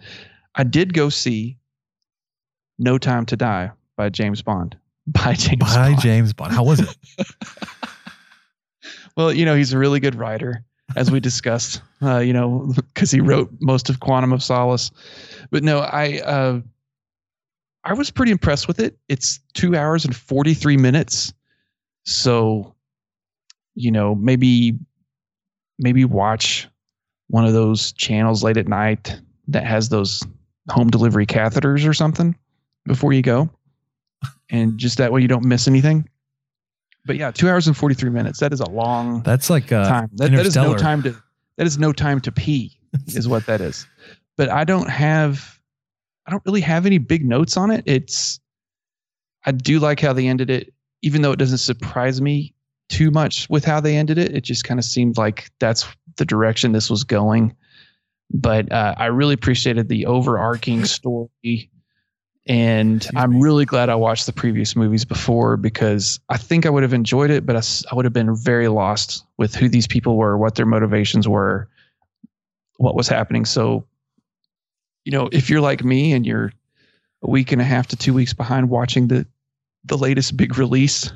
[0.54, 1.58] I did go see
[2.78, 4.76] No Time to Die by James Bond.
[5.06, 6.00] By James By Bond.
[6.00, 6.52] James Bond.
[6.52, 6.96] How was it?
[9.16, 10.64] Well, you know, he's a really good writer,
[10.96, 14.90] as we discussed, uh, you know, because he wrote most of Quantum of Solace.
[15.50, 16.60] But no, I uh,
[17.84, 18.98] I was pretty impressed with it.
[19.08, 21.32] It's two hours and 43 minutes.
[22.04, 22.74] So,
[23.74, 24.78] you know, maybe
[25.78, 26.68] maybe watch
[27.28, 29.18] one of those channels late at night
[29.48, 30.22] that has those
[30.68, 32.36] home delivery catheters or something
[32.86, 33.48] before you go.
[34.50, 36.08] And just that way you don't miss anything.
[37.04, 38.40] But yeah, two hours and 43 minutes.
[38.40, 40.10] That is a long That's like uh, time.
[40.14, 41.16] That, that is no time to
[41.56, 43.86] that is no time to pee is what that is.
[44.36, 45.60] But I don't have
[46.26, 47.82] I don't really have any big notes on it.
[47.86, 48.40] It's
[49.44, 50.72] I do like how they ended it,
[51.02, 52.54] even though it doesn't surprise me
[52.88, 54.34] too much with how they ended it.
[54.34, 55.86] It just kind of seemed like that's
[56.16, 57.56] the direction this was going.
[58.32, 61.69] But uh, I really appreciated the overarching story.
[62.46, 66.82] And I'm really glad I watched the previous movies before because I think I would
[66.82, 67.56] have enjoyed it, but
[67.90, 71.68] I would have been very lost with who these people were, what their motivations were,
[72.78, 73.44] what was happening.
[73.44, 73.84] So,
[75.04, 76.52] you know, if you're like me and you're
[77.22, 79.26] a week and a half to two weeks behind watching the
[79.84, 81.10] the latest big release,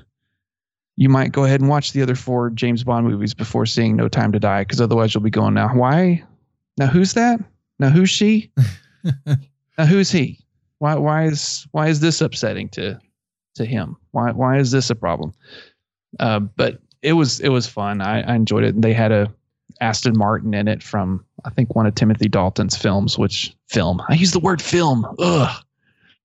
[0.96, 4.08] you might go ahead and watch the other four James Bond movies before seeing No
[4.08, 6.22] Time to Die, because otherwise you'll be going, now why?
[6.78, 7.40] Now who's that?
[7.78, 8.50] Now who's she?
[9.26, 10.43] now who's he?
[10.78, 12.98] Why why is why is this upsetting to
[13.56, 13.96] to him?
[14.10, 15.32] Why why is this a problem?
[16.20, 18.00] Uh, but it was it was fun.
[18.00, 18.74] I, I enjoyed it.
[18.74, 19.32] And they had a
[19.80, 24.02] Aston Martin in it from I think one of Timothy Dalton's films, which film.
[24.08, 25.06] I use the word film.
[25.18, 25.64] Ugh.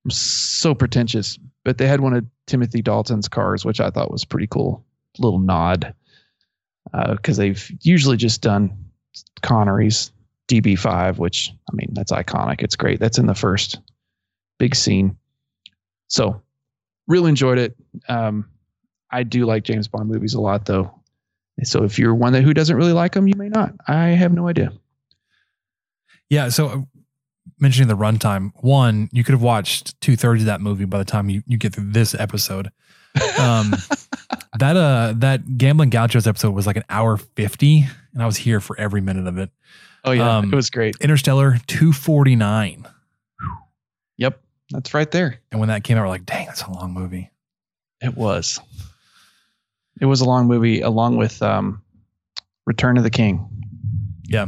[0.04, 1.38] I'm so pretentious.
[1.64, 4.84] But they had one of Timothy Dalton's cars, which I thought was pretty cool.
[5.18, 5.94] Little nod.
[6.92, 8.72] Because they've usually just done
[9.42, 10.10] Connery's
[10.48, 12.62] DB5, which I mean that's iconic.
[12.62, 12.98] It's great.
[12.98, 13.78] That's in the first
[14.60, 15.16] big scene.
[16.06, 16.40] So
[17.08, 17.74] really enjoyed it.
[18.08, 18.48] Um,
[19.10, 20.94] I do like James Bond movies a lot, though.
[21.64, 23.74] So if you're one that who doesn't really like them, you may not.
[23.88, 24.72] I have no idea.
[26.28, 26.48] Yeah.
[26.48, 26.80] So uh,
[27.58, 31.04] mentioning the runtime, one, you could have watched two thirds of that movie by the
[31.04, 32.70] time you, you get through this episode.
[33.40, 33.74] Um,
[34.58, 38.60] that uh that gambling gauchos episode was like an hour fifty, and I was here
[38.60, 39.50] for every minute of it.
[40.04, 40.94] Oh yeah, Um, it was great.
[41.00, 42.86] Interstellar two forty nine,
[44.16, 44.40] Yep,
[44.70, 45.40] that's right there.
[45.50, 47.30] and when that came out, we're like, dang, that's a long movie.
[48.00, 48.60] It was.
[50.00, 51.82] It was a long movie, along with um,
[52.66, 53.46] Return of the King.
[54.24, 54.46] Yeah.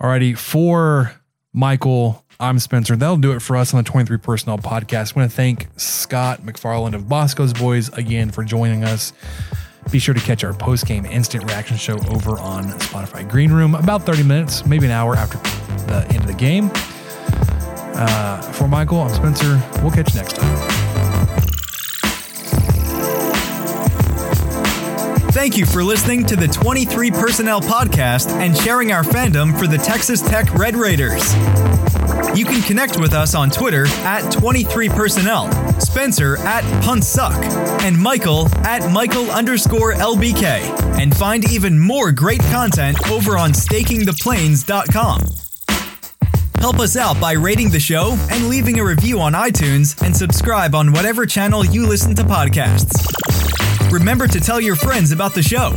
[0.00, 1.12] Alrighty, for
[1.52, 2.96] Michael, I'm Spencer.
[2.96, 5.14] That'll do it for us on the 23 Personnel Podcast.
[5.14, 9.12] I want to thank Scott McFarland of Boscoe's Boys again for joining us.
[9.90, 13.74] Be sure to catch our post game instant reaction show over on Spotify Green Room
[13.74, 15.38] about 30 minutes, maybe an hour after
[15.86, 16.70] the end of the game.
[17.94, 19.62] Uh, for Michael, I'm Spencer.
[19.82, 20.82] We'll catch you next time.
[25.32, 29.78] Thank you for listening to the 23 Personnel Podcast and sharing our fandom for the
[29.78, 31.34] Texas Tech Red Raiders.
[32.36, 37.34] You can connect with us on Twitter at 23personnel, Spencer at Puntsuck,
[37.82, 40.98] and Michael at Michael underscore LBK.
[41.00, 45.41] And find even more great content over on stakingtheplains.com.
[46.62, 50.76] Help us out by rating the show and leaving a review on iTunes and subscribe
[50.76, 52.92] on whatever channel you listen to podcasts.
[53.90, 55.72] Remember to tell your friends about the show.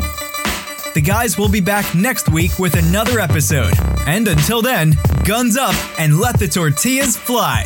[0.94, 3.74] The guys will be back next week with another episode.
[4.06, 7.66] And until then, guns up and let the tortillas fly.